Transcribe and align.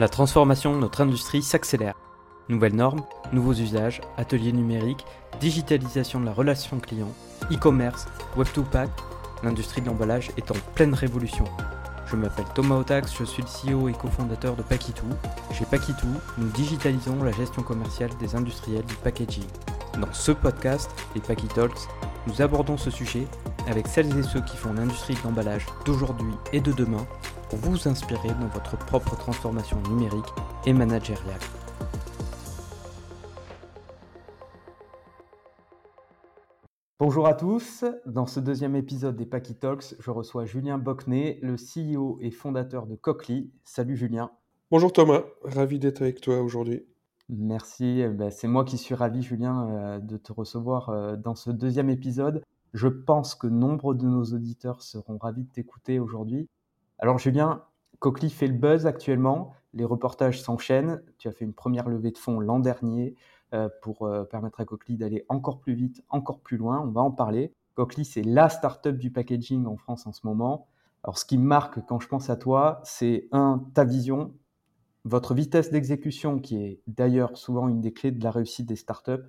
La 0.00 0.08
transformation 0.08 0.74
de 0.74 0.80
notre 0.80 1.02
industrie 1.02 1.40
s'accélère. 1.40 1.94
Nouvelles 2.48 2.74
normes, 2.74 3.04
nouveaux 3.32 3.52
usages, 3.52 4.00
ateliers 4.16 4.50
numériques, 4.50 5.06
digitalisation 5.38 6.18
de 6.18 6.26
la 6.26 6.32
relation 6.32 6.80
client, 6.80 7.12
e-commerce, 7.52 8.08
Web2Pack, 8.36 8.88
l'industrie 9.44 9.82
de 9.82 9.86
l'emballage 9.86 10.32
est 10.36 10.50
en 10.50 10.56
pleine 10.74 10.94
révolution. 10.94 11.44
Je 12.06 12.16
m'appelle 12.16 12.44
Thomas 12.56 12.74
Otax, 12.74 13.14
je 13.16 13.22
suis 13.22 13.44
le 13.44 13.76
CEO 13.76 13.88
et 13.88 13.92
cofondateur 13.92 14.56
de 14.56 14.62
Paquitou. 14.62 15.06
Chez 15.52 15.64
Paquitou, 15.64 16.08
nous 16.38 16.48
digitalisons 16.48 17.22
la 17.22 17.30
gestion 17.30 17.62
commerciale 17.62 18.10
des 18.18 18.34
industriels 18.34 18.84
du 18.86 18.96
packaging. 18.96 19.46
Dans 20.00 20.12
ce 20.12 20.32
podcast, 20.32 20.90
les 21.14 21.20
Paquitalks, 21.20 21.88
nous 22.26 22.42
abordons 22.42 22.76
ce 22.76 22.90
sujet 22.90 23.28
avec 23.68 23.86
celles 23.86 24.18
et 24.18 24.24
ceux 24.24 24.40
qui 24.40 24.56
font 24.56 24.72
l'industrie 24.72 25.14
de 25.14 25.22
l'emballage 25.22 25.66
d'aujourd'hui 25.84 26.34
et 26.52 26.60
de 26.60 26.72
demain 26.72 27.06
pour 27.48 27.58
vous 27.58 27.88
inspirer 27.88 28.28
dans 28.40 28.48
votre 28.48 28.76
propre 28.76 29.16
transformation 29.16 29.80
numérique 29.88 30.26
et 30.66 30.72
managériale. 30.72 31.40
Bonjour 37.00 37.26
à 37.26 37.34
tous, 37.34 37.84
dans 38.06 38.26
ce 38.26 38.40
deuxième 38.40 38.76
épisode 38.76 39.16
des 39.16 39.26
Packy 39.26 39.54
Talks, 39.54 39.94
je 39.98 40.10
reçois 40.10 40.46
Julien 40.46 40.78
Bocnet, 40.78 41.38
le 41.42 41.56
CEO 41.56 42.18
et 42.20 42.30
fondateur 42.30 42.86
de 42.86 42.94
Cochly. 42.94 43.50
Salut 43.64 43.96
Julien. 43.96 44.30
Bonjour 44.70 44.92
Thomas, 44.92 45.24
ravi 45.42 45.78
d'être 45.78 46.02
avec 46.02 46.20
toi 46.20 46.40
aujourd'hui. 46.40 46.84
Merci, 47.28 48.00
eh 48.00 48.08
ben, 48.08 48.30
c'est 48.30 48.48
moi 48.48 48.64
qui 48.64 48.78
suis 48.78 48.94
ravi 48.94 49.22
Julien 49.22 49.68
euh, 49.68 49.98
de 49.98 50.16
te 50.16 50.32
recevoir 50.32 50.90
euh, 50.90 51.16
dans 51.16 51.34
ce 51.34 51.50
deuxième 51.50 51.90
épisode. 51.90 52.42
Je 52.74 52.88
pense 52.88 53.34
que 53.34 53.46
nombre 53.46 53.94
de 53.94 54.06
nos 54.06 54.24
auditeurs 54.24 54.82
seront 54.82 55.16
ravis 55.18 55.44
de 55.44 55.50
t'écouter 55.50 55.98
aujourd'hui. 55.98 56.48
Alors 57.04 57.18
Julien, 57.18 57.62
Cochly 57.98 58.30
fait 58.30 58.46
le 58.46 58.54
buzz 58.54 58.86
actuellement, 58.86 59.52
les 59.74 59.84
reportages 59.84 60.40
s'enchaînent, 60.40 61.02
tu 61.18 61.28
as 61.28 61.32
fait 61.32 61.44
une 61.44 61.52
première 61.52 61.86
levée 61.86 62.10
de 62.12 62.16
fonds 62.16 62.40
l'an 62.40 62.60
dernier 62.60 63.14
euh, 63.52 63.68
pour 63.82 64.06
euh, 64.06 64.24
permettre 64.24 64.60
à 64.60 64.64
Cochly 64.64 64.96
d'aller 64.96 65.26
encore 65.28 65.60
plus 65.60 65.74
vite, 65.74 66.02
encore 66.08 66.40
plus 66.40 66.56
loin, 66.56 66.80
on 66.80 66.92
va 66.92 67.02
en 67.02 67.10
parler. 67.10 67.52
Cochly, 67.74 68.06
c'est 68.06 68.22
la 68.22 68.48
start-up 68.48 68.96
du 68.96 69.10
packaging 69.10 69.66
en 69.66 69.76
France 69.76 70.06
en 70.06 70.12
ce 70.12 70.22
moment. 70.24 70.66
Alors 71.02 71.18
ce 71.18 71.26
qui 71.26 71.36
me 71.36 71.44
marque 71.44 71.78
quand 71.86 72.00
je 72.00 72.08
pense 72.08 72.30
à 72.30 72.36
toi, 72.36 72.80
c'est 72.84 73.28
un, 73.32 73.62
ta 73.74 73.84
vision, 73.84 74.32
votre 75.04 75.34
vitesse 75.34 75.70
d'exécution 75.70 76.38
qui 76.38 76.56
est 76.56 76.80
d'ailleurs 76.86 77.36
souvent 77.36 77.68
une 77.68 77.82
des 77.82 77.92
clés 77.92 78.12
de 78.12 78.24
la 78.24 78.30
réussite 78.30 78.64
des 78.64 78.76
startups, 78.76 79.28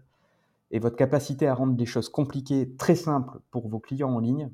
et 0.71 0.79
votre 0.79 0.95
capacité 0.95 1.45
à 1.45 1.53
rendre 1.53 1.73
des 1.73 1.85
choses 1.85 2.07
compliquées 2.07 2.73
très 2.77 2.95
simples 2.95 3.39
pour 3.51 3.67
vos 3.67 3.79
clients 3.79 4.13
en 4.13 4.19
ligne. 4.19 4.49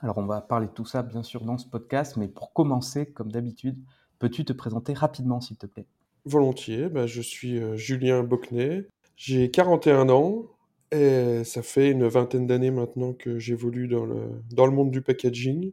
Alors 0.00 0.18
on 0.18 0.26
va 0.26 0.40
parler 0.40 0.66
de 0.66 0.72
tout 0.72 0.84
ça 0.84 1.02
bien 1.02 1.22
sûr 1.22 1.44
dans 1.44 1.58
ce 1.58 1.66
podcast, 1.66 2.16
mais 2.16 2.28
pour 2.28 2.52
commencer, 2.52 3.06
comme 3.06 3.30
d'habitude, 3.30 3.78
peux-tu 4.18 4.44
te 4.44 4.52
présenter 4.52 4.94
rapidement 4.94 5.40
s'il 5.40 5.56
te 5.56 5.66
plaît? 5.66 5.86
Volontiers, 6.24 6.88
bah, 6.88 7.06
je 7.06 7.20
suis 7.20 7.58
euh, 7.58 7.76
Julien 7.76 8.22
Bocnet, 8.22 8.86
j'ai 9.16 9.50
41 9.50 10.08
ans 10.08 10.46
et 10.90 11.42
ça 11.44 11.62
fait 11.62 11.90
une 11.90 12.06
vingtaine 12.06 12.46
d'années 12.46 12.70
maintenant 12.70 13.12
que 13.12 13.38
j'évolue 13.38 13.88
dans 13.88 14.04
le, 14.04 14.30
dans 14.52 14.66
le 14.66 14.72
monde 14.72 14.90
du 14.90 15.02
packaging 15.02 15.72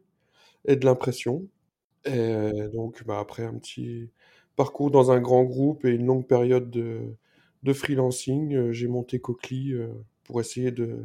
et 0.66 0.76
de 0.76 0.84
l'impression. 0.84 1.46
Et 2.04 2.50
donc 2.72 3.04
bah, 3.04 3.18
après 3.20 3.44
un 3.44 3.54
petit 3.54 4.10
parcours 4.56 4.90
dans 4.90 5.10
un 5.10 5.20
grand 5.20 5.44
groupe 5.44 5.84
et 5.84 5.90
une 5.90 6.06
longue 6.06 6.26
période 6.26 6.70
de, 6.70 7.14
de 7.62 7.72
freelancing, 7.72 8.54
euh, 8.54 8.72
j'ai 8.72 8.88
monté 8.88 9.20
euh, 9.52 9.88
pour 10.24 10.40
essayer 10.40 10.70
de, 10.70 11.04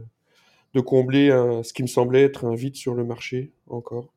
de 0.75 0.81
combler 0.81 1.29
ce 1.63 1.73
qui 1.73 1.81
me 1.81 1.87
semblait 1.87 2.21
être 2.21 2.45
un 2.45 2.53
vide 2.53 2.75
sur 2.75 2.93
le 2.93 3.03
marché 3.03 3.51
encore. 3.67 4.13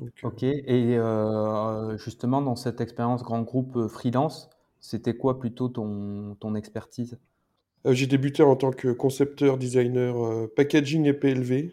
Euh, 0.00 0.08
ok, 0.22 0.42
et 0.42 0.96
euh, 0.96 1.96
justement, 1.98 2.42
dans 2.42 2.56
cette 2.56 2.80
expérience 2.80 3.22
grand 3.22 3.42
groupe 3.42 3.76
euh, 3.76 3.88
freelance, 3.88 4.48
c'était 4.80 5.14
quoi 5.14 5.38
plutôt 5.38 5.68
ton, 5.68 6.36
ton 6.40 6.54
expertise? 6.54 7.18
J'ai 7.84 8.06
débuté 8.06 8.42
en 8.42 8.56
tant 8.56 8.72
que 8.72 8.88
concepteur, 8.88 9.56
designer 9.56 10.48
packaging 10.54 11.06
et 11.06 11.14
PLV. 11.14 11.70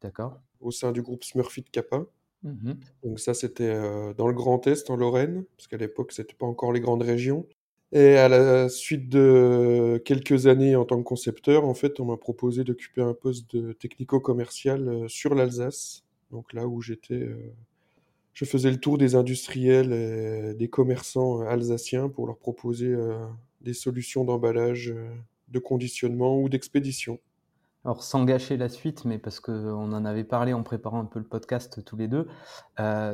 D'accord. 0.00 0.40
Au 0.60 0.70
sein 0.70 0.92
du 0.92 1.02
groupe 1.02 1.22
Smurfit 1.22 1.64
Kappa. 1.64 2.04
Mmh 2.42 2.72
Donc 3.04 3.20
ça, 3.20 3.34
c'était 3.34 3.70
dans 4.14 4.26
le 4.26 4.32
Grand 4.32 4.66
Est, 4.66 4.88
en 4.88 4.96
Lorraine, 4.96 5.44
parce 5.58 5.68
qu'à 5.68 5.76
l'époque, 5.76 6.12
c'était 6.12 6.34
pas 6.34 6.46
encore 6.46 6.72
les 6.72 6.80
grandes 6.80 7.02
régions. 7.02 7.46
Et 7.92 8.16
à 8.16 8.28
la 8.28 8.68
suite 8.68 9.08
de 9.08 10.00
quelques 10.04 10.46
années 10.46 10.76
en 10.76 10.84
tant 10.84 10.98
que 10.98 11.02
concepteur, 11.02 11.64
en 11.64 11.74
fait, 11.74 11.98
on 11.98 12.04
m'a 12.04 12.16
proposé 12.16 12.62
d'occuper 12.62 13.02
un 13.02 13.14
poste 13.14 13.56
de 13.56 13.72
technico-commercial 13.72 14.88
euh, 14.88 15.08
sur 15.08 15.34
l'Alsace. 15.34 16.04
Donc 16.30 16.52
là 16.52 16.68
où 16.68 16.80
j'étais, 16.80 17.14
euh, 17.14 17.52
je 18.32 18.44
faisais 18.44 18.70
le 18.70 18.78
tour 18.78 18.96
des 18.96 19.16
industriels 19.16 19.92
et 19.92 20.54
des 20.54 20.68
commerçants 20.68 21.40
alsaciens 21.40 22.08
pour 22.08 22.28
leur 22.28 22.38
proposer 22.38 22.86
euh, 22.86 23.26
des 23.60 23.74
solutions 23.74 24.24
d'emballage, 24.24 24.94
de 25.48 25.58
conditionnement 25.58 26.40
ou 26.40 26.48
d'expédition. 26.48 27.18
Alors 27.84 28.04
sans 28.04 28.24
gâcher 28.24 28.56
la 28.56 28.68
suite, 28.68 29.04
mais 29.04 29.18
parce 29.18 29.40
qu'on 29.40 29.92
en 29.92 30.04
avait 30.04 30.22
parlé 30.22 30.52
en 30.52 30.62
préparant 30.62 31.00
un 31.00 31.06
peu 31.06 31.18
le 31.18 31.24
podcast 31.24 31.82
tous 31.84 31.96
les 31.96 32.08
deux, 32.08 32.28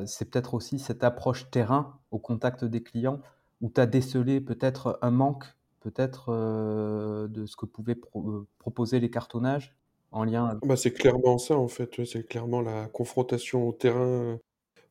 c'est 0.06 0.28
peut-être 0.28 0.54
aussi 0.54 0.78
cette 0.78 1.04
approche 1.04 1.50
terrain 1.50 1.98
au 2.10 2.19
contact 2.19 2.65
des 2.65 2.82
clients 2.82 3.20
où 3.61 3.71
tu 3.71 3.81
as 3.81 3.87
décelé 3.87 4.41
peut-être 4.41 4.99
un 5.03 5.11
manque, 5.11 5.44
peut-être 5.81 6.31
euh, 6.31 7.28
de 7.28 7.47
ce 7.47 7.56
que 7.56 7.67
pouvaient 7.67 7.99
euh, 8.17 8.47
proposer 8.59 9.00
les 9.00 9.11
cartonnages 9.11 9.77
en 10.11 10.25
lien 10.25 10.59
bah, 10.65 10.77
C'est 10.77 10.93
clairement 10.93 11.39
ça, 11.39 11.56
en 11.56 11.69
fait. 11.69 12.05
c'est 12.05 12.27
clairement 12.27 12.61
la 12.61 12.87
confrontation 12.89 13.69
au 13.69 13.72
terrain, 13.72 14.39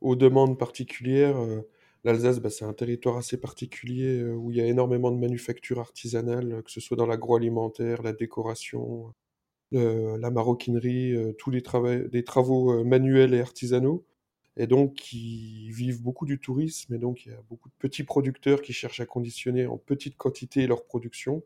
aux 0.01 0.15
demandes 0.15 0.57
particulières. 0.57 1.37
Euh, 1.37 1.61
L'Alsace, 2.03 2.39
bah, 2.39 2.49
c'est 2.49 2.65
un 2.65 2.73
territoire 2.73 3.17
assez 3.17 3.37
particulier 3.37 4.23
où 4.23 4.51
il 4.51 4.57
y 4.57 4.61
a 4.61 4.67
énormément 4.67 5.11
de 5.11 5.17
manufactures 5.17 5.79
artisanales, 5.79 6.61
que 6.63 6.69
ce 6.69 6.79
soit 6.79 6.95
dans 6.95 7.07
l'agroalimentaire, 7.07 8.03
la 8.03 8.13
décoration, 8.13 9.11
la 9.71 10.29
maroquinerie, 10.29 11.15
tous 11.39 11.49
les, 11.49 11.63
des 12.07 12.23
travaux 12.23 12.83
manuels 12.83 13.33
et 13.33 13.41
artisanaux 13.41 14.05
et 14.57 14.67
donc 14.67 14.93
qui 14.93 15.69
vivent 15.71 16.01
beaucoup 16.01 16.25
du 16.25 16.39
tourisme. 16.39 16.93
Et 16.93 16.97
donc, 16.97 17.25
il 17.25 17.31
y 17.31 17.35
a 17.35 17.41
beaucoup 17.49 17.69
de 17.69 17.73
petits 17.77 18.03
producteurs 18.03 18.61
qui 18.61 18.73
cherchent 18.73 19.01
à 19.01 19.05
conditionner 19.05 19.65
en 19.65 19.77
petite 19.77 20.17
quantité 20.17 20.65
leur 20.67 20.85
production. 20.85 21.43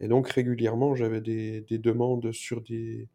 Et 0.00 0.08
donc, 0.08 0.28
régulièrement, 0.28 0.94
j'avais 0.94 1.20
des, 1.20 1.60
demandes 1.78 2.32
sur 2.32 2.62
des, 2.62 3.08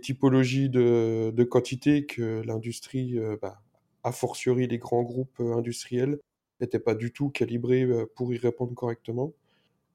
typologies 0.00 0.68
de, 0.68 1.32
de 1.34 1.44
quantité 1.44 2.06
que 2.06 2.42
l'industrie, 2.44 3.18
euh, 3.18 3.36
bah, 3.40 3.62
a 4.04 4.12
fortiori 4.12 4.68
les 4.68 4.78
grands 4.78 5.02
groupes 5.02 5.40
euh, 5.40 5.56
industriels, 5.56 6.20
n'étaient 6.60 6.78
pas 6.78 6.94
du 6.94 7.12
tout 7.12 7.30
calibrés 7.30 7.82
euh, 7.82 8.06
pour 8.14 8.32
y 8.32 8.38
répondre 8.38 8.74
correctement. 8.74 9.32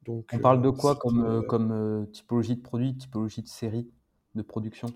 Donc, 0.06 0.32
On 0.34 0.40
parle 0.40 0.64
de 0.64 0.72
quoi 0.72 0.96
comme, 0.96 1.46
comme 1.48 2.08
typologie 2.12 2.56
de 2.56 2.62
produit, 2.62 2.96
typologie 2.96 3.44
de 3.44 3.48
série 3.48 3.88
de 4.34 4.42
production? 4.42 4.92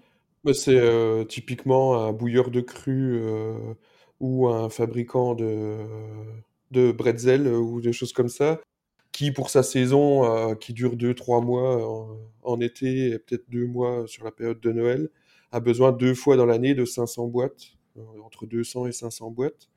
C'est 0.53 0.77
euh, 0.77 1.23
typiquement 1.23 2.05
un 2.05 2.13
bouilleur 2.13 2.51
de 2.51 2.61
cru 2.61 3.17
euh, 3.17 3.73
ou 4.19 4.47
un 4.47 4.69
fabricant 4.69 5.35
de, 5.35 5.77
de 6.71 6.91
bretzel 6.91 7.47
euh, 7.47 7.57
ou 7.57 7.81
des 7.81 7.93
choses 7.93 8.13
comme 8.13 8.29
ça, 8.29 8.61
qui 9.11 9.31
pour 9.31 9.49
sa 9.49 9.63
saison, 9.63 10.55
qui 10.57 10.73
dure 10.73 10.95
2-3 10.95 11.43
mois 11.43 12.17
en, 12.43 12.59
été 12.61 13.11
et 13.11 13.19
peut-être 13.19 13.49
2 13.49 13.65
mois 13.65 14.05
sur 14.07 14.25
la 14.25 14.31
période 14.31 14.59
de 14.59 14.71
Noël, 14.71 15.09
a 15.51 15.59
besoin 15.59 15.91
deux 15.93 16.13
fois 16.13 16.35
dans 16.37 16.45
l'année 16.45 16.75
de 16.75 16.85
500 16.85 17.27
boîtes, 17.27 17.77
entre 18.23 18.45
200 18.45 18.87
et 18.87 18.91
500 18.91 19.31
boîtes. 19.31 19.69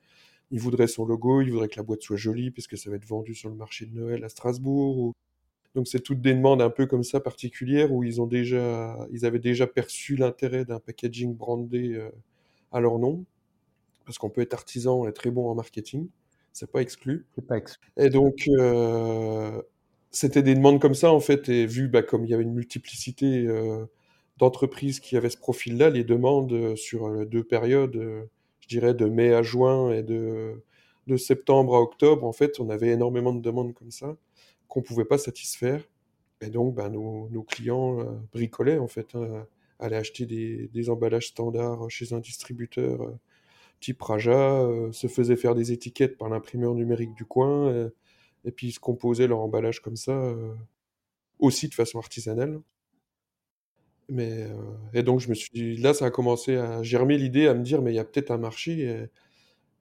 Il 0.51 0.61
voudrait 0.61 0.89
son 0.89 1.05
logo, 1.07 1.41
il 1.43 1.53
voudrait 1.53 1.69
que 1.69 1.77
la 1.77 1.83
boîte 1.85 2.03
soit 2.03 2.17
jolie 2.17 2.51
puisque 2.51 2.77
ça 2.77 2.91
va 2.91 2.97
être 2.97 3.07
vendu 3.07 3.35
sur 3.35 3.49
le 3.49 3.55
marché 3.55 3.87
de 3.87 3.95
Noël 3.95 4.25
à 4.25 4.29
Strasbourg 4.29 4.99
ou 4.99 5.13
donc 5.79 5.87
c'est 5.87 6.01
toutes 6.01 6.21
des 6.21 6.35
demandes 6.35 6.61
un 6.61 6.71
peu 6.71 6.87
comme 6.87 7.05
ça 7.05 7.21
particulières 7.21 7.93
où 7.93 8.03
ils 8.03 8.21
ont 8.21 8.27
déjà, 8.27 8.99
ils 9.13 9.25
avaient 9.25 9.39
déjà 9.39 9.69
perçu 9.69 10.17
l'intérêt 10.17 10.65
d'un 10.65 10.81
packaging 10.81 11.37
brandé 11.37 11.93
euh, 11.93 12.11
à 12.73 12.81
leur 12.81 12.99
nom, 12.99 13.25
parce 14.05 14.19
qu'on 14.19 14.29
peut 14.29 14.41
être 14.41 14.55
artisan 14.55 15.07
et 15.07 15.13
très 15.13 15.31
bon 15.31 15.49
en 15.49 15.55
marketing, 15.55 16.09
c'est 16.53 16.73
pas 16.73 16.83
exclu. 16.83 17.27
C'est 17.37 17.47
pas 17.47 17.59
exclu. 17.59 17.93
Et 17.97 18.11
donc 18.11 18.49
euh, 18.49 19.63
c'était 20.11 20.43
des 20.43 20.57
demandes 20.57 20.81
comme 20.81 20.95
ça 20.95 21.13
en 21.13 21.21
fait, 21.21 21.49
et 21.49 21.65
vu 21.65 21.87
bah, 21.87 22.03
comme 22.03 22.25
il 22.25 22.31
y 22.33 22.35
avait 22.35 22.43
une 22.43 22.55
multiplicité 22.55 23.47
euh, 23.47 23.87
d'entreprises 24.39 24.99
qui 24.99 25.17
avaient 25.17 25.31
ce 25.31 25.39
profil-là, 25.39 25.91
les 25.91 26.03
demandes 26.03 26.75
sur 26.75 27.25
deux 27.25 27.45
périodes, 27.45 28.27
je 28.59 28.67
dirais 28.67 28.95
de 28.95 29.05
mai 29.05 29.33
à 29.33 29.45
juin 29.45 29.93
et 29.93 30.03
de 30.03 30.61
de 31.07 31.17
septembre 31.17 31.77
à 31.77 31.81
octobre, 31.81 32.25
en 32.25 32.33
fait, 32.33 32.59
on 32.59 32.69
avait 32.69 32.89
énormément 32.89 33.33
de 33.33 33.41
demandes 33.41 33.75
comme 33.75 33.93
ça 33.93 34.17
qu'on 34.69 34.83
pouvait 34.83 35.05
pas 35.05 35.19
satisfaire. 35.19 35.83
Et 36.41 36.51
donc, 36.51 36.75
ben, 36.75 36.89
nos, 36.91 37.29
nos 37.31 37.43
clients 37.43 38.01
euh, 38.01 38.05
bricolaient, 38.33 38.79
en 38.79 38.89
fait, 38.89 39.15
hein, 39.15 39.47
allaient 39.81 39.97
acheter 39.97 40.27
des, 40.27 40.69
des, 40.69 40.91
emballages 40.91 41.29
standards 41.29 41.91
chez 41.91 42.13
un 42.13 42.21
distributeur 42.21 43.03
euh, 43.03 43.19
type 43.81 44.01
Raja, 44.03 44.63
euh, 44.63 44.93
se 44.93 45.07
faisaient 45.09 45.37
faire 45.37 45.55
des 45.55 45.73
étiquettes 45.73 46.17
par 46.19 46.29
l'imprimeur 46.29 46.75
numérique 46.75 47.15
du 47.15 47.25
coin, 47.25 47.91
et 48.45 48.53
puis 48.53 48.69
ils 48.69 48.73
se 48.73 48.81
composaient 48.81 49.27
leur 49.27 49.41
emballage 49.41 49.81
comme 49.81 49.97
ça, 49.97 50.35
aussi 51.39 51.69
de 51.69 51.75
façon 51.75 51.99
artisanale. 51.99 52.61
Mais, 54.09 54.49
et 54.95 55.03
donc, 55.03 55.21
je 55.21 55.29
me 55.29 55.35
suis 55.35 55.51
dit, 55.53 55.77
là, 55.77 55.95
ça 55.95 56.07
a 56.07 56.11
commencé 56.11 56.57
à 56.57 56.83
germer 56.83 57.19
l'idée, 57.19 57.47
à 57.47 57.55
me 57.55 57.63
dire, 57.63 57.83
mais 57.83 57.93
il 57.93 57.97
y 57.97 58.01
a 58.01 58.05
peut-être 58.05 58.31
un 58.31 58.39
marché. 58.39 59.09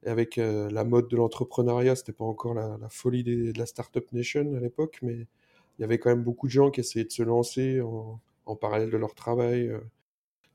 Avec 0.05 0.37
euh, 0.37 0.69
la 0.69 0.83
mode 0.83 1.07
de 1.09 1.17
l'entrepreneuriat, 1.17 1.95
c'était 1.95 2.13
pas 2.13 2.25
encore 2.25 2.53
la, 2.53 2.77
folie 2.89 3.23
de 3.23 3.57
la 3.57 3.65
Startup 3.65 4.05
Nation 4.13 4.53
à 4.55 4.59
l'époque, 4.59 4.99
mais 5.01 5.13
il 5.77 5.81
y 5.81 5.83
avait 5.83 5.97
quand 5.97 6.09
même 6.09 6.23
beaucoup 6.23 6.47
de 6.47 6.51
gens 6.51 6.71
qui 6.71 6.79
essayaient 6.81 7.05
de 7.05 7.11
se 7.11 7.23
lancer 7.23 7.81
en, 7.81 8.55
parallèle 8.55 8.89
de 8.89 8.97
leur 8.97 9.13
travail, 9.13 9.67
euh, 9.67 9.79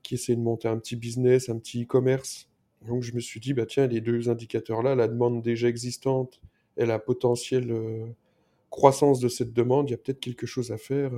qui 0.01 0.15
essayaient 0.15 0.35
de 0.35 0.41
monter 0.41 0.67
un 0.67 0.77
petit 0.77 0.95
business, 0.95 1.49
un 1.49 1.57
petit 1.59 1.83
e-commerce. 1.83 2.49
Donc 2.87 3.03
je 3.03 3.13
me 3.13 3.19
suis 3.19 3.39
dit, 3.39 3.53
bah 3.53 3.65
tiens, 3.65 3.87
les 3.87 4.01
deux 4.01 4.29
indicateurs-là, 4.29 4.95
la 4.95 5.07
demande 5.07 5.41
déjà 5.41 5.67
existante 5.67 6.41
et 6.77 6.85
la 6.85 6.99
potentielle 6.99 7.71
euh, 7.71 8.05
croissance 8.69 9.19
de 9.19 9.27
cette 9.29 9.53
demande, 9.53 9.89
il 9.89 9.91
y 9.91 9.95
a 9.95 9.97
peut-être 9.97 10.19
quelque 10.19 10.47
chose 10.47 10.71
à 10.71 10.77
faire. 10.77 11.11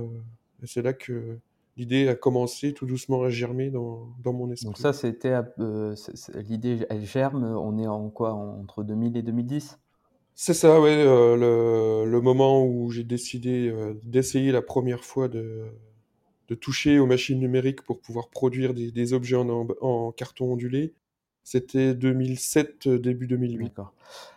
et 0.62 0.66
c'est 0.66 0.82
là 0.82 0.92
que 0.92 1.38
l'idée 1.76 2.08
a 2.08 2.14
commencé 2.14 2.72
tout 2.72 2.86
doucement 2.86 3.22
à 3.22 3.30
germer 3.30 3.70
dans, 3.70 4.08
dans 4.22 4.32
mon 4.32 4.50
esprit. 4.50 4.66
Donc 4.66 4.78
ça, 4.78 4.92
c'était 4.92 5.34
euh, 5.58 5.94
l'idée, 6.34 6.86
elle 6.90 7.04
germe. 7.04 7.44
On 7.44 7.78
est 7.78 7.86
en 7.86 8.10
quoi 8.10 8.32
entre 8.32 8.82
2000 8.82 9.16
et 9.16 9.22
2010 9.22 9.78
C'est 10.34 10.54
ça, 10.54 10.80
ouais, 10.80 10.90
euh, 11.06 11.36
le, 12.04 12.10
le 12.10 12.20
moment 12.20 12.64
où 12.64 12.90
j'ai 12.90 13.04
décidé 13.04 13.68
euh, 13.68 13.94
d'essayer 14.02 14.52
la 14.52 14.62
première 14.62 15.04
fois 15.04 15.28
de, 15.28 15.64
de 16.48 16.54
toucher 16.54 16.98
aux 16.98 17.06
machines 17.06 17.40
numériques 17.40 17.82
pour 17.82 18.00
pouvoir 18.00 18.28
produire 18.28 18.74
des, 18.74 18.92
des 18.92 19.12
objets 19.14 19.36
en, 19.36 19.68
en- 19.80 20.12
carton 20.12 20.52
ondulé, 20.52 20.94
c'était 21.44 21.94
2007, 21.94 22.86
euh, 22.86 22.98
début 22.98 23.26
2008. 23.26 23.68
D'accord. 23.68 23.92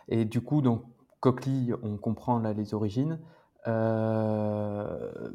Et 0.08 0.24
du 0.24 0.40
coup, 0.40 0.62
donc 0.62 0.82
Coquely, 1.20 1.72
on 1.82 1.96
comprend 1.98 2.38
là 2.38 2.52
les 2.54 2.74
origines. 2.74 3.20
Euh, 3.66 5.30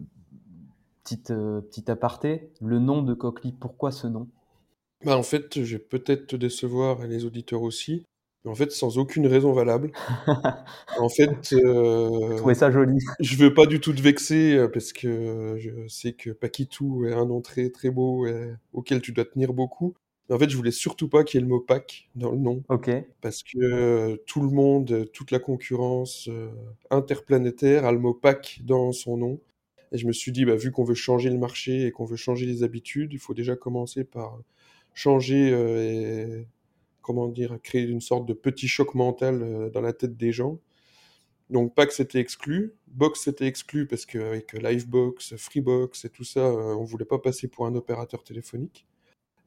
petite, 1.06 1.32
euh, 1.32 1.62
petit 1.62 1.90
aparté, 1.90 2.50
le 2.62 2.80
nom 2.80 3.02
de 3.04 3.14
Coquely, 3.14 3.54
pourquoi 3.54 3.92
ce 3.92 4.08
nom? 4.08 4.28
Bah, 5.06 5.18
en 5.18 5.24
fait, 5.24 5.64
je 5.64 5.78
vais 5.78 5.84
peut-être 5.84 6.28
te 6.28 6.36
décevoir 6.36 7.04
et 7.04 7.08
les 7.08 7.26
auditeurs 7.26 7.62
aussi, 7.62 8.06
mais 8.44 8.52
en 8.52 8.56
fait, 8.56 8.72
sans 8.72 8.98
aucune 8.98 9.28
raison 9.28 9.54
valable. 9.54 9.92
En 11.00 11.10
fait, 11.10 11.54
euh, 11.54 12.38
Je 12.48 12.54
ça 12.54 12.72
joli. 12.72 12.98
je 13.20 13.36
veux 13.36 13.54
pas 13.54 13.66
du 13.66 13.80
tout 13.82 13.94
te 13.94 14.02
vexer 14.02 14.56
euh, 14.56 14.68
parce 14.70 14.94
que 14.94 15.56
je 15.60 15.88
sais 15.88 16.14
que 16.14 16.30
Paquitou 16.32 17.06
est 17.06 17.14
un 17.14 17.26
nom 17.26 17.42
très 17.42 17.70
très 17.70 17.90
beau 17.90 18.26
et 18.28 18.54
auquel 18.74 19.02
tu 19.02 19.12
dois 19.12 19.26
tenir 19.26 19.54
beaucoup. 19.54 19.94
Mais 20.30 20.36
en 20.36 20.40
fait, 20.40 20.50
je 20.50 20.58
voulais 20.58 20.72
surtout 20.72 21.10
pas 21.10 21.24
qu'il 21.24 21.40
y 21.40 21.44
ait 21.44 21.46
le 21.46 21.50
mot 21.50 21.60
Pâques 21.60 22.10
dans 22.16 22.32
le 22.32 22.38
nom 22.38 22.64
Ok. 22.68 22.90
parce 23.22 23.44
que 23.44 23.58
euh, 23.60 24.18
tout 24.28 24.42
le 24.42 24.50
monde, 24.50 25.10
toute 25.14 25.32
la 25.32 25.40
concurrence 25.40 26.28
euh, 26.30 26.50
interplanétaire 26.92 27.86
a 27.86 27.92
le 27.92 28.00
mot 28.00 28.14
Pâques 28.14 28.60
dans 28.64 28.92
son 28.94 29.18
nom. 29.18 29.40
Et 29.92 29.98
je 29.98 30.08
me 30.08 30.12
suis 30.12 30.32
dit, 30.32 30.46
bah, 30.46 30.56
vu 30.56 30.72
qu'on 30.72 30.84
veut 30.84 30.96
changer 30.96 31.30
le 31.30 31.38
marché 31.38 31.86
et 31.86 31.92
qu'on 31.92 32.06
veut 32.06 32.16
changer 32.18 32.46
les 32.46 32.64
habitudes, 32.64 33.14
il 33.14 33.20
faut 33.20 33.34
déjà 33.34 33.56
commencer 33.56 34.04
par 34.04 34.40
changer 34.94 35.52
euh, 35.52 35.82
et 35.82 36.48
comment 37.02 37.28
dire, 37.28 37.60
créer 37.62 37.84
une 37.84 38.02
sorte 38.02 38.26
de 38.26 38.34
petit 38.34 38.68
choc 38.68 38.96
mental 38.96 39.42
euh, 39.44 39.70
dans 39.70 39.82
la 39.82 39.94
tête 39.94 40.18
des 40.18 40.32
gens. 40.32 40.60
Donc 41.52 41.76
Pax 41.76 41.98
c'était 41.98 42.20
exclu, 42.20 42.74
Box 42.88 43.22
c'était 43.22 43.46
exclu 43.46 43.86
parce 43.88 44.06
qu'avec 44.08 44.54
Livebox, 44.54 45.36
Freebox 45.38 46.06
et 46.06 46.10
tout 46.10 46.24
ça, 46.24 46.40
euh, 46.40 46.76
on 46.76 46.84
voulait 46.84 47.06
pas 47.06 47.20
passer 47.20 47.48
pour 47.48 47.68
un 47.68 47.76
opérateur 47.76 48.24
téléphonique. 48.24 48.88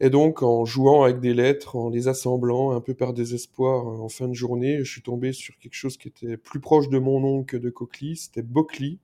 Et 0.00 0.10
donc 0.10 0.42
en 0.44 0.64
jouant 0.64 1.02
avec 1.02 1.18
des 1.18 1.34
lettres, 1.34 1.74
en 1.74 1.90
les 1.90 2.06
assemblant 2.06 2.70
un 2.70 2.80
peu 2.80 2.94
par 2.94 3.12
désespoir 3.12 3.88
euh, 3.88 3.98
en 3.98 4.08
fin 4.08 4.28
de 4.28 4.34
journée, 4.34 4.78
je 4.84 4.90
suis 4.92 5.02
tombé 5.02 5.32
sur 5.32 5.58
quelque 5.58 5.74
chose 5.74 5.96
qui 5.96 6.06
était 6.08 6.36
plus 6.36 6.60
proche 6.60 6.88
de 6.88 6.98
mon 6.98 7.18
nom 7.20 7.42
que 7.42 7.56
de 7.56 7.70
Coquely, 7.70 8.16
c'était 8.16 8.42
Bocly. 8.42 9.00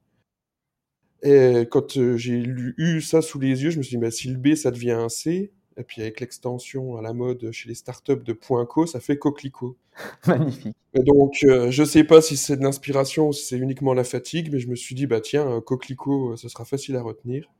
Et 1.25 1.67
quand 1.71 1.97
euh, 1.97 2.19
j'ai 2.19 2.45
eu 2.77 3.01
ça 3.01 3.23
sous 3.23 3.41
les 3.41 3.65
yeux, 3.65 3.71
je 3.71 3.79
me 3.79 3.83
suis 3.83 3.97
dit, 3.97 4.01
bah, 4.01 4.11
si 4.11 4.29
le 4.29 4.37
B 4.37 4.55
ça 4.55 4.71
devient 4.71 4.91
un 4.91 5.09
C, 5.09 5.53
et 5.79 5.83
puis 5.83 6.03
avec 6.03 6.21
l'extension 6.21 6.97
à 6.99 7.03
la 7.03 7.15
mode 7.15 7.51
chez 7.51 7.69
les 7.69 7.75
startups 7.75 8.23
de 8.23 8.35
.co, 8.35 8.87
ça 8.87 9.01
fait 9.01 9.17
Coquelicot. 9.17 9.77
Magnifique. 10.27 10.77
Et 10.93 11.03
donc, 11.03 11.39
euh, 11.45 11.71
je 11.71 11.83
sais 11.83 12.05
pas 12.05 12.21
si 12.21 12.37
c'est 12.37 12.59
de 12.59 12.63
l'inspiration 12.63 13.29
ou 13.29 13.33
si 13.33 13.47
c'est 13.47 13.57
uniquement 13.57 13.95
la 13.95 14.05
fatigue, 14.05 14.53
mais 14.53 14.61
je 14.61 14.69
me 14.69 14.77
suis 14.77 14.95
dit, 14.95 15.07
bah 15.07 15.23
tiens, 15.23 15.49
euh, 15.49 15.61
Coquelicot, 15.63 16.37
ça 16.37 16.51
sera 16.51 16.67
facile 16.67 16.95
à 16.97 17.03
retenir. 17.03 17.51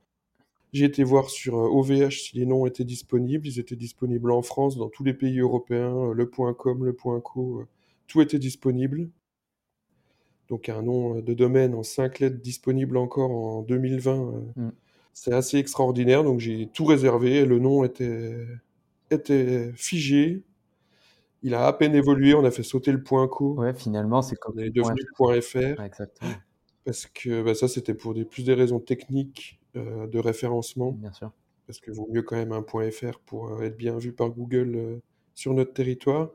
J'ai 0.71 0.85
été 0.85 1.03
voir 1.03 1.31
sur 1.31 1.55
OVH 1.55 2.11
si 2.11 2.37
les 2.37 2.45
noms 2.45 2.67
étaient 2.67 2.83
disponibles. 2.83 3.47
Ils 3.47 3.59
étaient 3.59 3.75
disponibles 3.75 4.29
en 4.31 4.43
France, 4.43 4.77
dans 4.77 4.89
tous 4.89 5.03
les 5.03 5.13
pays 5.13 5.39
européens, 5.39 6.11
le 6.13 6.25
.com, 6.27 6.85
le 6.85 6.93
.co, 6.93 7.63
tout 8.07 8.21
était 8.21 8.39
disponible. 8.39 9.09
Donc 10.49 10.69
un 10.69 10.81
nom 10.83 11.17
euh, 11.17 11.21
de 11.21 11.33
domaine 11.33 11.73
en 11.75 11.83
5 11.83 12.19
lettres 12.19 12.39
disponible 12.41 12.97
encore 12.97 13.31
en 13.31 13.61
2020, 13.63 14.11
euh, 14.33 14.39
Mm. 14.55 14.71
c'est 15.13 15.33
assez 15.33 15.57
extraordinaire. 15.57 16.23
Donc 16.23 16.39
j'ai 16.39 16.67
tout 16.73 16.85
réservé 16.85 17.45
le 17.45 17.59
nom 17.59 17.83
était, 17.83 18.35
était 19.11 19.71
figé. 19.75 20.43
Il 21.43 21.53
a 21.53 21.67
à 21.67 21.73
peine 21.73 21.93
évolué, 21.95 22.33
on 22.33 22.43
a 22.43 22.51
fait 22.51 22.63
sauter 22.63 22.91
le 22.91 22.99
.co. 23.27 23.53
Ouais, 23.55 23.73
finalement, 23.75 24.21
c'est 24.21 24.35
On 24.47 24.57
est 24.57 24.69
devenu 24.71 24.99
.fr 25.41 25.79
Ouais, 25.79 25.85
exactement, 25.85 26.31
parce 26.85 27.05
que 27.07 27.43
bah, 27.43 27.53
ça 27.55 27.67
c'était 27.67 27.93
pour 27.93 28.13
des, 28.13 28.25
plus 28.25 28.43
des 28.43 28.53
raisons 28.55 28.79
techniques 28.79 29.59
euh, 29.75 30.07
de 30.07 30.19
référencement 30.19 30.91
bien 30.93 31.11
sûr. 31.11 31.31
parce 31.67 31.79
que 31.79 31.91
vaut 31.91 32.07
mieux 32.11 32.23
quand 32.23 32.35
même 32.37 32.51
un 32.51 32.63
.fr 32.91 33.19
pour 33.25 33.61
être 33.63 33.77
bien 33.77 33.97
vu 33.97 34.11
par 34.13 34.29
Google 34.29 34.75
euh, 34.75 34.97
sur 35.35 35.53
notre 35.53 35.73
territoire. 35.73 36.31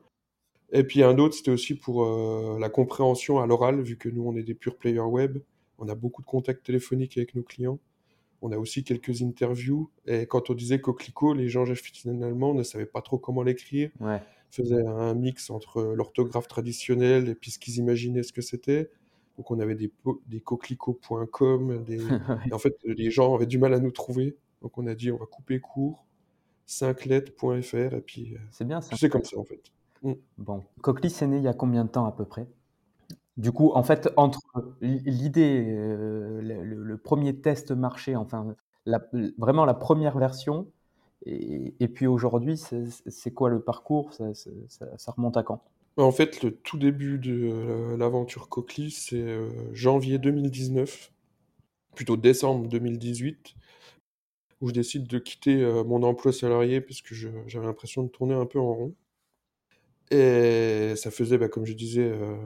Et 0.73 0.85
puis 0.85 1.03
un 1.03 1.19
autre 1.19 1.35
c'était 1.35 1.51
aussi 1.51 1.75
pour 1.75 2.05
euh, 2.05 2.59
la 2.61 2.69
compréhension 2.69 3.41
à 3.41 3.47
l'oral 3.47 3.81
vu 3.83 3.97
que 3.97 4.09
nous 4.09 4.23
on 4.25 4.37
est 4.37 4.43
des 4.43 4.55
pure 4.55 4.77
players 4.77 5.01
web, 5.01 5.39
on 5.79 5.89
a 5.89 5.95
beaucoup 5.95 6.23
de 6.23 6.27
contacts 6.27 6.65
téléphoniques 6.65 7.17
avec 7.17 7.35
nos 7.35 7.43
clients. 7.43 7.79
On 8.43 8.53
a 8.53 8.57
aussi 8.59 8.85
quelques 8.85 9.21
interviews 9.23 9.91
et 10.07 10.27
quand 10.27 10.49
on 10.51 10.55
disait 10.55 10.81
coquelicot, 10.81 11.35
les 11.35 11.49
gens 11.49 11.65
finalement 11.75 12.55
ne 12.55 12.63
savaient 12.63 12.87
pas 12.87 13.03
trop 13.03 13.19
comment 13.19 13.43
l'écrire 13.43 13.91
Ouais. 14.01 14.23
faisaient 14.51 14.87
un 14.87 15.15
mix 15.15 15.51
entre 15.51 15.83
l'orthographe 15.83 16.49
traditionnelle 16.49 17.29
et 17.29 17.35
puis 17.35 17.51
ce 17.51 17.59
qu'ils 17.59 17.77
imaginaient 17.79 18.23
ce 18.23 18.33
que 18.33 18.41
c'était. 18.43 18.91
Donc 19.37 19.51
on 19.51 19.59
avait 19.61 19.75
des, 19.75 19.91
des 20.27 20.41
coquelicots.com, 20.41 21.85
des... 21.85 21.99
et 22.51 22.53
en 22.55 22.59
fait 22.59 22.77
les 22.85 23.11
gens 23.11 23.35
avaient 23.35 23.47
du 23.47 23.59
mal 23.59 23.75
à 23.75 23.79
nous 23.81 23.91
trouver. 23.91 24.37
Donc 24.63 24.79
on 24.79 24.87
a 24.87 24.95
dit 24.95 25.11
on 25.11 25.17
va 25.17 25.27
couper 25.27 25.61
court, 25.61 26.07
5 26.67 27.05
lettres.fr 27.07 27.75
et 27.95 28.01
puis 28.01 28.35
euh, 28.35 28.39
C'est 28.51 28.67
bien 28.67 28.81
ça. 28.81 28.97
c'est 28.97 29.09
comme 29.09 29.25
ça 29.25 29.39
en 29.39 29.45
fait. 29.45 29.61
Bon, 30.39 30.63
Coquely, 30.83 31.11
c'est 31.11 31.27
né 31.27 31.37
il 31.39 31.43
y 31.43 31.49
a 31.49 31.53
combien 31.55 31.85
de 31.85 31.91
temps 31.91 32.07
à 32.07 32.13
peu 32.13 32.25
près? 32.25 32.47
Du 33.39 33.53
coup, 33.53 33.73
en 33.75 33.85
fait, 33.85 34.11
entre 34.17 34.41
l'idée, 34.83 35.67
euh, 35.71 36.41
le, 36.43 36.99
premier 36.99 37.41
test 37.41 37.73
marché, 37.73 38.17
enfin, 38.17 38.57
la- 38.87 39.03
vraiment 39.39 39.65
la 39.67 39.75
première 39.75 40.19
version, 40.19 40.69
et, 41.27 41.75
et 41.81 41.89
puis 41.89 42.07
aujourd'hui, 42.07 42.59
c'est 42.59 43.35
quoi 43.35 43.51
le 43.51 43.61
parcours? 43.63 44.15
Ça, 44.15 44.35
ça- 44.35 44.51
ça- 44.99 45.13
remonte 45.13 45.37
à 45.39 45.45
quand? 45.45 45.63
En 45.97 46.11
fait 46.11 46.43
le 46.43 46.57
tout 46.57 46.79
début 46.79 47.19
de 47.19 47.33
euh, 47.33 47.97
l'aventure 47.97 48.49
Coquely 48.49 48.91
c'est 48.91 49.17
euh, 49.23 49.49
janvier 49.73 50.19
2019, 50.19 51.13
plutôt 51.95 52.17
décembre 52.17 52.69
2018, 52.69 53.55
où 54.61 54.69
je 54.71 54.75
décide 54.75 55.07
de 55.09 55.19
quitter 55.19 55.57
mon 55.87 56.03
emploi 56.05 56.33
salarié 56.33 56.81
parce 56.81 57.03
que 57.03 57.15
j'avais 57.15 57.67
l'impression 57.67 58.05
de 58.05 58.09
tourner 58.11 58.35
un 58.35 58.47
peu 58.47 58.61
en 58.61 58.75
rond. 58.75 58.95
Et 60.11 60.95
ça 60.97 61.11
faisait, 61.11 61.39
bah, 61.39 61.49
comme 61.49 61.65
je 61.67 61.73
disais, 61.73 62.03
euh, 62.11 62.37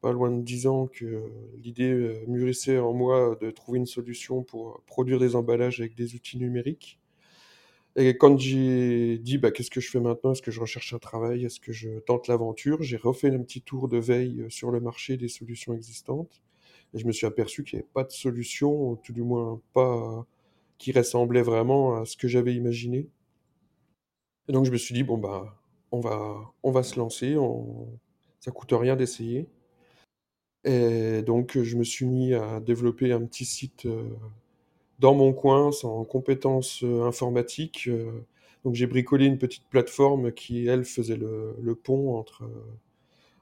pas 0.00 0.12
loin 0.12 0.30
de 0.30 0.42
10 0.42 0.66
ans 0.66 0.86
que 0.86 1.24
l'idée 1.58 1.90
euh, 1.90 2.24
mûrissait 2.28 2.78
en 2.78 2.92
moi 2.92 3.36
de 3.40 3.50
trouver 3.50 3.78
une 3.78 3.86
solution 3.86 4.42
pour 4.44 4.82
produire 4.86 5.18
des 5.18 5.34
emballages 5.34 5.80
avec 5.80 5.94
des 5.96 6.14
outils 6.14 6.38
numériques. 6.38 7.00
Et 7.96 8.16
quand 8.16 8.38
j'ai 8.38 9.18
dit, 9.18 9.38
bah, 9.38 9.50
qu'est-ce 9.50 9.70
que 9.70 9.80
je 9.80 9.90
fais 9.90 10.00
maintenant? 10.00 10.32
Est-ce 10.32 10.42
que 10.42 10.52
je 10.52 10.60
recherche 10.60 10.94
un 10.94 10.98
travail? 10.98 11.44
Est-ce 11.44 11.58
que 11.60 11.72
je 11.72 11.98
tente 12.00 12.28
l'aventure? 12.28 12.82
J'ai 12.82 12.96
refait 12.96 13.30
un 13.34 13.40
petit 13.42 13.62
tour 13.62 13.88
de 13.88 13.98
veille 13.98 14.42
euh, 14.42 14.50
sur 14.50 14.70
le 14.70 14.80
marché 14.80 15.16
des 15.16 15.28
solutions 15.28 15.74
existantes. 15.74 16.40
Et 16.94 16.98
je 16.98 17.06
me 17.06 17.12
suis 17.12 17.26
aperçu 17.26 17.64
qu'il 17.64 17.78
n'y 17.78 17.82
avait 17.82 17.90
pas 17.92 18.04
de 18.04 18.12
solution, 18.12 18.96
tout 18.96 19.12
du 19.12 19.22
moins 19.22 19.60
pas 19.74 20.26
qui 20.78 20.92
ressemblait 20.92 21.42
vraiment 21.42 21.96
à 21.96 22.04
ce 22.06 22.16
que 22.16 22.28
j'avais 22.28 22.54
imaginé. 22.54 23.08
Et 24.48 24.52
donc 24.52 24.64
je 24.66 24.72
me 24.72 24.76
suis 24.76 24.94
dit, 24.94 25.04
bon, 25.04 25.18
bah, 25.18 25.59
on 25.92 26.00
va, 26.00 26.36
on 26.62 26.70
va 26.70 26.82
se 26.82 26.98
lancer, 26.98 27.36
on... 27.36 27.88
ça 28.40 28.50
coûte 28.50 28.72
rien 28.72 28.96
d'essayer. 28.96 29.48
Et 30.64 31.22
donc 31.22 31.58
je 31.62 31.76
me 31.76 31.84
suis 31.84 32.06
mis 32.06 32.34
à 32.34 32.60
développer 32.60 33.12
un 33.12 33.24
petit 33.24 33.44
site 33.46 33.86
euh, 33.86 34.10
dans 34.98 35.14
mon 35.14 35.32
coin, 35.32 35.72
sans 35.72 36.04
compétences 36.04 36.82
euh, 36.84 37.04
informatiques. 37.04 37.88
euh. 37.88 38.10
donc 38.64 38.74
j'ai 38.74 38.86
bricolé 38.86 39.26
une 39.26 39.38
petite 39.38 39.64
plateforme 39.70 40.32
qui, 40.32 40.66
elle, 40.66 40.84
faisait 40.84 41.16
le, 41.16 41.74
pont 41.74 42.16
entre, 42.16 42.44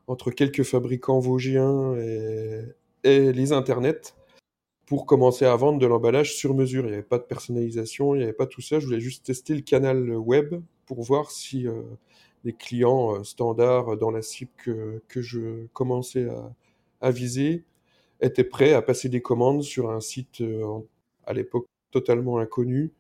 entre 0.07 0.31
quelques 0.31 0.63
fabricants 0.63 1.19
vosgiens 1.21 1.97
et, 1.97 2.75
les 3.05 3.53
internets 3.53 4.15
pour 4.87 5.07
commencer 5.07 5.45
à 5.45 5.57
vendre 5.57 5.79
de 5.79 5.87
l'emballage 5.87 6.35
sur 6.35 6.55
mesure. 6.55 6.85
Il 6.85 6.89
n'y 6.89 6.95
avait 6.95 7.03
pas 7.03 7.19
de 7.19 7.25
personnalisation, 7.25 8.15
il 8.15 8.19
n'y 8.19 8.25
avait 8.25 8.33
pas 8.33 8.47
tout 8.47 8.61
ça. 8.61 8.81
Je 8.81 8.87
voulais 8.87 9.01
juste 9.01 9.27
tester 9.27 9.55
le 9.55 9.63
canal 9.63 10.11
web 10.13 10.63
pour 10.87 11.03
voir 11.03 11.31
si 11.31 11.67
les 12.49 12.55
clients 12.55 13.15
euh, 13.15 13.25
standards 13.25 13.99
dans 13.99 14.11
la 14.11 14.23
cible 14.23 14.51
que, 14.57 15.03
que 15.07 15.21
je 15.21 15.67
commençais 15.75 16.27
à, 17.01 17.11
viser 17.11 17.65
étaient 18.21 18.43
prêts 18.43 18.73
à 18.73 18.83
passer 18.83 19.09
des 19.11 19.21
commandes 19.21 19.63
sur 19.63 19.91
un 19.91 20.01
site 20.01 20.41
euh, 20.41 20.81
à 21.27 21.35
l'époque 21.35 21.67
totalement 21.91 22.39
inconnu 22.39 22.91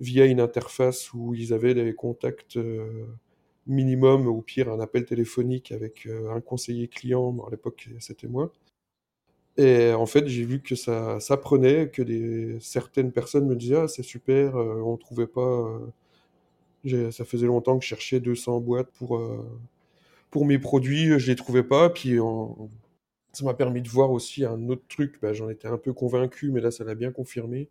via 0.00 0.24
une 0.26 0.40
interface 0.40 1.12
où 1.12 1.34
ils 1.34 1.52
avaient 1.52 1.74
des 1.74 1.94
contacts 1.94 2.56
euh, 2.56 3.06
minimum, 3.66 4.28
au 4.28 4.40
pire, 4.40 4.70
un 4.70 4.80
appel 4.80 5.04
téléphonique 5.04 5.72
avec 5.72 6.08
un 6.30 6.40
conseiller 6.40 6.86
client. 6.88 7.44
À 7.46 7.50
l'époque, 7.50 7.88
c'était 7.98 8.28
moi. 8.28 8.52
Et 9.56 9.92
en 9.92 10.06
fait, 10.06 10.28
j'ai 10.28 10.44
vu 10.44 10.62
que 10.62 10.76
ça, 10.76 11.18
ça 11.18 11.36
prenait, 11.36 11.90
que 11.90 12.02
des, 12.02 12.58
certaines 12.60 13.10
personnes 13.10 13.46
me 13.46 13.56
disaient 13.56 13.76
Ah, 13.76 13.88
c'est 13.88 14.02
super, 14.04 14.54
on 14.56 14.96
trouvait 14.96 15.26
pas. 15.26 15.80
Ça 17.10 17.24
faisait 17.24 17.46
longtemps 17.46 17.78
que 17.78 17.84
je 17.84 17.88
cherchais 17.88 18.20
200 18.20 18.60
boîtes 18.60 18.90
pour, 18.92 19.20
pour 20.30 20.46
mes 20.46 20.58
produits, 20.58 21.18
je 21.18 21.26
les 21.26 21.36
trouvais 21.36 21.62
pas. 21.62 21.90
Puis 21.90 22.18
ça 23.32 23.44
m'a 23.44 23.54
permis 23.54 23.82
de 23.82 23.88
voir 23.88 24.10
aussi 24.10 24.44
un 24.44 24.68
autre 24.68 24.84
truc. 24.88 25.18
Bah, 25.20 25.32
j'en 25.32 25.48
étais 25.48 25.68
un 25.68 25.78
peu 25.78 25.92
convaincu, 25.92 26.50
mais 26.50 26.60
là, 26.60 26.70
ça 26.70 26.84
l'a 26.84 26.94
bien 26.94 27.12
confirmé. 27.12 27.68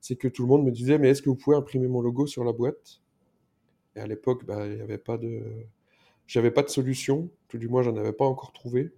C'est 0.00 0.16
que 0.16 0.28
tout 0.28 0.42
le 0.42 0.48
monde 0.48 0.64
me 0.64 0.70
disait 0.70 0.98
Mais 0.98 1.10
est-ce 1.10 1.22
que 1.22 1.30
vous 1.30 1.36
pouvez 1.36 1.56
imprimer 1.56 1.88
mon 1.88 2.00
logo 2.00 2.26
sur 2.26 2.44
la 2.44 2.52
boîte? 2.52 3.00
Et 3.96 4.00
à 4.00 4.06
l'époque, 4.06 4.44
bah, 4.44 4.66
il 4.66 4.76
n'y 4.76 4.80
avait 4.80 4.98
pas 4.98 5.18
de. 5.18 5.42
J'avais 6.26 6.50
pas 6.50 6.62
de 6.62 6.68
solution, 6.68 7.30
tout 7.48 7.58
du 7.58 7.68
moins, 7.68 7.82
j'en 7.82 7.96
avais 7.96 8.12
pas 8.12 8.24
encore 8.24 8.52
trouvé. 8.52 8.92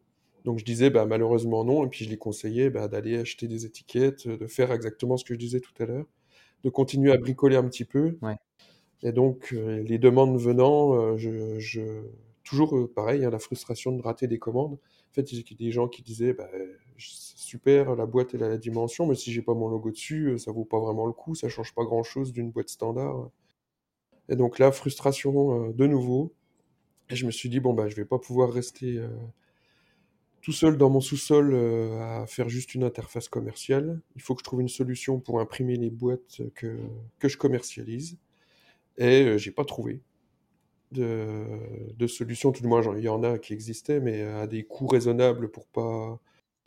Donc 0.45 0.59
je 0.59 0.65
disais 0.65 0.91
bah, 0.91 1.07
malheureusement 1.07 1.65
non, 1.65 1.85
et 1.87 1.89
puis 1.89 2.05
je 2.05 2.11
les 2.11 2.19
conseillais 2.19 2.71
d'aller 2.71 3.19
acheter 3.19 3.49
des 3.49 3.65
étiquettes, 3.67 4.29
de 4.29 4.47
faire 4.47 4.73
exactement 4.73 5.17
ce 5.17 5.25
que 5.25 5.35
je 5.35 5.39
disais 5.39 5.61
tout 5.61 5.73
à 5.83 5.87
l'heure, 5.87 6.07
de 6.65 6.71
continuer 6.71 7.13
à 7.13 7.17
bricoler 7.17 7.57
un 7.57 7.65
petit 7.65 7.85
peu. 7.87 8.19
Et 9.05 9.13
donc 9.13 9.53
euh, 9.53 9.83
les 9.83 9.99
demandes 9.99 10.39
venant, 10.41 10.95
euh, 10.95 11.17
je, 11.17 12.03
toujours 12.43 12.77
euh, 12.77 12.91
pareil, 12.93 13.25
hein, 13.25 13.31
la 13.31 13.39
frustration 13.39 13.93
de 13.93 14.03
rater 14.03 14.27
des 14.27 14.39
commandes. 14.39 14.73
En 14.73 15.15
fait, 15.15 15.31
il 15.31 15.39
y 15.39 15.41
a 15.41 15.57
des 15.57 15.71
gens 15.71 15.89
qui 15.89 16.03
disaient 16.03 16.33
bah, 16.33 16.49
super, 16.97 17.95
la 17.95 18.07
boîte 18.07 18.35
et 18.35 18.39
la 18.39 18.57
dimension, 18.57 19.07
mais 19.07 19.15
si 19.15 19.31
j'ai 19.31 19.43
pas 19.43 19.55
mon 19.55 19.69
logo 19.69 19.91
dessus, 19.91 20.39
ça 20.39 20.51
vaut 20.51 20.65
pas 20.65 20.81
vraiment 20.81 21.07
le 21.07 21.13
coup, 21.13 21.35
ça 21.35 21.49
change 21.49 21.75
pas 21.75 21.85
grand 21.85 22.03
chose 22.03 22.33
d'une 22.33 22.51
boîte 22.51 22.71
standard. 22.71 23.31
Et 24.31 24.37
donc 24.37 24.59
là, 24.59 24.73
frustration 24.73 25.71
de 25.71 25.87
nouveau. 25.87 26.33
Et 27.11 27.17
je 27.17 27.27
me 27.27 27.31
suis 27.31 27.51
dit 27.51 27.61
bon 27.61 27.75
bah 27.75 27.89
je 27.89 27.97
vais 27.97 28.07
pas 28.07 28.19
pouvoir 28.19 28.51
rester 28.51 28.99
tout 30.41 30.53
seul 30.53 30.79
dans 30.79 30.89
mon 30.89 31.01
sous-sol 31.01 31.55
à 32.01 32.27
faire 32.27 32.49
juste 32.49 32.75
une 32.75 32.85
interface 32.85 33.29
commerciale. 33.29 34.01
Il 34.17 34.23
faut 34.23 34.35
que 34.35 34.41
je 34.41 34.45
trouve 34.45 34.63
une 34.63 34.69
solution 34.69 35.21
pour 35.21 35.41
imprimer 35.41 35.77
les 35.77 35.91
boîtes 35.91 36.41
que 36.55 36.79
je 37.23 37.37
commercialise. 37.37 38.19
Et 38.99 39.25
euh, 39.25 39.39
j'ai 39.39 39.51
pas 39.51 39.65
trouvé 39.65 40.01
de, 40.93 41.45
de, 41.97 42.07
solution. 42.07 42.53
Tout 42.53 42.63
du 42.63 42.69
moins, 42.69 42.83
il 42.97 43.03
y 43.03 43.09
en 43.09 43.23
a 43.23 43.39
qui 43.39 43.53
existaient, 43.53 44.01
mais 44.01 44.23
à 44.23 44.47
des 44.47 44.65
coûts 44.65 44.87
raisonnables 44.87 45.51
pour 45.51 45.67
pas 45.67 46.21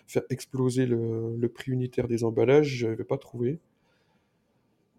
faire 0.07 0.24
exploser 0.29 0.86
le, 0.86 1.36
le 1.38 1.50
prix 1.50 1.72
unitaire 1.72 2.07
des 2.07 2.24
emballages, 2.24 2.67
je 2.67 2.88
n'avais 2.88 3.03
pas 3.03 3.17
trouvé. 3.17 3.60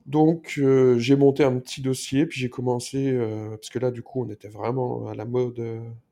Donc 0.07 0.55
euh, 0.59 0.99
j'ai 0.99 1.17
monté 1.17 1.45
un 1.45 1.59
petit 1.59 1.83
dossier, 1.83 2.27
puis 2.27 2.41
j'ai 2.41 2.51
commencé, 2.51 3.19
parce 3.51 3.69
que 3.69 3.79
là 3.79 3.91
du 3.91 4.03
coup 4.03 4.23
on 4.23 4.31
était 4.31 4.49
vraiment 4.49 5.07
à 5.09 5.15
la 5.15 5.27
mode 5.27 5.61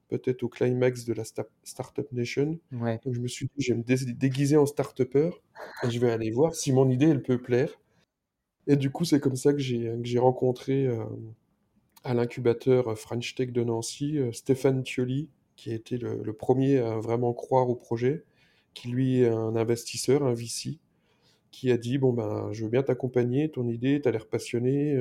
peut-être 0.08 0.42
au 0.42 0.48
climax 0.48 1.04
de 1.04 1.14
la 1.14 1.24
Startup 1.64 2.10
Nation. 2.12 2.58
Donc 3.04 3.14
je 3.14 3.20
me 3.20 3.28
suis 3.28 3.46
dit, 3.56 3.64
je 3.64 3.72
vais 3.72 3.78
me 3.78 4.12
déguiser 4.12 4.56
en 4.56 4.66
start 4.66 5.00
et 5.00 5.90
je 5.90 5.98
vais 5.98 6.10
aller 6.10 6.30
voir 6.30 6.54
si 6.54 6.72
mon 6.72 6.88
idée, 6.90 7.06
elle 7.06 7.22
peut 7.22 7.38
plaire. 7.38 7.70
Et 8.66 8.76
du 8.76 8.90
coup, 8.90 9.04
c'est 9.04 9.20
comme 9.20 9.36
ça 9.36 9.52
que 9.52 9.58
j'ai 9.58 10.18
rencontré 10.18 10.86
euh, 10.86 11.04
à 12.04 12.14
l'incubateur 12.14 12.88
euh, 12.88 12.94
French 12.94 13.34
Tech 13.34 13.52
de 13.52 13.62
Nancy 13.62 14.18
euh, 14.18 14.32
Stéphane 14.32 14.82
Thioli, 14.82 15.28
qui 15.56 15.70
a 15.70 15.74
été 15.74 15.98
le, 15.98 16.32
premier 16.32 16.78
à 16.78 16.98
vraiment 16.98 17.32
croire 17.32 17.68
au 17.70 17.76
projet, 17.76 18.24
qui 18.74 18.88
lui 18.88 19.22
est 19.22 19.28
un 19.28 19.56
investisseur, 19.56 20.24
un 20.24 20.34
VC, 20.34 20.78
qui 21.50 21.70
a 21.70 21.78
dit, 21.78 21.98
bon 21.98 22.12
ben, 22.12 22.52
je 22.52 22.64
veux 22.64 22.70
bien 22.70 22.82
t'accompagner, 22.82 23.50
ton 23.50 23.66
idée, 23.68 24.00
tu 24.02 24.08
as 24.08 24.12
l'air 24.12 24.26
passionné, 24.26 24.98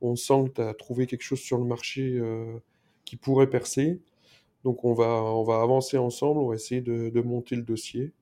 on 0.00 0.16
sent 0.16 0.44
que 0.48 0.54
tu 0.54 0.60
as 0.62 0.72
trouvé 0.72 1.06
quelque 1.06 1.22
chose 1.22 1.40
sur 1.40 1.58
le 1.58 1.64
marché 1.64 2.18
qui 3.04 3.16
pourrait 3.16 3.50
percer. 3.50 4.00
Donc 4.64 4.84
on 4.84 4.94
va, 4.94 5.22
on 5.22 5.44
va 5.44 5.60
avancer 5.60 5.98
ensemble, 5.98 6.40
on 6.40 6.48
va 6.48 6.54
essayer 6.54 6.80
de, 6.80 7.20
monter 7.20 7.56
le 7.56 7.62
dossier. 7.62 8.12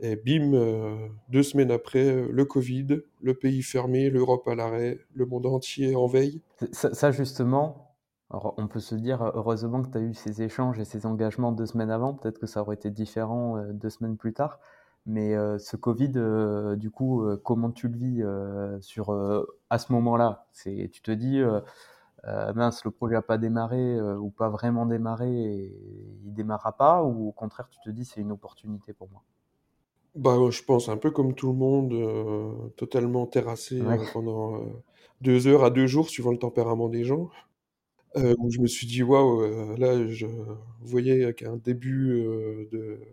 Et 0.00 0.16
bim, 0.16 0.54
euh, 0.54 1.08
deux 1.28 1.42
semaines 1.42 1.70
après, 1.70 2.26
le 2.26 2.44
Covid, 2.44 3.02
le 3.22 3.34
pays 3.34 3.62
fermé, 3.62 4.10
l'Europe 4.10 4.48
à 4.48 4.54
l'arrêt, 4.54 4.98
le 5.14 5.26
monde 5.26 5.46
entier 5.46 5.94
en 5.94 6.06
veille. 6.06 6.40
Ça, 6.72 7.10
justement, 7.10 7.94
on 8.30 8.66
peut 8.66 8.80
se 8.80 8.94
dire, 8.94 9.22
heureusement 9.34 9.82
que 9.82 9.90
tu 9.90 9.98
as 9.98 10.00
eu 10.00 10.14
ces 10.14 10.42
échanges 10.42 10.78
et 10.78 10.84
ces 10.84 11.06
engagements 11.06 11.52
deux 11.52 11.66
semaines 11.66 11.90
avant, 11.90 12.14
peut-être 12.14 12.38
que 12.38 12.46
ça 12.46 12.62
aurait 12.62 12.76
été 12.76 12.90
différent 12.90 13.56
euh, 13.56 13.72
deux 13.72 13.90
semaines 13.90 14.16
plus 14.16 14.32
tard. 14.32 14.58
Mais 15.06 15.34
euh, 15.34 15.58
ce 15.58 15.76
Covid, 15.76 16.12
du 16.76 16.90
coup, 16.90 17.24
comment 17.42 17.70
tu 17.70 17.88
le 17.88 17.96
vis 17.96 18.22
sur, 18.82 19.10
à 19.70 19.78
ce 19.78 19.92
moment-là? 19.92 20.46
Tu 20.64 21.02
te 21.02 21.10
dis, 21.10 21.42
euh, 22.26 22.52
mince, 22.52 22.84
le 22.84 22.90
projet 22.90 23.14
n'a 23.14 23.22
pas 23.22 23.38
démarré 23.38 23.96
euh, 23.96 24.16
ou 24.16 24.30
pas 24.30 24.50
vraiment 24.50 24.84
démarré 24.84 25.30
et 25.30 25.76
il 26.24 26.34
démarrera 26.34 26.76
pas 26.76 27.02
ou 27.02 27.28
au 27.28 27.32
contraire 27.32 27.68
tu 27.70 27.80
te 27.80 27.90
dis 27.90 28.04
c'est 28.04 28.20
une 28.20 28.32
opportunité 28.32 28.92
pour 28.92 29.08
moi? 29.10 29.22
Bah, 30.14 30.36
je 30.50 30.62
pense 30.62 30.88
un 30.88 30.96
peu 30.96 31.10
comme 31.10 31.34
tout 31.34 31.48
le 31.48 31.58
monde, 31.58 31.92
euh, 31.92 32.52
totalement 32.76 33.26
terrassé 33.26 33.80
pendant 34.12 34.62
deux 35.20 35.46
heures 35.46 35.64
à 35.64 35.70
deux 35.70 35.86
jours, 35.86 36.08
suivant 36.08 36.32
le 36.32 36.38
tempérament 36.38 36.88
des 36.88 37.04
gens. 37.04 37.30
où 38.16 38.50
je 38.50 38.60
me 38.60 38.66
suis 38.66 38.86
dit, 38.86 39.02
waouh, 39.02 39.76
là, 39.76 40.06
je 40.08 40.26
voyais 40.80 41.32
qu'un 41.34 41.56
début 41.56 42.24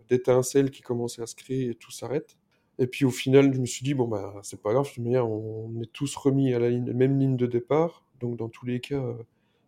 d'étincelle 0.08 0.70
qui 0.70 0.82
commençait 0.82 1.22
à 1.22 1.26
se 1.26 1.36
créer 1.36 1.70
et 1.70 1.74
tout 1.74 1.92
s'arrête. 1.92 2.36
Et 2.78 2.86
puis 2.86 3.04
au 3.04 3.10
final, 3.10 3.52
je 3.52 3.60
me 3.60 3.66
suis 3.66 3.84
dit, 3.84 3.94
bon, 3.94 4.06
bah, 4.06 4.34
c'est 4.42 4.62
pas 4.62 4.72
grave, 4.72 4.88
de 4.96 5.18
on 5.18 5.80
est 5.82 5.92
tous 5.92 6.14
remis 6.16 6.54
à 6.54 6.58
la 6.58 6.70
même 6.70 7.18
ligne 7.18 7.36
de 7.36 7.46
départ. 7.46 8.04
Donc 8.20 8.36
dans 8.36 8.48
tous 8.48 8.66
les 8.66 8.80
cas, 8.80 9.02
euh, 9.02 9.14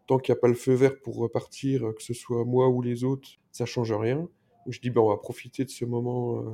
tant 0.07 0.19
qu'il 0.19 0.33
n'y 0.33 0.39
a 0.39 0.41
pas 0.41 0.49
le 0.49 0.55
feu 0.55 0.75
vert 0.75 1.01
pour 1.01 1.17
repartir, 1.17 1.87
euh, 1.87 1.93
que 1.93 2.03
ce 2.03 2.15
soit 2.15 2.45
moi 2.45 2.69
ou 2.69 2.83
les 2.83 3.05
autres, 3.05 3.29
ça 3.53 3.67
change 3.67 3.93
rien. 3.93 4.29
je 4.69 4.81
dis, 4.81 4.91
ben, 4.91 5.01
on 5.01 5.09
va 5.09 5.17
profiter 5.17 5.65
de 5.65 5.71
ce 5.71 5.85
moment 5.85 6.39
euh, 6.39 6.51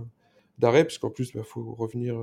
d'arrêt, 0.59 0.85
parce 0.85 0.99
qu'en 0.99 1.11
plus, 1.11 1.31
il 1.31 1.37
ben, 1.37 1.45
faut 1.45 1.75
revenir 1.75 2.17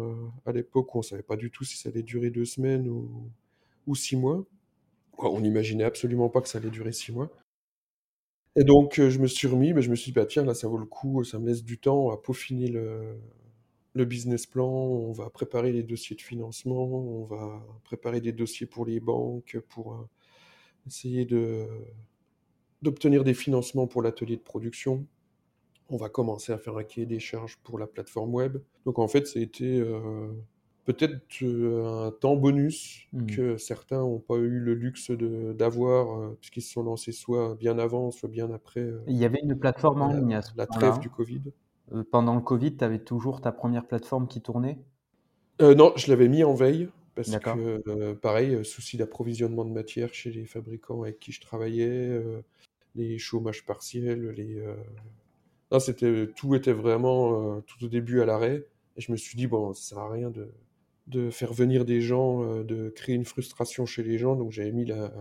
à 0.45 0.51
l'époque 0.51 0.93
où 0.95 0.99
on 0.99 1.01
ne 1.01 1.05
savait 1.05 1.23
pas 1.23 1.35
du 1.35 1.51
tout 1.51 1.63
si 1.63 1.77
ça 1.77 1.89
allait 1.89 2.03
durer 2.03 2.29
deux 2.29 2.45
semaines 2.45 2.87
ou, 2.87 3.95
six 3.95 4.15
mois. 4.15 4.43
On 5.19 5.41
n'imaginait 5.41 5.83
absolument 5.83 6.29
pas 6.29 6.41
que 6.41 6.49
ça 6.49 6.57
allait 6.57 6.69
durer 6.69 6.91
six 6.91 7.11
mois. 7.11 7.29
Et 8.55 8.63
donc, 8.63 8.95
je 9.01 9.19
me 9.19 9.25
suis 9.27 9.47
remis, 9.47 9.73
mais 9.73 9.81
je 9.81 9.89
me 9.89 9.95
suis 9.95 10.11
dit, 10.11 10.15
bah, 10.15 10.25
tiens, 10.27 10.45
là, 10.45 10.53
ça 10.53 10.67
vaut 10.67 10.77
le 10.77 10.85
coup, 10.85 11.23
ça 11.23 11.39
me 11.39 11.47
laisse 11.47 11.63
du 11.63 11.79
temps 11.79 12.11
à 12.11 12.17
peaufiner 12.17 12.67
le, 12.67 13.19
business 14.05 14.45
plan, 14.45 14.69
on 14.69 15.11
va 15.11 15.29
préparer 15.29 15.71
les 15.71 15.83
dossiers 15.83 16.15
de 16.15 16.21
financement, 16.21 16.85
on 16.85 17.25
va 17.25 17.63
préparer 17.83 18.21
des 18.21 18.31
dossiers 18.31 18.67
pour 18.67 18.85
les 18.85 18.99
banques, 18.99 19.57
pour 19.69 19.93
euh, 19.93 20.09
essayer 20.87 21.27
d'obtenir 22.81 23.23
des 23.23 23.33
financements 23.33 23.87
pour 23.87 24.03
l'atelier 24.03 24.35
de 24.37 24.41
production. 24.41 25.07
On 25.89 25.97
va 25.97 26.09
commencer 26.09 26.51
à 26.53 26.57
faire 26.57 26.77
un 26.77 26.83
cahier 26.83 27.05
des 27.05 27.19
charges 27.19 27.57
pour 27.63 27.77
la 27.77 27.87
plateforme 27.87 28.33
web. 28.33 28.57
Donc 28.85 28.99
en 28.99 29.07
fait, 29.07 29.27
ça 29.27 29.39
a 29.39 29.41
été 29.41 29.79
euh, 29.79 30.27
peut-être 30.85 31.21
euh, 31.43 32.07
un 32.07 32.11
temps 32.11 32.35
bonus 32.35 33.07
mmh. 33.13 33.25
que 33.27 33.57
certains 33.57 33.99
n'ont 33.99 34.19
pas 34.19 34.35
eu 34.35 34.59
le 34.59 34.73
luxe 34.73 35.11
d'avoir, 35.11 36.35
puisqu'ils 36.35 36.61
se 36.61 36.73
sont 36.73 36.83
lancés 36.83 37.11
soit 37.11 37.55
bien 37.55 37.77
avant, 37.79 38.11
soit 38.11 38.29
bien 38.29 38.51
après. 38.51 38.87
Il 39.07 39.17
y 39.17 39.25
avait 39.25 39.41
une 39.43 39.57
plateforme 39.57 40.01
en 40.01 40.13
ligne 40.13 40.35
à 40.35 40.41
ce 40.41 40.51
La 40.55 40.67
trêve 40.67 40.99
du 40.99 41.09
Covid. 41.09 41.41
Euh, 41.91 42.03
pendant 42.09 42.35
le 42.35 42.41
Covid, 42.41 42.77
tu 42.77 42.83
avais 42.83 42.99
toujours 42.99 43.41
ta 43.41 43.51
première 43.51 43.85
plateforme 43.85 44.27
qui 44.27 44.41
tournait? 44.41 44.79
Euh, 45.61 45.75
Non, 45.75 45.93
je 45.95 46.09
l'avais 46.09 46.27
mis 46.27 46.43
en 46.43 46.53
veille 46.53 46.89
parce 47.15 47.29
que, 47.37 47.83
euh, 47.87 48.15
pareil, 48.15 48.63
souci 48.65 48.97
d'approvisionnement 48.97 49.65
de 49.65 49.71
matière 49.71 50.13
chez 50.13 50.31
les 50.31 50.45
fabricants 50.45 51.03
avec 51.03 51.19
qui 51.19 51.31
je 51.31 51.41
travaillais, 51.41 52.21
les 52.95 53.17
chômages 53.17 53.65
partiels, 53.65 54.29
les. 54.29 54.63
C'était, 55.79 56.27
tout 56.35 56.55
était 56.55 56.73
vraiment 56.73 57.61
tout 57.61 57.85
au 57.85 57.87
début 57.87 58.21
à 58.21 58.25
l'arrêt. 58.25 58.65
Et 58.95 59.01
je 59.01 59.11
me 59.11 59.17
suis 59.17 59.37
dit, 59.37 59.47
bon, 59.47 59.73
ça 59.73 59.95
sert 59.95 59.99
à 59.99 60.11
rien 60.11 60.29
de, 60.29 60.51
de 61.07 61.29
faire 61.29 61.53
venir 61.53 61.85
des 61.85 62.01
gens, 62.01 62.63
de 62.63 62.89
créer 62.89 63.15
une 63.15 63.25
frustration 63.25 63.85
chez 63.85 64.03
les 64.03 64.17
gens. 64.17 64.35
Donc 64.35 64.51
j'avais 64.51 64.71
mis 64.71 64.85
la, 64.85 65.11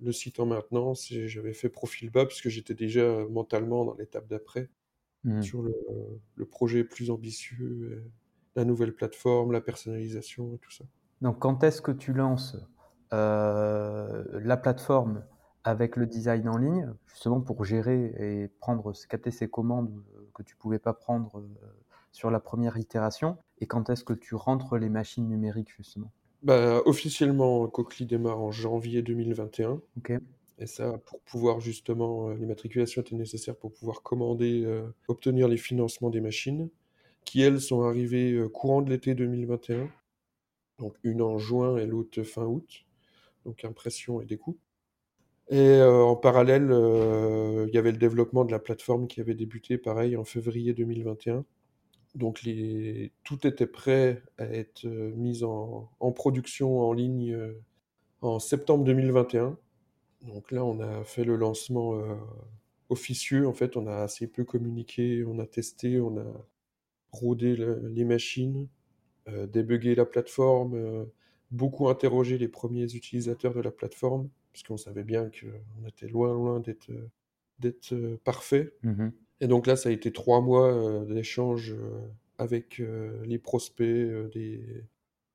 le 0.00 0.12
site 0.12 0.40
en 0.40 0.46
maintenance 0.46 1.10
et 1.12 1.28
j'avais 1.28 1.52
fait 1.52 1.68
profil 1.68 2.10
bas 2.10 2.26
puisque 2.26 2.48
j'étais 2.48 2.74
déjà 2.74 3.26
mentalement 3.28 3.84
dans 3.84 3.94
l'étape 3.94 4.28
d'après. 4.28 4.68
Mmh. 5.24 5.42
sur 5.42 5.62
le, 5.62 6.46
projet 6.46 6.82
plus 6.82 7.10
ambitieux, 7.10 7.90
euh, 7.92 8.10
la 8.56 8.64
nouvelle 8.64 8.94
plateforme, 8.94 9.52
la 9.52 9.60
personnalisation 9.60 10.54
et 10.54 10.58
tout 10.58 10.70
ça. 10.70 10.84
Donc 11.20 11.40
quand 11.40 11.62
est-ce 11.62 11.82
que 11.82 11.92
tu 11.92 12.14
lances 12.14 12.56
euh, 13.12 14.24
la 14.32 14.56
plateforme 14.56 15.22
avec 15.64 15.96
le 15.96 16.06
design 16.06 16.48
en 16.48 16.56
ligne, 16.56 16.92
justement 17.06 17.40
pour 17.40 17.64
gérer 17.64 18.14
et 18.18 18.48
prendre, 18.60 18.92
capter 19.08 19.30
ces 19.30 19.48
commandes 19.48 19.90
euh, 20.16 20.30
que 20.34 20.42
tu 20.42 20.56
pouvais 20.56 20.78
pas 20.78 20.94
prendre 20.94 21.42
sur 22.12 22.30
la 22.30 22.40
première 22.40 22.76
itération? 22.76 23.36
Et 23.58 23.66
quand 23.66 23.90
est-ce 23.90 24.04
que 24.04 24.14
tu 24.14 24.34
rentres 24.34 24.76
les 24.76 24.88
machines 24.88 25.28
numériques 25.28 25.72
justement? 25.76 26.10
Bah, 26.42 26.80
Officiellement, 26.86 27.66
Coquely 27.68 28.06
démarre 28.06 28.40
en 28.40 28.50
janvier 28.50 29.02
2021. 29.02 29.80
Ok. 29.98 30.12
Et 30.60 30.66
ça, 30.66 30.98
pour 31.06 31.20
pouvoir 31.20 31.60
justement, 31.60 32.28
euh, 32.28 32.34
l'immatriculation 32.34 33.00
était 33.00 33.14
nécessaire 33.16 33.56
pour 33.56 33.72
pouvoir 33.72 34.02
commander, 34.02 34.62
euh, 34.64 34.82
obtenir 35.08 35.48
les 35.48 35.56
financements 35.56 36.10
des 36.10 36.20
machines, 36.20 36.68
qui 37.24 37.40
elles 37.40 37.60
sont 37.60 37.82
arrivées 37.82 38.32
euh, 38.32 38.48
courant 38.48 38.82
de 38.82 38.90
l'été 38.90 39.14
2021. 39.14 39.88
Donc 40.78 40.96
une 41.02 41.22
en 41.22 41.38
juin 41.38 41.78
et 41.78 41.86
l'autre 41.86 42.22
fin 42.22 42.44
août. 42.44 42.84
Donc 43.46 43.64
impression 43.64 44.20
et 44.20 44.26
découpe. 44.26 44.60
Et 45.50 45.82
en 45.82 46.14
parallèle, 46.16 46.68
il 47.68 47.74
y 47.74 47.78
avait 47.78 47.92
le 47.92 47.98
développement 47.98 48.44
de 48.44 48.52
la 48.52 48.60
plateforme 48.60 49.08
qui 49.08 49.20
avait 49.20 49.34
débuté, 49.34 49.78
pareil, 49.78 50.16
en 50.16 50.24
février 50.24 50.74
2021. 50.74 51.44
Donc 52.14 52.42
les... 52.42 53.12
tout 53.24 53.46
était 53.46 53.66
prêt 53.66 54.22
à 54.38 54.44
être 54.44 54.86
mis 54.86 55.42
en, 55.44 55.90
en 55.98 56.12
production 56.12 56.80
en 56.80 56.92
ligne 56.92 57.36
en 58.22 58.38
septembre 58.38 58.84
2021. 58.84 59.58
Donc 60.22 60.52
là, 60.52 60.64
on 60.64 60.80
a 60.80 61.04
fait 61.04 61.24
le 61.24 61.36
lancement 61.36 62.00
officieux. 62.90 63.46
En 63.48 63.52
fait, 63.54 63.76
on 63.76 63.86
a 63.86 63.96
assez 63.96 64.26
peu 64.26 64.44
communiqué, 64.44 65.24
on 65.24 65.38
a 65.38 65.46
testé, 65.46 66.00
on 66.00 66.18
a 66.18 66.46
rodé 67.12 67.56
les 67.56 68.04
machines, 68.04 68.68
euh, 69.28 69.46
débugué 69.46 69.94
la 69.94 70.04
plateforme, 70.04 70.74
euh, 70.74 71.04
beaucoup 71.50 71.88
interrogé 71.88 72.38
les 72.38 72.48
premiers 72.48 72.84
utilisateurs 72.94 73.54
de 73.54 73.60
la 73.60 73.70
plateforme, 73.70 74.28
puisqu'on 74.52 74.76
savait 74.76 75.04
bien 75.04 75.30
qu'on 75.30 75.86
était 75.86 76.08
loin, 76.08 76.32
loin 76.32 76.60
d'être 76.60 76.90
d'être 77.58 77.94
parfait. 78.24 78.72
Mmh 78.82 79.08
Et 79.42 79.46
donc 79.46 79.66
là, 79.66 79.76
ça 79.76 79.90
a 79.90 79.92
été 79.92 80.12
trois 80.12 80.40
mois 80.40 81.04
d'échanges 81.04 81.74
avec 82.38 82.80
les 83.24 83.38
prospects, 83.38 84.30
des, 84.32 84.84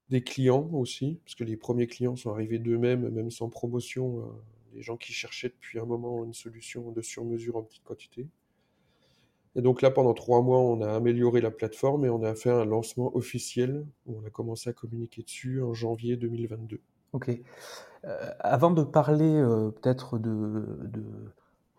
des 0.09 0.23
clients 0.23 0.67
aussi, 0.73 1.19
parce 1.23 1.35
que 1.35 1.43
les 1.43 1.55
premiers 1.55 1.85
clients 1.85 2.15
sont 2.15 2.31
arrivés 2.31 2.57
d'eux-mêmes, 2.57 3.09
même 3.09 3.29
sans 3.29 3.49
promotion, 3.49 4.23
des 4.73 4.81
gens 4.81 4.97
qui 4.97 5.13
cherchaient 5.13 5.49
depuis 5.49 5.79
un 5.79 5.85
moment 5.85 6.23
une 6.23 6.33
solution 6.33 6.91
de 6.91 7.01
sur-mesure 7.01 7.57
en 7.57 7.63
petite 7.63 7.83
quantité. 7.83 8.27
Et 9.55 9.61
donc 9.61 9.81
là, 9.81 9.89
pendant 9.89 10.13
trois 10.13 10.41
mois, 10.41 10.59
on 10.59 10.81
a 10.81 10.93
amélioré 10.93 11.39
la 11.39 11.49
plateforme 11.49 12.05
et 12.05 12.09
on 12.09 12.23
a 12.23 12.35
fait 12.35 12.49
un 12.49 12.65
lancement 12.65 13.15
officiel 13.15 13.85
où 14.05 14.17
on 14.21 14.25
a 14.25 14.29
commencé 14.29 14.69
à 14.69 14.73
communiquer 14.73 15.23
dessus 15.23 15.61
en 15.61 15.73
janvier 15.73 16.17
2022. 16.17 16.81
Ok. 17.13 17.31
Euh, 18.05 18.31
avant 18.39 18.71
de 18.71 18.83
parler 18.83 19.35
euh, 19.35 19.71
peut-être 19.71 20.19
de, 20.19 20.77
de, 20.83 21.03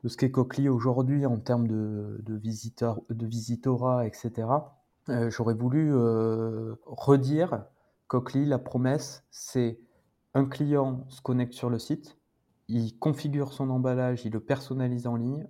ce 0.08 0.16
qu'est 0.16 0.30
Cochlear 0.30 0.72
aujourd'hui 0.72 1.26
en 1.26 1.38
termes 1.38 1.66
de, 1.68 2.20
de, 2.22 2.38
de 2.38 3.26
visitorat, 3.26 4.06
etc., 4.06 4.48
euh, 5.08 5.30
j'aurais 5.30 5.54
voulu 5.54 5.92
redire 6.84 7.64
Cochlear, 8.08 8.48
la 8.48 8.58
promesse, 8.58 9.24
c'est 9.30 9.80
un 10.34 10.44
client 10.44 11.04
se 11.08 11.20
connecte 11.20 11.54
sur 11.54 11.70
le 11.70 11.78
site, 11.78 12.18
il 12.68 12.98
configure 12.98 13.52
son 13.52 13.70
emballage, 13.70 14.24
il 14.24 14.32
le 14.32 14.40
personnalise 14.40 15.06
en 15.06 15.16
ligne, 15.16 15.46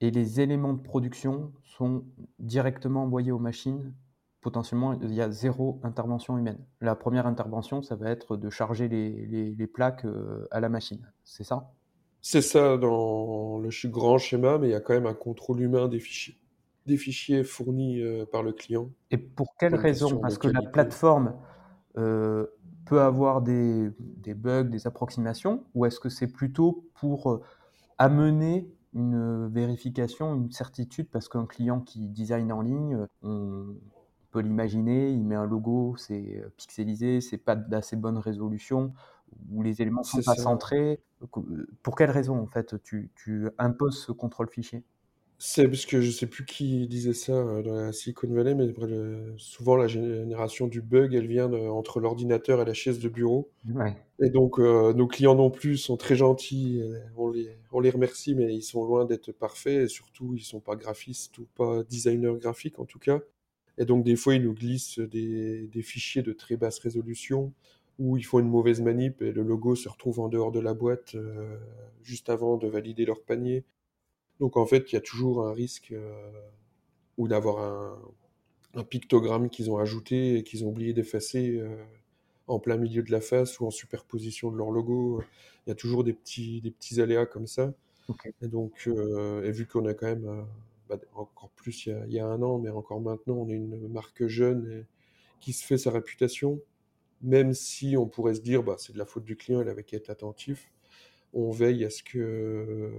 et 0.00 0.10
les 0.10 0.40
éléments 0.40 0.72
de 0.72 0.82
production 0.82 1.52
sont 1.64 2.04
directement 2.38 3.04
envoyés 3.04 3.32
aux 3.32 3.38
machines. 3.38 3.92
Potentiellement, 4.46 4.92
il 4.92 5.12
y 5.12 5.20
a 5.20 5.28
zéro 5.28 5.80
intervention 5.82 6.38
humaine. 6.38 6.64
La 6.80 6.94
première 6.94 7.26
intervention, 7.26 7.82
ça 7.82 7.96
va 7.96 8.10
être 8.10 8.36
de 8.36 8.48
charger 8.48 8.86
les, 8.86 9.26
les, 9.26 9.50
les 9.50 9.66
plaques 9.66 10.04
euh, 10.04 10.46
à 10.52 10.60
la 10.60 10.68
machine. 10.68 11.00
C'est 11.24 11.42
ça? 11.42 11.72
C'est 12.20 12.42
ça 12.42 12.76
dans 12.76 13.58
le 13.58 13.88
grand 13.88 14.18
schéma, 14.18 14.58
mais 14.58 14.68
il 14.68 14.70
y 14.70 14.74
a 14.76 14.80
quand 14.80 14.94
même 14.94 15.06
un 15.06 15.14
contrôle 15.14 15.62
humain 15.62 15.88
des 15.88 15.98
fichiers. 15.98 16.38
Des 16.86 16.96
fichiers 16.96 17.42
fournis 17.42 18.00
euh, 18.00 18.24
par 18.24 18.44
le 18.44 18.52
client. 18.52 18.88
Et 19.10 19.18
pour 19.18 19.56
quelle 19.58 19.74
raison? 19.74 20.16
Parce 20.20 20.38
que 20.38 20.46
la 20.46 20.62
plateforme 20.62 21.34
euh, 21.98 22.46
peut 22.84 23.00
avoir 23.00 23.42
des, 23.42 23.90
des, 23.98 24.34
bugs, 24.34 24.62
des 24.62 24.86
approximations, 24.86 25.64
ou 25.74 25.86
est-ce 25.86 25.98
que 25.98 26.08
c'est 26.08 26.28
plutôt 26.28 26.88
pour 26.94 27.40
amener 27.98 28.70
une 28.94 29.48
vérification, 29.48 30.36
une 30.36 30.52
certitude, 30.52 31.08
parce 31.10 31.28
qu'un 31.28 31.46
client 31.46 31.80
qui 31.80 32.06
design 32.06 32.52
en 32.52 32.60
ligne, 32.60 33.06
on 33.24 33.74
peut 34.36 34.42
l'imaginer, 34.42 35.10
il 35.10 35.24
met 35.24 35.34
un 35.34 35.46
logo, 35.46 35.94
c'est 35.96 36.44
pixelisé, 36.58 37.22
c'est 37.22 37.38
pas 37.38 37.56
d'assez 37.56 37.96
bonne 37.96 38.18
résolution, 38.18 38.92
où 39.50 39.62
les 39.62 39.80
éléments 39.80 40.02
sont 40.02 40.18
pas 40.18 40.34
ça. 40.34 40.42
centrés. 40.42 41.00
Pour 41.82 41.96
quelle 41.96 42.10
raison, 42.10 42.38
en 42.38 42.46
fait, 42.46 42.74
tu, 42.82 43.10
tu 43.16 43.48
imposes 43.56 43.98
ce 43.98 44.12
contrôle 44.12 44.50
fichier? 44.50 44.82
C'est 45.38 45.68
parce 45.68 45.86
que 45.86 46.00
je 46.00 46.10
sais 46.10 46.26
plus 46.26 46.44
qui 46.44 46.86
disait 46.86 47.14
ça 47.14 47.32
dans 47.62 47.74
la 47.74 47.92
Silicon 47.92 48.28
Valley, 48.28 48.54
mais 48.54 48.66
le, 48.66 49.34
souvent 49.38 49.76
la 49.76 49.86
génération 49.86 50.66
du 50.66 50.82
bug, 50.82 51.14
elle 51.14 51.26
vient 51.26 51.48
de, 51.48 51.58
entre 51.58 52.00
l'ordinateur 52.00 52.60
et 52.60 52.64
la 52.66 52.74
chaise 52.74 52.98
de 52.98 53.08
bureau. 53.08 53.50
Ouais. 53.74 53.94
Et 54.18 54.30
donc 54.30 54.58
euh, 54.58 54.92
nos 54.94 55.06
clients 55.06 55.34
non 55.34 55.50
plus 55.50 55.76
sont 55.76 55.96
très 55.98 56.16
gentils, 56.16 56.82
on 57.16 57.30
les, 57.30 57.50
on 57.72 57.80
les 57.80 57.90
remercie, 57.90 58.34
mais 58.34 58.54
ils 58.54 58.62
sont 58.62 58.84
loin 58.84 59.04
d'être 59.04 59.32
parfaits, 59.32 59.82
et 59.84 59.88
surtout 59.88 60.34
ils 60.34 60.44
sont 60.44 60.60
pas 60.60 60.74
graphistes 60.74 61.36
ou 61.38 61.46
pas 61.54 61.82
designers 61.84 62.38
graphiques 62.38 62.78
en 62.78 62.86
tout 62.86 62.98
cas. 62.98 63.20
Et 63.78 63.84
donc 63.84 64.04
des 64.04 64.16
fois 64.16 64.34
ils 64.34 64.42
nous 64.42 64.54
glissent 64.54 64.98
des, 64.98 65.66
des 65.68 65.82
fichiers 65.82 66.22
de 66.22 66.32
très 66.32 66.56
basse 66.56 66.78
résolution 66.78 67.52
où 67.98 68.16
ils 68.16 68.24
font 68.24 68.38
une 68.38 68.48
mauvaise 68.48 68.80
manip 68.80 69.22
et 69.22 69.32
le 69.32 69.42
logo 69.42 69.74
se 69.74 69.88
retrouve 69.88 70.20
en 70.20 70.28
dehors 70.28 70.52
de 70.52 70.60
la 70.60 70.74
boîte 70.74 71.14
euh, 71.14 71.56
juste 72.02 72.28
avant 72.28 72.56
de 72.56 72.66
valider 72.66 73.04
leur 73.04 73.22
panier. 73.22 73.64
Donc 74.38 74.56
en 74.56 74.66
fait, 74.66 74.92
il 74.92 74.96
y 74.96 74.98
a 74.98 75.00
toujours 75.00 75.46
un 75.46 75.52
risque 75.52 75.92
euh, 75.92 76.30
ou 77.16 77.26
d'avoir 77.26 77.58
un, 77.58 77.98
un, 78.74 78.84
pictogramme 78.84 79.48
qu'ils 79.48 79.70
ont 79.70 79.78
ajouté 79.78 80.36
et 80.36 80.42
qu'ils 80.42 80.64
ont 80.64 80.68
oublié 80.68 80.92
d'effacer 80.92 81.56
euh, 81.58 81.74
en 82.48 82.58
plein 82.58 82.76
milieu 82.76 83.02
de 83.02 83.10
la 83.10 83.22
face 83.22 83.60
ou 83.60 83.66
en 83.66 83.70
superposition 83.70 84.50
de 84.50 84.58
leur 84.58 84.70
logo. 84.70 85.22
Il 85.66 85.70
y 85.70 85.72
a 85.72 85.74
toujours 85.74 86.04
des 86.04 86.12
petits, 86.12 86.60
des 86.60 86.70
petits 86.70 87.00
aléas 87.00 87.26
comme 87.26 87.46
ça. 87.46 87.72
Okay. 88.08 88.30
Et 88.42 88.48
donc, 88.48 88.88
et 89.42 89.50
vu 89.50 89.66
qu'on 89.66 89.84
a 89.86 89.94
quand 89.94 90.06
même, 90.06 90.46
bah, 90.88 90.98
encore 91.14 91.50
plus 91.50 91.86
il 91.86 92.12
y, 92.12 92.18
a, 92.18 92.26
un 92.26 92.42
an, 92.42 92.58
mais 92.58 92.70
encore 92.70 93.00
maintenant, 93.00 93.34
on 93.34 93.48
est 93.48 93.54
une 93.54 93.88
marque 93.88 94.26
jeune 94.26 94.86
qui 95.40 95.52
se 95.52 95.64
fait 95.64 95.78
sa 95.78 95.90
réputation, 95.90 96.60
même 97.22 97.52
si 97.54 97.96
on 97.96 98.06
pourrait 98.06 98.34
se 98.34 98.40
dire, 98.40 98.62
bah, 98.62 98.76
c'est 98.78 98.92
de 98.92 98.98
la 98.98 99.06
faute 99.06 99.24
du 99.24 99.36
client, 99.36 99.60
il 99.62 99.68
avait 99.68 99.84
qu'à 99.84 99.96
être 99.96 100.10
attentif, 100.10 100.72
on 101.32 101.50
veille 101.50 101.84
à 101.84 101.90
ce 101.90 102.02
que 102.02 102.90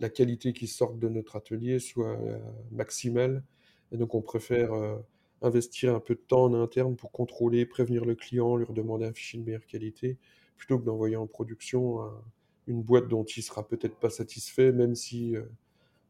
la 0.00 0.08
qualité 0.08 0.52
qui 0.52 0.66
sort 0.66 0.94
de 0.94 1.08
notre 1.08 1.36
atelier 1.36 1.78
soit 1.78 2.18
euh, 2.18 2.38
maximale. 2.72 3.44
Et 3.92 3.96
donc, 3.96 4.14
on 4.14 4.22
préfère 4.22 4.72
euh, 4.72 4.96
investir 5.42 5.94
un 5.94 6.00
peu 6.00 6.14
de 6.14 6.20
temps 6.20 6.44
en 6.44 6.54
interne 6.54 6.96
pour 6.96 7.12
contrôler, 7.12 7.66
prévenir 7.66 8.04
le 8.04 8.14
client, 8.14 8.56
lui 8.56 8.66
demander 8.70 9.06
un 9.06 9.12
fichier 9.12 9.38
de 9.38 9.44
meilleure 9.44 9.66
qualité, 9.66 10.16
plutôt 10.56 10.78
que 10.78 10.84
d'envoyer 10.84 11.16
en 11.16 11.26
production 11.26 12.02
un, 12.02 12.22
une 12.66 12.82
boîte 12.82 13.08
dont 13.08 13.24
il 13.24 13.42
sera 13.42 13.66
peut-être 13.66 13.96
pas 13.96 14.10
satisfait, 14.10 14.72
même 14.72 14.94
si 14.94 15.36
euh, 15.36 15.42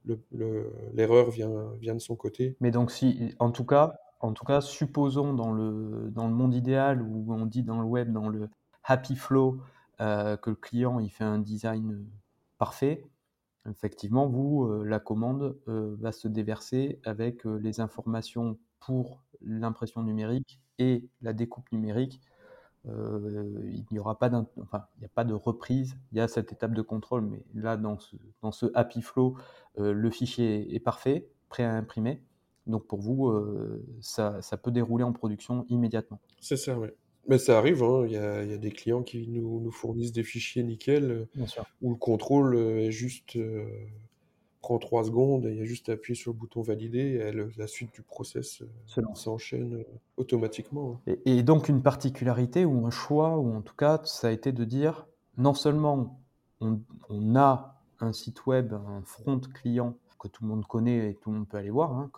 l'erreur 0.05 1.27
le, 1.27 1.33
vient, 1.33 1.73
vient 1.81 1.95
de 1.95 2.01
son 2.01 2.17
côté. 2.17 2.57
Mais 2.61 2.71
donc, 2.71 2.91
si, 2.91 3.35
en 3.39 3.51
tout 3.51 3.65
cas, 3.65 3.99
en 4.21 4.33
tout 4.33 4.45
cas, 4.45 4.61
supposons 4.61 5.33
dans 5.33 5.53
le, 5.53 6.11
dans 6.13 6.29
le 6.29 6.35
monde 6.35 6.55
idéal, 6.55 7.03
où 7.03 7.33
on 7.33 7.47
dit 7.47 7.63
dans 7.63 7.81
le 7.81 7.87
web, 7.87 8.13
dans 8.13 8.29
le 8.29 8.49
happy 8.85 9.17
flow, 9.17 9.59
euh, 10.01 10.37
que 10.37 10.51
le 10.51 10.57
client 10.57 10.99
il 10.99 11.11
fait 11.11 11.25
un 11.25 11.39
design 11.39 12.07
parfait, 12.59 13.05
effectivement, 13.69 14.27
vous, 14.27 14.65
euh, 14.65 14.85
la 14.85 14.99
commande 14.99 15.59
euh, 15.69 15.97
va 15.99 16.13
se 16.13 16.29
déverser 16.29 17.01
avec 17.05 17.45
les 17.45 17.81
informations 17.81 18.59
pour 18.79 19.23
l'impression 19.43 20.03
numérique 20.03 20.61
et 20.79 21.09
la 21.23 21.33
découpe 21.33 21.71
numérique. 21.73 22.21
Il 22.87 23.85
n'y 23.91 23.99
aura 23.99 24.19
pas, 24.19 24.31
enfin, 24.61 24.87
il 24.97 25.01
n'y 25.01 25.07
a 25.07 25.11
pas 25.15 25.25
de 25.25 25.35
reprise, 25.35 25.97
il 26.13 26.19
y 26.19 26.21
a 26.21 26.29
cette 26.29 26.53
étape 26.53 26.75
de 26.75 26.83
contrôle, 26.83 27.23
mais 27.23 27.43
là, 27.55 27.77
dans 27.77 27.99
ce, 27.99 28.17
dans 28.43 28.53
ce 28.53 28.67
happy 28.75 29.03
flow, 29.03 29.37
le 29.77 30.11
fichier 30.11 30.75
est 30.75 30.81
parfait, 30.81 31.29
prêt 31.49 31.65
à 31.65 31.75
imprimer. 31.75 32.23
Donc 32.67 32.87
pour 32.87 33.01
vous, 33.01 33.33
ça, 34.01 34.41
ça 34.41 34.57
peut 34.57 34.71
dérouler 34.71 35.05
en 35.05 35.13
production 35.13 35.67
immédiatement. 35.69 36.21
C'est 36.41 36.57
ça, 36.57 36.79
oui. 36.79 36.89
Mais 37.29 37.39
ça 37.39 37.59
arrive, 37.59 37.83
hein. 37.83 38.05
il, 38.07 38.13
y 38.13 38.17
a, 38.17 38.43
il 38.43 38.51
y 38.51 38.55
a 38.55 38.59
des 38.59 38.71
clients 38.71 39.03
qui 39.03 39.29
nous, 39.29 39.61
nous 39.61 39.71
fournissent 39.71 40.13
des 40.13 40.25
fichiers 40.25 40.63
nickel 40.63 41.29
où 41.83 41.91
le 41.91 41.97
contrôle 41.97 42.57
est 42.57 42.91
juste 42.91 43.37
euh, 43.37 43.67
prend 44.61 44.79
3 44.79 45.05
secondes 45.05 45.47
il 45.51 45.57
y 45.57 45.61
a 45.61 45.65
juste 45.65 45.89
à 45.89 45.93
appuyer 45.93 46.15
sur 46.15 46.33
le 46.33 46.39
bouton 46.39 46.63
valider 46.63 47.21
et 47.21 47.33
la 47.59 47.67
suite 47.67 47.93
du 47.95 48.03
process 48.03 48.63
euh, 48.63 49.03
s'enchaîne 49.15 49.75
euh, 49.75 49.85
automatiquement. 50.17 51.01
Et, 51.07 51.21
et, 51.25 51.43
donc 51.43 51.69
une 51.69 51.83
particularité 51.83 52.65
ou 52.65 52.87
un 52.87 52.91
choix, 52.91 53.39
ou 53.39 53.55
en 53.55 53.63
tout 53.63 53.77
cas 53.77 54.01
ça 54.05 54.29
a 54.29 54.31
été 54.31 54.53
de 54.53 54.65
dire 54.65 55.07
non 55.39 55.55
seulement 55.55 56.21
on, 56.61 56.81
on 57.09 57.37
a 57.37 57.83
un 58.01 58.13
site 58.13 58.47
web, 58.47 58.73
un 58.73 59.03
front 59.05 59.41
client 59.41 59.97
que 60.19 60.29
tout 60.29 60.45
le 60.45 60.51
monde 60.51 60.67
connaît 60.67 61.11
et 61.11 61.15
tout 61.15 61.31
le 61.31 61.39
monde 61.39 61.49
peut 61.49 61.57
aller 61.57 61.71
voir, 61.71 61.93
hein, 61.93 62.11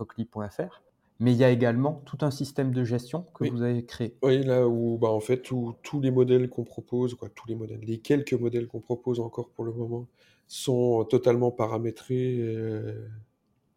mais 1.21 1.33
il 1.33 1.39
y 1.39 1.45
a 1.45 1.51
également 1.51 2.03
tout 2.05 2.19
un 2.23 2.33
système 2.33 2.73
de 2.73 2.83
gestion 2.83 3.27
que 3.35 3.45
oui. 3.45 3.51
vous 3.51 3.63
avez 3.63 3.85
créé. 3.85 4.17
Oui, 4.23 4.43
là 4.43 4.67
où 4.67 4.99
bah, 4.99 5.09
en 5.09 5.21
fait 5.21 5.41
tous 5.41 6.01
les 6.01 6.11
modèles 6.11 6.51
qu'on 6.51 6.65
propose, 6.65 7.15
quoi, 7.15 7.29
tous 7.29 7.47
les 7.47 7.55
modèles, 7.55 7.81
les 7.81 7.99
quelques 7.99 8.35
modèles 8.35 8.67
qu'on 8.67 8.81
propose 8.81 9.21
encore 9.21 9.49
pour 9.51 9.65
le 9.65 9.73
moment, 9.73 10.09
sont 10.47 11.05
totalement 11.05 11.51
paramétrés 11.51 12.37
et, 12.37 12.95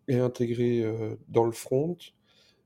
et 0.08 0.20
intégrés 0.20 0.84
euh, 0.84 1.16
dans 1.30 1.46
le 1.46 1.52
front. 1.52 1.98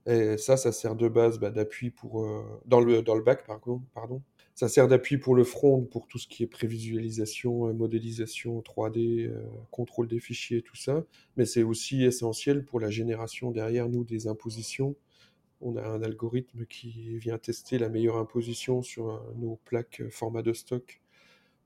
Et 0.06 0.38
ça, 0.38 0.58
ça 0.58 0.72
sert 0.72 0.96
de 0.96 1.08
base 1.08 1.40
bah, 1.40 1.52
d'appui 1.52 1.92
pour 1.92 2.24
euh, 2.24 2.44
dans 2.66 2.80
le 2.80 3.02
dans 3.02 3.16
le 3.16 3.24
back 3.24 3.46
pardon, 3.46 3.82
pardon. 3.94 4.22
Ça 4.56 4.68
sert 4.68 4.90
d'appui 4.90 5.18
pour 5.18 5.36
le 5.36 5.46
front, 5.46 5.84
pour 5.86 6.08
tout 6.08 6.18
ce 6.18 6.28
qui 6.28 6.44
est 6.44 6.48
prévisualisation, 6.48 7.74
modélisation 7.74 8.60
3D, 8.60 9.28
euh, 9.28 9.42
contrôle 9.72 10.08
des 10.08 10.20
fichiers, 10.20 10.62
tout 10.62 10.76
ça. 10.76 11.06
Mais 11.38 11.46
c'est 11.46 11.64
aussi 11.64 12.04
essentiel 12.04 12.66
pour 12.66 12.80
la 12.80 12.90
génération 12.90 13.52
derrière 13.52 13.88
nous 13.88 14.04
des 14.04 14.28
impositions. 14.28 14.96
On 15.62 15.78
a 15.78 15.84
un 15.84 16.02
algorithme 16.02 16.66
qui 16.66 17.18
vient 17.18 17.38
tester 17.38 17.78
la 17.78 17.90
meilleure 17.90 18.18
imposition 18.18 18.82
sur 18.82 19.22
nos 19.38 19.60
plaques 19.66 20.04
format 20.10 20.42
de 20.42 20.54
stock 20.54 21.02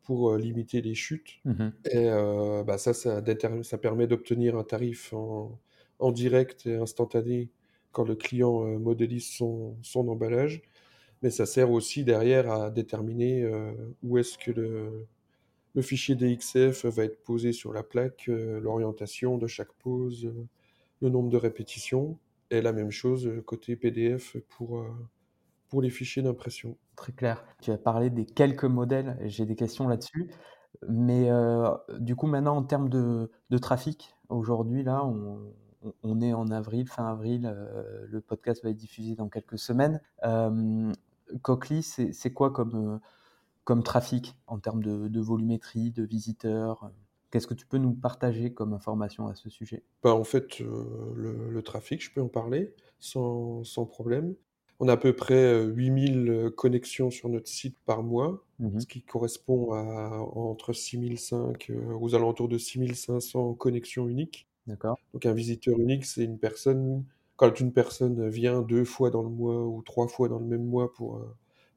pour 0.03 0.35
limiter 0.35 0.81
les 0.81 0.95
chutes. 0.95 1.39
Mmh 1.45 1.69
Et 1.91 2.09
bah, 2.65 2.77
ça, 2.77 2.93
ça, 2.93 3.21
ça 3.63 3.77
permet 3.77 4.07
d'obtenir 4.07 4.57
un 4.57 4.63
tarif 4.63 5.13
en, 5.13 5.59
en, 5.99 6.11
direct 6.11 6.65
et 6.65 6.75
instantané 6.75 7.49
quand 7.91 8.03
le 8.03 8.15
client 8.15 8.63
modélise 8.79 9.27
son, 9.27 9.77
son, 9.81 10.07
emballage. 10.07 10.61
Mais 11.21 11.29
ça 11.29 11.45
sert 11.45 11.71
aussi 11.71 12.03
derrière 12.03 12.51
à 12.51 12.69
déterminer 12.69 13.49
où 14.03 14.17
est-ce 14.17 14.37
que 14.37 14.51
le, 14.51 15.07
le, 15.73 15.81
fichier 15.81 16.15
DXF 16.15 16.85
va 16.85 17.05
être 17.05 17.23
posé 17.23 17.53
sur 17.53 17.71
la 17.71 17.83
plaque, 17.83 18.25
l'orientation 18.27 19.37
de 19.37 19.47
chaque 19.47 19.73
pose, 19.73 20.33
le 21.01 21.09
nombre 21.09 21.29
de 21.29 21.37
répétitions. 21.37 22.19
Et 22.51 22.61
la 22.61 22.73
même 22.73 22.91
chose 22.91 23.31
côté 23.45 23.75
PDF 23.75 24.37
pour, 24.49 24.85
pour 25.69 25.81
les 25.81 25.89
fichiers 25.89 26.21
d'impression. 26.21 26.77
Très 26.95 27.11
clair. 27.11 27.43
Tu 27.61 27.71
as 27.71 27.77
parlé 27.77 28.09
des 28.09 28.25
quelques 28.25 28.65
modèles, 28.65 29.17
j'ai 29.23 29.45
des 29.45 29.55
questions 29.55 29.87
là-dessus. 29.87 30.31
Mais 30.87 31.29
euh, 31.29 31.71
du 31.99 32.15
coup, 32.15 32.27
maintenant, 32.27 32.57
en 32.57 32.63
termes 32.63 32.89
de, 32.89 33.29
trafic, 33.61 34.15
aujourd'hui, 34.29 34.83
là, 34.83 35.05
on, 35.05 36.21
est 36.21 36.33
en 36.33 36.49
avril, 36.49 36.87
fin 36.87 37.05
avril, 37.05 37.45
euh, 37.45 38.05
le 38.07 38.21
podcast 38.21 38.63
va 38.63 38.69
être 38.69 38.77
diffusé 38.77 39.15
dans 39.15 39.29
quelques 39.29 39.57
semaines. 39.57 40.01
Euh, 40.23 40.91
c'est 41.81 42.33
quoi 42.33 42.51
comme, 42.51 42.99
comme 43.63 43.83
trafic 43.83 44.35
en 44.47 44.59
termes 44.59 44.83
de, 44.83 45.07
de 45.07 45.19
volumétrie, 45.19 45.91
de 45.91 46.03
visiteurs? 46.03 46.91
Qu'est-ce 47.31 47.47
que 47.47 47.55
tu 47.55 47.65
peux 47.65 47.79
nous 47.79 47.93
partager 47.93 48.53
comme 48.53 48.73
information 48.73 49.27
à 49.27 49.35
ce 49.35 49.49
sujet? 49.49 49.83
Bah, 50.03 50.13
En 50.13 50.23
fait, 50.23 50.59
le, 50.59 51.49
le, 51.49 51.61
trafic, 51.63 52.03
je 52.03 52.13
peux 52.13 52.21
en 52.21 52.27
parler 52.27 52.75
sans, 52.99 53.63
sans 53.63 53.85
problème. 53.85 54.35
On 54.79 54.87
a 54.87 54.93
à 54.93 54.97
peu 54.97 55.13
près 55.13 55.63
8000 55.63 56.51
connexions 56.57 57.09
sur 57.11 57.29
notre 57.29 57.47
site 57.47 57.77
par 57.85 58.03
mois, 58.03 58.43
mmh 58.59 58.79
ce 58.79 58.85
qui 58.87 59.01
correspond 59.01 59.73
à 59.73 60.19
entre 60.35 60.73
6005 60.73 61.71
aux 61.99 62.15
alentours 62.15 62.49
de 62.49 62.57
6500 62.57 63.53
connexions 63.53 64.07
uniques. 64.07 64.47
D'accord. 64.67 64.97
Donc 65.13 65.25
un 65.25 65.33
visiteur 65.33 65.79
unique, 65.79 66.05
c'est 66.05 66.23
une 66.23 66.39
personne 66.39 67.03
quand 67.35 67.59
une 67.59 67.73
personne 67.73 68.29
vient 68.29 68.61
deux 68.61 68.85
fois 68.85 69.09
dans 69.09 69.23
le 69.23 69.29
mois 69.29 69.65
ou 69.65 69.81
trois 69.81 70.07
fois 70.07 70.29
dans 70.29 70.39
le 70.39 70.45
même 70.45 70.63
mois 70.65 70.93
pour, 70.93 71.21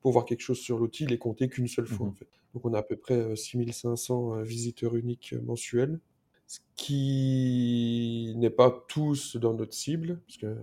pour 0.01 0.13
voir 0.13 0.25
quelque 0.25 0.41
chose 0.43 0.59
sur 0.59 0.79
l'outil, 0.79 1.05
il 1.05 1.13
est 1.13 1.19
compté 1.19 1.49
qu'une 1.49 1.69
seule 1.69 1.87
fois, 1.87 2.07
Mmh 2.07 2.11
en 2.11 2.13
fait. 2.13 2.29
Donc 2.55 2.65
on 2.65 2.75
a 2.75 2.79
à 2.79 2.83
peu 2.83 2.97
près 2.97 3.35
6500 3.37 4.43
visiteurs 4.43 4.97
uniques 4.97 5.35
mensuels, 5.45 6.01
ce 6.47 6.61
qui 6.77 8.35
n'est 8.37 8.51
pas 8.51 8.85
tous 8.89 9.37
dans 9.37 9.55
notre 9.55 9.75
cible, 9.75 10.21
parce 10.27 10.39
que 10.39 10.57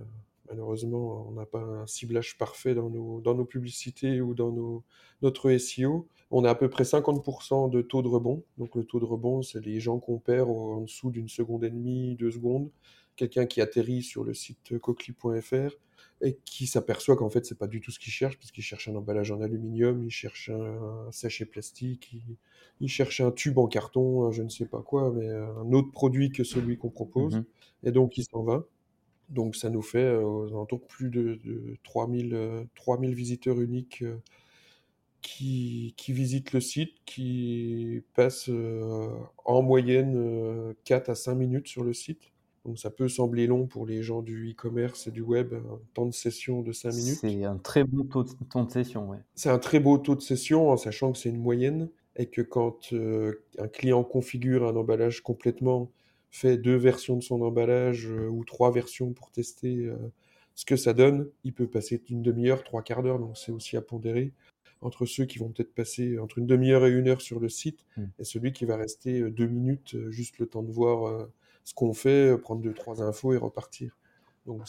Malheureusement, 0.49 1.27
on 1.29 1.31
n'a 1.31 1.45
pas 1.45 1.61
un 1.61 1.87
ciblage 1.87 2.37
parfait 2.37 2.75
dans 2.75 2.89
nos, 2.89 3.21
dans 3.21 3.33
nos 3.33 3.45
publicités 3.45 4.21
ou 4.21 4.33
dans 4.33 4.51
nos, 4.51 4.83
notre 5.21 5.55
SEO. 5.57 6.07
On 6.31 6.43
a 6.43 6.49
à 6.49 6.55
peu 6.55 6.69
près 6.69 6.83
50% 6.83 7.69
de 7.69 7.81
taux 7.81 8.01
de 8.01 8.07
rebond. 8.07 8.43
Donc 8.57 8.75
le 8.75 8.83
taux 8.83 8.99
de 8.99 9.05
rebond, 9.05 9.41
c'est 9.41 9.63
les 9.63 9.79
gens 9.79 9.99
qu'on 9.99 10.19
perd 10.19 10.49
en 10.49 10.81
dessous 10.81 11.11
d'une 11.11 11.29
seconde 11.29 11.63
et 11.63 11.69
demie, 11.69 12.15
deux 12.15 12.31
secondes. 12.31 12.69
Quelqu'un 13.15 13.45
qui 13.45 13.61
atterrit 13.61 14.01
sur 14.01 14.23
le 14.23 14.33
site 14.33 14.77
cochlear.fr 14.79 15.77
et 16.21 16.37
qui 16.45 16.67
s'aperçoit 16.67 17.15
qu'en 17.15 17.29
fait, 17.29 17.45
c'est 17.45 17.57
pas 17.57 17.67
du 17.67 17.81
tout 17.81 17.91
ce 17.91 17.99
qu'il 17.99 18.11
cherche, 18.11 18.37
puisqu'il 18.37 18.61
cherche 18.61 18.87
un 18.87 18.95
emballage 18.95 19.31
en 19.31 19.41
aluminium, 19.41 20.03
il 20.03 20.09
cherche 20.09 20.49
un, 20.49 21.11
sachet 21.11 21.45
plastique, 21.45 22.15
il, 22.79 22.87
cherche 22.87 23.19
un 23.19 23.31
tube 23.31 23.57
en 23.57 23.67
carton, 23.67 24.31
je 24.31 24.41
ne 24.41 24.49
sais 24.49 24.65
pas 24.65 24.81
quoi, 24.81 25.11
mais 25.11 25.27
un 25.29 25.71
autre 25.73 25.91
produit 25.91 26.31
que 26.31 26.43
celui 26.43 26.77
qu'on 26.77 26.89
propose. 26.89 27.35
Mmh 27.35 27.45
Et 27.83 27.91
donc, 27.91 28.17
il 28.17 28.23
s'en 28.23 28.43
va. 28.43 28.65
Donc 29.29 29.55
ça 29.55 29.69
nous 29.69 29.81
fait 29.81 30.03
euh, 30.03 30.21
aux 30.21 30.47
alentours 30.47 30.81
plus 30.81 31.09
de, 31.09 31.39
de 31.43 31.77
3000, 31.83 32.67
3000 32.75 33.09
euh, 33.09 33.13
visiteurs 33.13 33.59
uniques 33.59 34.03
euh, 34.03 34.17
qui, 35.21 35.93
qui, 35.97 36.11
visitent 36.11 36.51
le 36.51 36.59
site, 36.59 36.93
qui 37.05 38.01
passent 38.13 38.49
en 39.45 39.61
moyenne 39.61 40.75
4 40.83 41.09
à 41.09 41.15
5 41.15 41.35
minutes 41.35 41.67
sur 41.69 41.85
le 41.85 41.93
site. 41.93 42.33
Donc 42.65 42.77
ça 42.77 42.89
peut 42.89 43.07
sembler 43.07 43.47
long 43.47 43.65
pour 43.65 43.85
les 43.85 44.03
gens 44.03 44.21
du 44.21 44.51
e-commerce 44.51 45.07
et 45.07 45.11
du 45.11 45.21
web, 45.21 45.53
un 45.53 45.79
temps 45.93 46.05
de 46.05 46.13
session 46.13 46.61
de 46.61 46.73
5 46.73 46.93
minutes. 46.93 47.19
C'est 47.21 47.45
un 47.45 47.57
très 47.57 47.85
bon 47.85 48.03
taux 48.03 48.23
de, 48.23 48.31
temps 48.49 48.65
de 48.65 48.71
session, 48.71 49.09
ouais. 49.09 49.19
C'est 49.33 49.49
un 49.49 49.59
très 49.59 49.79
beau 49.79 49.97
taux 49.97 50.15
de 50.15 50.21
session, 50.21 50.69
en 50.69 50.77
sachant 50.77 51.13
que 51.13 51.17
c'est 51.17 51.29
une 51.29 51.41
moyenne, 51.41 51.89
et 52.17 52.25
que 52.25 52.41
quand 52.41 52.93
un 52.93 53.67
client 53.69 54.03
configure 54.03 54.67
un 54.67 54.75
emballage 54.75 55.21
complètement, 55.21 55.89
fait 56.33 56.57
deux 56.57 56.75
versions 56.75 57.15
de 57.15 57.23
son 57.23 57.41
emballage 57.41 58.07
euh, 58.07 58.27
ou 58.27 58.43
trois 58.43 58.71
versions 58.71 59.13
pour 59.13 59.31
tester 59.31 59.85
euh, 59.85 59.95
ce 60.55 60.65
que 60.65 60.75
ça 60.75 60.93
donne, 60.93 61.29
il 61.43 61.53
peut 61.53 61.67
passer 61.67 62.01
une 62.09 62.21
demi-heure, 62.21 62.63
trois 62.63 62.81
quarts 62.81 63.03
d'heure, 63.03 63.19
donc 63.19 63.37
c'est 63.37 63.51
aussi 63.51 63.77
à 63.77 63.81
pondérer 63.81 64.33
entre 64.81 65.05
ceux 65.05 65.25
qui 65.25 65.39
vont 65.39 65.49
peut-être 65.49 65.73
passer 65.73 66.19
entre 66.19 66.39
une 66.39 66.47
demi-heure 66.47 66.85
et 66.85 66.91
une 66.91 67.07
heure 67.07 67.21
sur 67.21 67.39
le 67.39 67.47
site 67.47 67.85
Mmh. 67.95 68.03
et 68.19 68.23
celui 68.25 68.51
qui 68.51 68.65
va 68.65 68.75
rester 68.75 69.21
euh, 69.21 69.31
deux 69.31 69.47
minutes, 69.47 69.95
juste 70.09 70.39
le 70.39 70.47
temps 70.47 70.63
de 70.63 70.71
voir 70.71 71.27
ce 71.63 71.73
qu'on 71.73 71.93
fait, 71.93 72.37
prendre 72.37 72.61
deux, 72.61 72.73
trois 72.73 73.01
infos 73.01 73.33
et 73.33 73.37
repartir. 73.37 73.97
Donc 74.45 74.67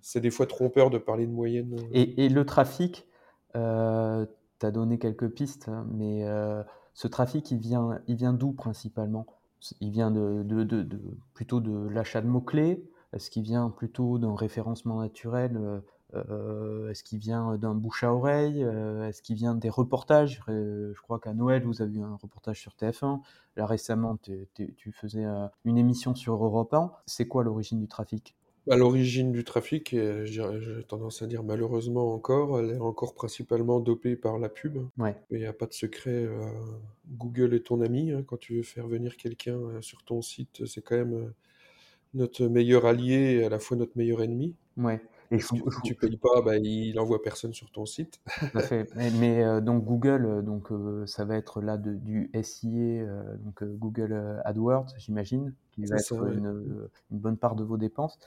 c'est 0.00 0.20
des 0.20 0.30
fois 0.30 0.46
trompeur 0.46 0.90
de 0.90 0.98
parler 0.98 1.26
de 1.26 1.32
moyenne. 1.32 1.76
Et, 1.92 2.24
et 2.24 2.28
le 2.28 2.44
trafic, 2.44 3.06
euh, 3.54 4.26
tu 4.58 4.66
as 4.66 4.70
donné 4.70 4.98
quelques 4.98 5.28
pistes, 5.28 5.68
hein, 5.68 5.86
mais 5.92 6.24
euh, 6.24 6.62
ce 6.94 7.06
trafic, 7.06 7.50
il 7.50 7.58
vient, 7.58 8.00
il 8.08 8.16
vient 8.16 8.32
d'où 8.32 8.52
principalement? 8.52 9.26
Il 9.80 9.90
vient 9.90 10.10
de, 10.10 10.44
plutôt 11.34 11.60
de 11.60 11.88
l'achat 11.88 12.20
de 12.20 12.26
mots-clés 12.26 12.82
Est-ce 13.12 13.30
qu'il 13.30 13.42
vient 13.42 13.70
plutôt 13.70 14.18
d'un 14.18 14.34
référencement 14.34 15.00
naturel 15.00 15.56
euh, 15.56 15.80
euh 16.14 16.90
Est-ce 16.90 17.02
qu'il 17.04 17.18
vient 17.18 17.56
d'un 17.56 17.74
bouche 17.74 18.04
à 18.04 18.12
oreille 18.12 18.62
euh, 18.64 19.08
Est-ce 19.08 19.22
qu'il 19.22 19.36
vient 19.36 19.54
des 19.54 19.70
reportages? 19.70 20.42
Je 20.48 21.00
crois 21.02 21.18
qu'à 21.18 21.34
Noël, 21.34 21.64
vous 21.64 21.82
avez 21.82 21.98
eu 21.98 22.02
un 22.02 22.16
reportage 22.16 22.60
sur 22.60 22.72
TF1. 22.72 23.20
Là, 23.56 23.66
récemment, 23.66 24.18
tu 24.22 24.92
faisais 24.92 25.24
une 25.64 25.78
émission 25.78 26.14
sur 26.14 26.44
Europe 26.44 26.74
1. 26.74 26.92
C'est 27.06 27.26
quoi 27.26 27.44
l'origine 27.44 27.80
du 27.80 27.88
trafic? 27.88 28.36
À 28.68 28.76
l'origine 28.76 29.32
du 29.32 29.44
trafic, 29.44 29.94
j'ai 30.24 30.42
tendance 30.88 31.22
à 31.22 31.26
dire 31.26 31.42
malheureusement 31.42 32.12
encore, 32.12 32.58
elle 32.58 32.70
est 32.70 32.78
encore 32.78 33.14
principalement 33.14 33.80
dopée 33.80 34.16
par 34.16 34.38
la 34.38 34.48
pub. 34.48 34.78
Ouais. 34.98 35.14
Il 35.30 35.38
n'y 35.38 35.46
a 35.46 35.52
pas 35.52 35.66
de 35.66 35.72
secret, 35.72 36.24
euh, 36.24 36.50
Google 37.16 37.54
est 37.54 37.66
ton 37.66 37.80
ami. 37.80 38.10
Hein, 38.10 38.24
quand 38.26 38.38
tu 38.38 38.56
veux 38.56 38.62
faire 38.62 38.86
venir 38.86 39.16
quelqu'un 39.16 39.56
euh, 39.56 39.82
sur 39.82 40.02
ton 40.02 40.22
site, 40.22 40.66
c'est 40.66 40.82
quand 40.82 40.96
même 40.96 41.14
euh, 41.14 41.34
notre 42.14 42.46
meilleur 42.46 42.86
allié 42.86 43.38
et 43.38 43.44
à 43.44 43.48
la 43.48 43.58
fois 43.58 43.76
notre 43.76 43.96
meilleur 43.96 44.22
ennemi. 44.22 44.54
Ouais. 44.76 45.00
Et 45.30 45.40
si, 45.40 45.62
tu, 45.82 45.92
ne 45.92 45.98
payes 45.98 46.16
pas, 46.16 46.40
bah, 46.42 46.56
il 46.56 46.98
envoie 46.98 47.22
personne 47.22 47.52
sur 47.52 47.70
ton 47.70 47.86
site. 47.86 48.20
fait. 48.60 48.88
Mais, 48.94 49.42
euh, 49.42 49.60
donc 49.60 49.84
Google, 49.84 50.24
euh, 50.24 50.42
donc 50.42 50.70
euh, 50.70 51.04
ça 51.06 51.24
va 51.24 51.36
être 51.36 51.60
là 51.60 51.76
de, 51.76 51.94
du 51.94 52.30
SIA, 52.42 53.04
donc 53.40 53.64
Google 53.64 54.40
AdWords, 54.44 54.94
j'imagine, 54.96 55.52
qui 55.72 55.84
va 55.86 55.96
être 55.96 56.32
une, 56.32 56.88
une, 57.10 57.18
bonne 57.18 57.36
part 57.36 57.56
de 57.56 57.64
vos 57.64 57.76
dépenses. 57.76 58.18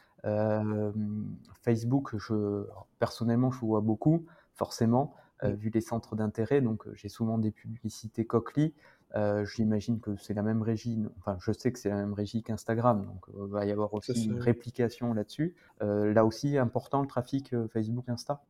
Facebook, 1.61 2.15
je, 2.17 2.65
personnellement, 2.99 3.51
je 3.51 3.59
vois 3.59 3.81
beaucoup, 3.81 4.25
forcément, 4.53 5.13
vu 5.43 5.69
les 5.73 5.81
centres 5.81 6.15
d'intérêt. 6.15 6.61
Donc 6.61 6.83
j'ai 6.93 7.09
souvent 7.09 7.37
des 7.37 7.51
publicités 7.51 8.25
Cochlear. 8.25 8.69
Euh, 9.15 9.45
J'imagine 9.45 9.99
que 9.99 10.15
c'est 10.17 10.33
la 10.33 10.43
même 10.43 10.61
régie, 10.61 10.99
enfin 11.17 11.37
je 11.41 11.51
sais 11.51 11.71
que 11.71 11.79
c'est 11.79 11.89
la 11.89 11.95
même 11.95 12.13
régie 12.13 12.43
qu'Instagram, 12.43 13.05
donc 13.05 13.25
il 13.33 13.49
va 13.51 13.65
y 13.65 13.71
avoir 13.71 13.93
aussi 13.93 14.25
une 14.25 14.39
réplication 14.39 15.13
là-dessus. 15.13 15.55
Euh, 15.81 16.13
là 16.13 16.25
aussi, 16.25 16.57
important 16.57 17.01
le 17.01 17.07
trafic 17.07 17.53
euh, 17.53 17.67
Facebook, 17.67 18.07
Insta? 18.07 18.43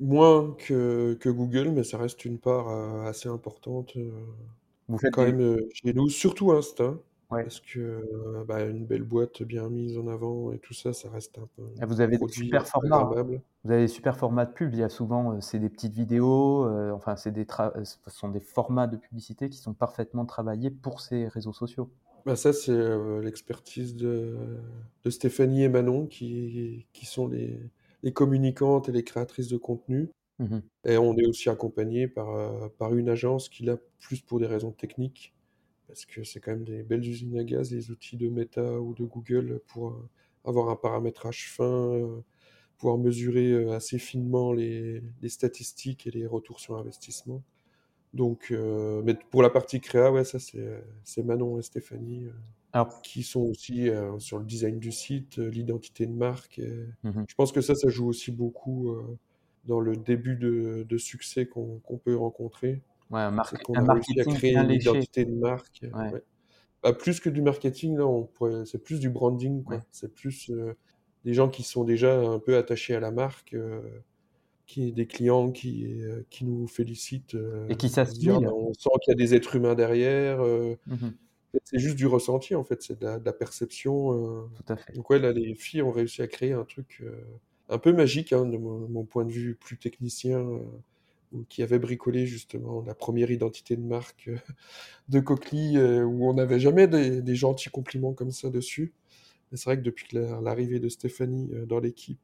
Moins 0.00 0.54
que, 0.58 1.14
que, 1.20 1.28
Google, 1.28 1.70
mais 1.70 1.84
ça 1.84 1.98
reste 1.98 2.24
une 2.24 2.38
part 2.38 2.68
euh, 2.68 3.06
assez 3.06 3.28
importante 3.28 3.96
euh, 3.96 4.10
Vous 4.88 4.98
faites 4.98 5.12
quand 5.12 5.22
même 5.22 5.58
chez 5.72 5.94
nous, 5.94 6.08
surtout 6.10 6.52
Insta. 6.52 6.94
Parce 7.42 7.60
que 7.60 8.44
bah, 8.46 8.62
une 8.62 8.86
belle 8.86 9.02
boîte 9.02 9.42
bien 9.42 9.68
mise 9.68 9.98
en 9.98 10.06
avant 10.06 10.52
et 10.52 10.58
tout 10.58 10.74
ça, 10.74 10.92
ça 10.92 11.10
reste 11.10 11.38
un 11.38 11.48
peu. 11.56 11.62
Vous 11.86 12.00
avez 12.00 12.18
des 12.18 12.28
super 12.28 12.66
formats. 12.66 13.04
Vous 13.64 13.70
avez 13.70 13.82
des 13.82 13.88
super 13.88 14.16
formats 14.16 14.44
de 14.44 14.52
pub. 14.52 14.72
Il 14.74 14.80
y 14.80 14.82
a 14.82 14.88
souvent, 14.88 15.40
c'est 15.40 15.58
des 15.58 15.68
petites 15.68 15.94
vidéos. 15.94 16.66
enfin, 16.92 17.16
c'est 17.16 17.32
des 17.32 17.46
ce 17.84 17.96
sont 18.08 18.28
des 18.28 18.40
formats 18.40 18.86
de 18.86 18.96
publicité 18.96 19.48
qui 19.48 19.58
sont 19.58 19.74
parfaitement 19.74 20.26
travaillés 20.26 20.70
pour 20.70 21.00
ces 21.00 21.28
réseaux 21.28 21.52
sociaux. 21.52 21.90
Bah 22.26 22.36
ça, 22.36 22.52
c'est 22.54 22.72
l'expertise 23.22 23.96
de, 23.96 24.36
de, 25.04 25.10
Stéphanie 25.10 25.64
et 25.64 25.68
Manon 25.68 26.06
qui, 26.06 26.86
qui 26.94 27.04
sont 27.04 27.28
les, 27.28 27.60
les, 28.02 28.12
communicantes 28.14 28.88
et 28.88 28.92
les 28.92 29.04
créatrices 29.04 29.48
de 29.48 29.58
contenu. 29.58 30.10
Mmh 30.38 30.58
et 30.86 30.98
on 30.98 31.16
est 31.16 31.26
aussi 31.26 31.48
accompagné 31.48 32.08
par, 32.08 32.70
par 32.72 32.94
une 32.94 33.08
agence 33.08 33.48
qui 33.48 33.64
l'a 33.64 33.76
plus 34.00 34.20
pour 34.20 34.40
des 34.40 34.46
raisons 34.46 34.72
techniques 34.72 35.34
parce 35.86 36.04
que 36.06 36.24
c'est 36.24 36.40
quand 36.40 36.52
même 36.52 36.64
des 36.64 36.82
belles 36.82 37.06
usines 37.06 37.38
à 37.38 37.44
gaz, 37.44 37.72
les 37.72 37.90
outils 37.90 38.16
de 38.16 38.28
Meta 38.28 38.80
ou 38.80 38.94
de 38.94 39.04
Google 39.04 39.60
pour 39.66 39.88
euh, 39.88 40.08
avoir 40.44 40.68
un 40.68 40.76
paramétrage 40.76 41.50
fin, 41.50 41.64
euh, 41.64 42.20
pouvoir 42.78 42.98
mesurer 42.98 43.50
euh, 43.50 43.72
assez 43.72 43.98
finement 43.98 44.52
les, 44.52 45.02
statistiques 45.28 46.06
et 46.06 46.10
les 46.10 46.26
retours 46.26 46.60
sur 46.60 46.76
investissement. 46.76 47.42
Donc, 48.12 48.52
mais 49.04 49.16
pour 49.32 49.42
la 49.42 49.50
partie 49.50 49.80
créa, 49.80 50.12
ouais, 50.12 50.22
ça 50.22 50.38
c'est 50.38 51.22
Manon 51.24 51.58
et 51.58 51.62
Stéphanie 51.62 52.28
qui 53.02 53.24
sont 53.24 53.40
aussi 53.40 53.88
sur 54.20 54.38
le 54.38 54.44
design 54.44 54.78
du 54.78 54.92
site, 54.92 55.38
l'identité 55.38 56.06
de 56.06 56.12
marque. 56.12 56.60
Mmh 57.02 57.24
je 57.28 57.34
pense 57.34 57.50
que 57.50 57.60
ça, 57.60 57.74
ça 57.74 57.88
joue 57.88 58.06
aussi 58.06 58.30
beaucoup 58.30 58.96
dans 59.64 59.80
le 59.80 59.96
début 59.96 60.36
de, 60.36 60.96
succès 60.96 61.46
qu'on 61.46 61.98
peut 62.04 62.16
rencontrer. 62.16 62.82
Ouais, 63.10 63.20
un, 63.20 63.30
marque 63.30 63.56
qu'on 63.58 63.80
un 63.80 63.82
a 63.82 63.86
réussi 63.86 64.20
à 64.20 64.24
marketing 64.24 64.26
créer 64.26 64.52
bien 64.52 64.62
une 64.62 64.68
léché. 64.68 64.70
identité 64.70 65.24
de 65.24 65.32
marque, 65.32 65.84
Ouais. 65.92 66.12
ouais. 66.12 66.22
Bah, 66.82 66.92
plus 66.94 67.20
que 67.20 67.30
du 67.30 67.42
marketing, 67.42 67.96
là, 67.98 68.06
on 68.06 68.24
pourrait 68.26 68.66
c'est 68.66 68.82
plus 68.82 69.00
du 69.00 69.10
branding. 69.10 69.64
Ouais. 69.66 69.84
C'est 69.92 70.14
plus, 70.14 70.50
heu, 70.50 70.76
des 71.24 71.34
gens 71.34 71.48
qui 71.50 71.62
sont 71.64 71.84
déjà 71.84 72.20
un 72.20 72.38
peu 72.40 72.56
attachés 72.58 72.94
à 72.96 73.00
la 73.00 73.10
marque, 73.12 73.54
heu, 73.54 74.04
qui 74.66 74.92
des 74.92 75.06
clients 75.08 75.52
qui, 75.52 75.96
qui 76.30 76.44
nous 76.46 76.68
félicitent, 76.68 77.36
Et 77.68 77.76
qui 77.76 77.88
pour 78.04 78.14
se 78.14 78.20
dire: 78.20 78.36
«Ah 78.36 78.40
s'assimilent. 78.40 78.46
bah, 78.46 78.52
on 78.54 78.72
sent 78.74 78.90
qu'il 79.02 79.12
y 79.12 79.14
a 79.14 79.16
des 79.16 79.34
êtres 79.34 79.56
humains 79.56 79.74
derrière», 79.76 80.40
Mmh 80.86 81.02
mh. 81.02 81.14
c'est 81.64 81.78
juste 81.78 81.96
du 81.96 82.06
ressenti, 82.06 82.54
en 82.54 82.64
fait, 82.64 82.82
c'est 82.82 82.98
de 83.00 83.04
la 83.04 83.18
de 83.18 83.24
la 83.24 83.32
perception, 83.32 84.48
Tout 84.56 84.72
à 84.72 84.76
fait. 84.76 84.96
donc 84.96 85.10
ouais, 85.10 85.18
là, 85.18 85.32
les 85.32 85.54
filles 85.54 85.82
ont 85.82 85.92
réussi 85.92 86.22
à 86.22 86.26
créer 86.28 86.52
un 86.52 86.64
truc, 86.64 87.02
un 87.68 87.78
peu 87.78 87.92
magique, 87.92 88.32
hein, 88.32 88.46
de 88.46 88.56
mon 88.58 88.88
mon 88.88 89.04
point 89.06 89.24
de 89.24 89.32
vue 89.32 89.56
plus 89.56 89.78
technicien, 89.78 90.46
qui 91.48 91.62
avait 91.62 91.78
bricolé 91.78 92.26
justement 92.26 92.82
la 92.82 92.94
1re 92.94 93.30
identité 93.30 93.76
de 93.76 93.82
marque, 93.82 94.28
heu, 94.28 94.38
de 95.08 95.20
Cauquelie, 95.20 95.78
heu, 95.78 96.04
où 96.04 96.28
on 96.28 96.34
n'avait 96.34 96.60
jamais 96.60 96.88
des 96.88 97.34
gentils 97.36 97.70
compliments 97.70 98.14
comme 98.14 98.32
ça 98.32 98.50
dessus. 98.50 98.94
C'est 99.52 99.64
vrai 99.66 99.76
que 99.78 99.82
depuis 99.82 100.08
l'arrivée 100.16 100.80
de 100.80 100.88
Stéphanie, 100.88 101.50
heu, 101.54 101.66
dans 101.66 101.80
l'équipe, 101.80 102.20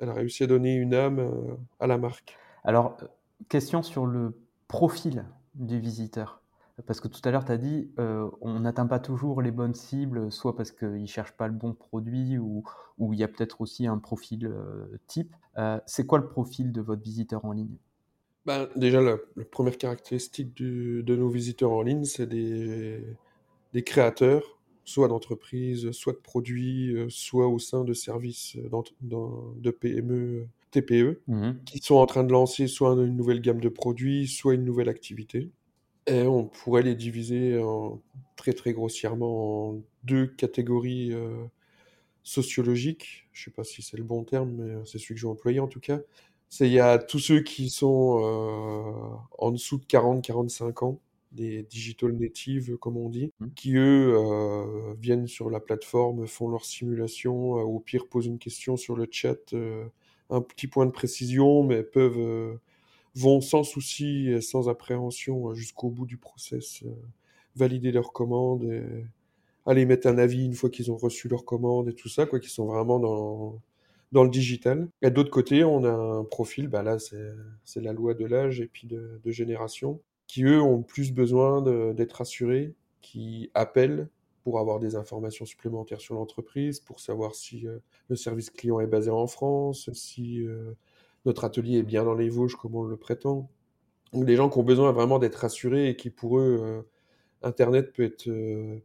elle 0.00 0.10
a 0.10 0.14
réussi 0.14 0.44
à 0.44 0.48
donner 0.48 0.76
une 0.76 0.94
âme, 0.94 1.58
à 1.80 1.86
la 1.86 1.98
marque. 1.98 2.36
Alors, 2.64 2.98
question 3.48 3.82
sur 3.82 4.06
le 4.06 4.40
profil 4.68 5.26
du 5.54 5.80
visiteur. 5.80 6.42
Parce 6.86 7.00
que 7.00 7.08
tout 7.08 7.20
à 7.24 7.32
l'heure, 7.32 7.44
tu 7.44 7.52
as 7.52 7.58
dit, 7.58 7.90
heu, 7.98 8.30
on 8.40 8.60
n'atteint 8.60 8.86
pas 8.86 9.00
toujours 9.00 9.42
les 9.42 9.50
bonnes 9.50 9.74
cibles, 9.74 10.30
soit 10.32 10.56
parce 10.56 10.72
qu'ils 10.72 11.08
cherchent 11.08 11.36
pas 11.36 11.48
le 11.48 11.54
bon 11.54 11.74
produit 11.74 12.38
ou 12.38 12.64
il 13.12 13.18
y 13.18 13.24
a 13.24 13.28
peut-être 13.28 13.60
aussi 13.60 13.86
un 13.86 13.98
profil, 13.98 14.52
type. 15.08 15.34
C'est 15.86 16.06
quoi 16.06 16.18
le 16.18 16.28
profil 16.28 16.72
de 16.72 16.80
votre 16.80 17.02
visiteur 17.02 17.44
en 17.44 17.52
ligne? 17.52 17.78
Ben, 18.48 18.66
déjà 18.76 19.02
la 19.02 19.18
la 19.36 19.44
1re 19.44 19.76
caractéristique 19.76 20.54
du 20.54 21.02
de 21.02 21.14
nos 21.16 21.28
visiteurs 21.28 21.70
en 21.70 21.82
ligne, 21.82 22.04
c'est 22.04 22.26
des 22.26 23.02
des 23.74 23.84
créateurs, 23.84 24.58
soit 24.84 25.08
d'entreprises, 25.08 25.92
soit 25.92 26.14
de 26.14 26.18
produits, 26.18 26.92
heu, 26.94 27.10
soit 27.10 27.48
au 27.48 27.58
sein 27.58 27.84
de 27.84 27.92
services, 27.94 28.56
dans 28.62 28.84
de 29.56 29.70
PME, 29.70 30.48
TPE, 30.72 31.22
Mmh 31.26 31.40
mh. 31.48 31.58
qui 31.66 31.78
sont 31.80 31.96
en 31.96 32.06
train 32.06 32.24
de 32.24 32.32
lancer 32.32 32.68
soit 32.68 32.92
une 32.94 33.16
nouvelle 33.16 33.42
gamme 33.42 33.60
de 33.60 33.68
produits, 33.70 34.28
soit 34.28 34.54
une 34.54 34.64
nouvelle 34.64 34.88
activité 34.88 35.50
et 36.08 36.22
on 36.26 36.46
pourrait 36.46 36.82
les 36.82 36.96
diviser 36.96 37.58
en 37.60 38.02
très, 38.36 38.52
très 38.54 38.72
grossièrement 38.74 39.70
en 39.72 39.82
2 40.04 40.26
catégories, 40.28 41.12
heu, 41.14 41.36
sociologiques. 42.24 43.28
Je 43.32 43.44
sais 43.44 43.50
pas 43.52 43.64
si 43.64 43.82
c'est 43.82 43.96
le 43.98 44.04
bon 44.04 44.24
terme, 44.24 44.52
mais, 44.52 44.86
c'est 44.86 44.98
celui 44.98 45.14
que 45.16 45.20
je 45.20 45.26
vais 45.26 45.32
employer 45.32 45.60
en 45.60 45.68
tout 45.68 45.80
cas. 45.80 46.00
C'est 46.48 46.66
il 46.68 46.72
y 46.72 46.80
a 46.80 46.98
tous 46.98 47.18
ceux 47.18 47.42
qui 47.42 47.68
sont, 47.70 48.18
heu, 48.20 48.92
en 49.38 49.50
dessous 49.50 49.78
de 49.78 49.84
40-45 49.84 50.82
ans, 50.82 51.00
des 51.32 51.62
digital 51.62 52.12
natives, 52.12 52.76
comme 52.78 52.96
on 52.96 53.08
dit, 53.10 53.32
Mmh. 53.40 53.48
qui 53.54 53.74
eux, 53.76 54.14
heu, 54.16 54.94
viennent 54.98 55.26
sur 55.26 55.50
la 55.50 55.60
plateforme, 55.60 56.26
font 56.26 56.48
leur 56.48 56.64
simulation, 56.64 57.58
heu, 57.58 57.62
au 57.64 57.80
pire 57.80 58.08
posent 58.08 58.26
une 58.26 58.38
question 58.38 58.76
sur 58.76 58.96
le 58.96 59.06
chat, 59.10 59.52
heu, 59.52 59.90
un 60.30 60.40
petit 60.40 60.68
point 60.68 60.86
de 60.86 60.90
précision, 60.92 61.62
mais 61.64 61.82
peuvent, 61.82 62.18
heu, 62.18 62.58
vont 63.16 63.40
sans 63.42 63.64
souci 63.64 64.28
et 64.30 64.40
sans 64.42 64.68
appréhension 64.70 65.54
jusqu'au 65.54 65.90
bout 65.90 66.06
du 66.06 66.18
process, 66.18 66.84
valider 67.56 67.92
leur 67.92 68.12
commande 68.12 68.64
et 68.64 68.82
aller 69.66 69.86
mettre 69.86 70.06
un 70.08 70.18
avis 70.18 70.44
une 70.46 70.54
fois 70.54 70.70
qu'ils 70.70 70.90
ont 70.92 70.96
reçu 70.96 71.28
leur 71.28 71.44
commande 71.44 71.88
et 71.88 71.94
tout 71.94 72.08
ça 72.08 72.26
quoi, 72.26 72.40
qui 72.40 72.50
sont 72.50 72.66
vraiment 72.66 72.98
dans 73.00 73.60
dans 74.12 74.24
le 74.24 74.30
digital 74.30 74.88
et 75.02 75.10
de 75.10 75.14
l'autre 75.16 75.30
côté, 75.30 75.64
on 75.64 75.84
a 75.84 75.90
un 75.90 76.24
profil, 76.24 76.68
bah, 76.68 76.82
là, 76.82 76.98
c'est 76.98 77.80
la 77.82 77.92
loi 77.92 78.14
de 78.14 78.24
l'âge 78.26 78.60
et 78.60 78.66
puis 78.68 78.86
de 78.86 79.20
de 79.22 79.30
génération, 79.30 80.00
qui 80.26 80.44
eux 80.44 80.60
ont 80.62 80.82
plus 80.82 81.12
besoin 81.12 81.62
d'être 81.94 82.12
rassurés, 82.14 82.74
qui 83.02 83.50
appellent 83.54 84.08
pour 84.44 84.58
avoir 84.60 84.78
des 84.80 84.96
informations 84.96 85.44
supplémentaires 85.44 86.00
sur 86.00 86.14
l'entreprise, 86.14 86.80
pour 86.80 87.00
savoir 87.00 87.34
si, 87.34 87.66
heu, 87.66 87.82
le 88.08 88.16
service 88.16 88.50
client 88.50 88.80
est 88.80 88.86
basé 88.86 89.10
en 89.10 89.26
France, 89.26 89.90
si, 89.92 90.40
heu, 90.40 90.76
notre 91.26 91.44
atelier 91.44 91.78
est 91.78 91.82
bien 91.82 92.04
dans 92.04 92.14
les 92.14 92.28
Vosges 92.30 92.56
comme 92.56 92.74
on 92.76 92.84
le 92.84 92.96
prétend. 92.96 93.50
Donc 94.12 94.24
des 94.26 94.36
gens 94.36 94.50
qui 94.50 94.58
ont 94.58 94.64
besoin 94.64 94.92
vraiment 94.92 95.18
d'être 95.18 95.36
rassurés 95.36 95.90
et 95.90 95.96
qui 95.96 96.10
pour 96.10 96.38
eux, 96.38 96.58
heu, 96.84 96.88
internet 97.42 97.92
peut 97.94 98.04
être, 98.04 98.24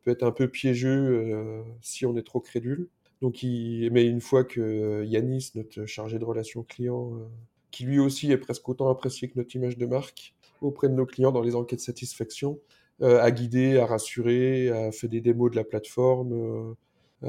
peut 0.03 0.11
être 0.11 0.23
un 0.23 0.31
peu 0.31 0.49
piégeux, 0.49 1.63
si 1.81 2.05
on 2.05 2.15
est 2.17 2.23
trop 2.25 2.39
crédule. 2.41 2.89
Donc 3.23 3.43
ils 3.43 3.89
mais 3.93 4.05
une 4.05 4.21
fois 4.21 4.43
que 4.43 5.05
Yanis, 5.05 5.51
notre 5.55 5.85
chargé 5.87 6.19
de 6.19 6.25
relations 6.25 6.63
clients, 6.63 7.15
heu, 7.15 7.27
qui 7.71 7.85
lui 7.85 7.99
aussi 7.99 8.31
est 8.33 8.37
presque 8.37 8.67
autant 8.69 8.89
apprécié 8.89 9.29
que 9.29 9.39
notre 9.39 9.55
image 9.55 9.77
de 9.79 9.85
marque 9.87 10.35
auprès 10.61 10.89
de 10.89 10.95
nos 10.95 11.05
clients 11.07 11.31
dans 11.31 11.41
les 11.41 11.55
enquêtes 11.55 11.79
satisfaction, 11.81 12.59
heu, 13.01 13.19
a 13.21 13.31
guidé, 13.31 13.79
a 13.79 13.85
rassuré, 13.87 14.69
a 14.71 14.91
fait 14.91 15.07
des 15.07 15.21
démos 15.21 15.51
de 15.51 15.55
la 15.57 15.63
plateforme, 15.63 16.33
heu, 16.33 16.75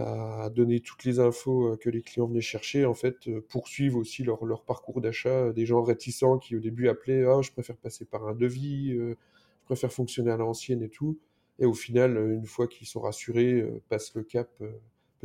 a 0.00 0.50
donné 0.50 0.80
toutes 0.80 1.04
les 1.04 1.20
infos, 1.20 1.76
que 1.80 1.88
les 1.90 2.02
clients 2.02 2.26
venaient 2.26 2.40
chercher 2.40 2.84
en 2.86 2.94
fait, 2.94 3.30
poursuivent 3.48 3.96
aussi 3.96 4.24
leur 4.24 4.44
leur 4.46 4.64
parcours 4.64 5.00
d'achat, 5.00 5.52
des 5.52 5.66
gens 5.66 5.82
réticents 5.84 6.38
qui 6.38 6.56
au 6.56 6.60
début 6.60 6.88
appelaient: 6.88 7.24
«Ah 7.26 7.40
je 7.42 7.52
préfère 7.52 7.76
passer 7.76 8.04
par 8.04 8.26
un 8.28 8.34
devis, 8.34 8.92
je 8.94 9.14
préfère 9.66 9.92
fonctionner 9.92 10.32
à 10.32 10.36
l'ancienne 10.36 10.82
et 10.82 10.90
tout» 10.90 11.18
et 11.60 11.66
au 11.66 11.74
final, 11.74 12.16
une 12.32 12.46
fois 12.46 12.66
qu'ils 12.68 12.88
sont 12.88 13.00
rassurés, 13.00 13.64
passent 13.88 14.14
le 14.16 14.24
cap, 14.24 14.50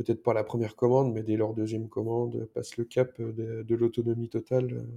peut-être 0.04 0.22
pas 0.22 0.34
la 0.34 0.44
1re 0.44 0.76
commande, 0.76 1.12
mais 1.14 1.22
dès 1.22 1.36
leur 1.36 1.54
2e 1.54 1.88
commande, 1.88 2.46
passent 2.54 2.76
le 2.78 2.84
cap, 2.84 3.18
heu, 3.20 3.32
de 3.32 3.62
de 3.62 3.74
l'autonomie 3.76 4.28
totale, 4.30 4.72
heu, 4.74 4.88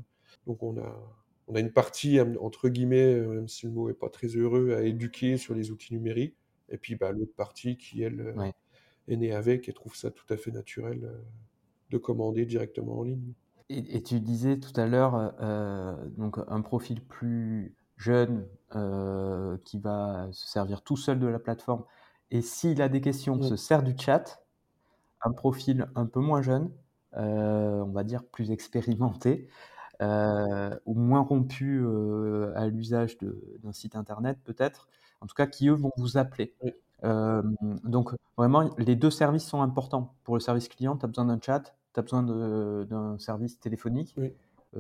donc 0.47 0.63
on 0.63 0.77
a 0.79 1.19
on 1.47 1.55
a 1.55 1.59
une 1.61 1.71
partie 1.73 2.19
en 2.21 2.35
entre 2.37 2.69
guillemets, 2.69 3.19
même 3.21 3.47
si 3.49 3.65
le 3.67 3.73
mot 3.73 3.89
est 3.89 3.93
pas 3.95 4.09
très 4.09 4.27
heureux, 4.29 4.73
à 4.75 4.83
éduquer 4.83 5.37
sur 5.37 5.55
les 5.55 5.71
outils 5.71 5.93
numériques 5.93 6.37
et 6.69 6.77
puis, 6.77 6.95
bah, 6.95 7.11
l'autre 7.11 7.35
partie 7.35 7.77
qui 7.77 8.01
elle, 8.03 8.35
Ouais. 8.35 8.53
est 9.09 9.17
née 9.17 9.33
avec 9.33 9.69
et 9.69 9.73
trouve 9.73 9.95
ça 9.97 10.11
tout 10.11 10.25
à 10.31 10.37
fait 10.37 10.51
naturel, 10.51 11.11
de 11.91 11.97
commander 11.99 12.45
directement 12.47 12.99
en 12.99 13.03
ligne. 13.03 13.33
Et 13.69 13.97
et 13.97 14.03
tu 14.03 14.19
disais 14.19 14.59
tout 14.59 14.73
à 14.79 14.85
l'heure, 14.87 15.15
heu 15.15 15.31
heu, 15.41 16.09
donc 16.17 16.37
un 16.47 16.61
profil 16.61 17.05
plus 17.05 17.75
jeune, 17.97 18.49
qui 19.65 19.79
va 19.79 20.29
se 20.31 20.47
servir 20.47 20.81
tout 20.83 20.97
seul 20.97 21.19
de 21.19 21.27
la 21.27 21.39
plateforme 21.39 21.85
et 22.31 22.41
s'il 22.41 22.81
a 22.81 22.89
des 22.89 23.01
questions, 23.01 23.41
se 23.41 23.55
sert 23.55 23.83
du 23.83 23.93
chat. 23.97 24.42
Un 25.23 25.31
profil 25.31 25.87
un 25.95 26.05
peu 26.05 26.19
moins 26.19 26.41
jeune, 26.41 26.71
heu, 27.17 27.21
on 27.83 27.91
va 27.91 28.03
dire 28.03 28.25
plus 28.25 28.51
expérimenté, 28.51 29.47
heu, 30.01 30.79
ou 30.85 30.95
moins 30.95 31.21
rompu, 31.21 31.79
heu, 31.83 32.53
à 32.55 32.67
l'usage 32.67 33.17
d'un 33.19 33.73
site 33.73 33.95
internet 33.95 34.39
peut-être, 34.43 34.89
en 35.21 35.27
tout 35.27 35.35
cas 35.35 35.47
qui 35.47 35.69
eux 35.69 35.73
vont 35.75 35.91
vous 35.97 36.17
appeler. 36.17 36.55
Oui. 36.61 36.73
Donc 37.03 38.11
vraiment 38.37 38.69
les 38.79 38.95
2 38.97 39.11
services 39.11 39.45
sont 39.47 39.61
importants. 39.61 40.15
Pour 40.25 40.35
le 40.35 40.41
service 40.41 40.69
client, 40.69 40.97
tu 40.97 41.05
as 41.05 41.07
besoin 41.09 41.25
d'un 41.25 41.39
chat, 41.41 41.75
tu 41.93 41.99
as 41.99 42.03
besoin 42.03 42.23
d'un 42.23 43.17
service 43.19 43.59
téléphonique, 43.59 44.17
Oui. 44.17 44.33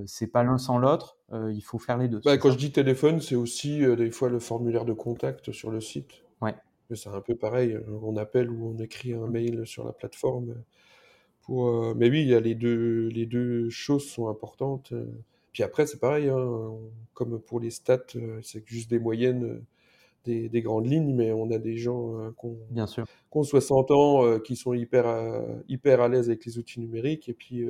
c'est 0.07 0.27
pas 0.27 0.43
l'un 0.43 0.57
sans 0.59 0.77
l'autre, 0.79 1.19
il 1.33 1.61
faut 1.63 1.79
faire 1.79 1.97
les 1.99 2.09
2, 2.09 2.21
Bah, 2.23 2.37
quand 2.37 2.51
ça? 2.51 2.51
je 2.51 2.57
dis 2.57 2.71
téléphone, 2.71 3.19
c'est 3.19 3.35
aussi, 3.35 3.79
des 3.97 4.09
fois 4.09 4.29
le 4.29 4.39
formulaire 4.39 4.85
de 4.85 4.93
contact 4.93 5.51
sur 5.51 5.71
le 5.71 5.81
site. 5.81 6.23
Ouais. 6.41 6.55
C'est 6.91 7.09
un 7.09 7.21
peu 7.21 7.35
pareil, 7.35 7.71
heu, 7.73 7.85
on 8.01 8.17
appelle 8.17 8.49
ou 8.51 8.67
on 8.67 8.77
écrit 8.77 9.13
un 9.13 9.27
mail 9.27 9.65
sur 9.65 9.85
la 9.85 9.93
plateforme, 9.93 10.63
pour, 11.41 11.67
heu 11.69 11.95
mais 11.95 12.09
oui, 12.09 12.21
il 12.23 12.29
y 12.29 12.35
a 12.35 12.39
les 12.41 12.55
2 12.55 13.07
les 13.09 13.25
2 13.27 13.69
choses 13.69 14.07
sont 14.09 14.29
importantes, 14.29 14.93
heu, 14.93 15.09
puis 15.53 15.63
après 15.63 15.87
c'est 15.87 15.99
pareil, 15.99 16.29
hein, 16.29 16.71
comme 17.13 17.39
pour 17.41 17.59
les 17.61 17.71
stats, 17.71 18.05
c'est 18.43 18.67
juste 18.67 18.89
des 18.89 18.99
moyennes, 18.99 19.63
des 20.25 20.49
des 20.49 20.61
grandes 20.63 20.87
lignes, 20.87 21.15
mais 21.15 21.31
on 21.33 21.51
a 21.51 21.59
des 21.59 21.77
gens, 21.77 22.31
qui 22.33 22.47
ont 22.47 22.59
Bien 22.69 22.87
sûr. 22.87 23.05
qui 23.31 23.39
ont 23.39 23.43
60 23.43 23.91
ans, 23.91 24.39
qui 24.41 24.55
sont 24.57 24.73
hyper 24.75 25.07
à 25.07 25.43
hyper 25.69 26.01
à 26.01 26.09
l'aise 26.09 26.29
avec 26.29 26.45
les 26.45 26.57
outils 26.59 26.79
numériques 26.81 27.29
et 27.29 27.33
puis, 27.35 27.65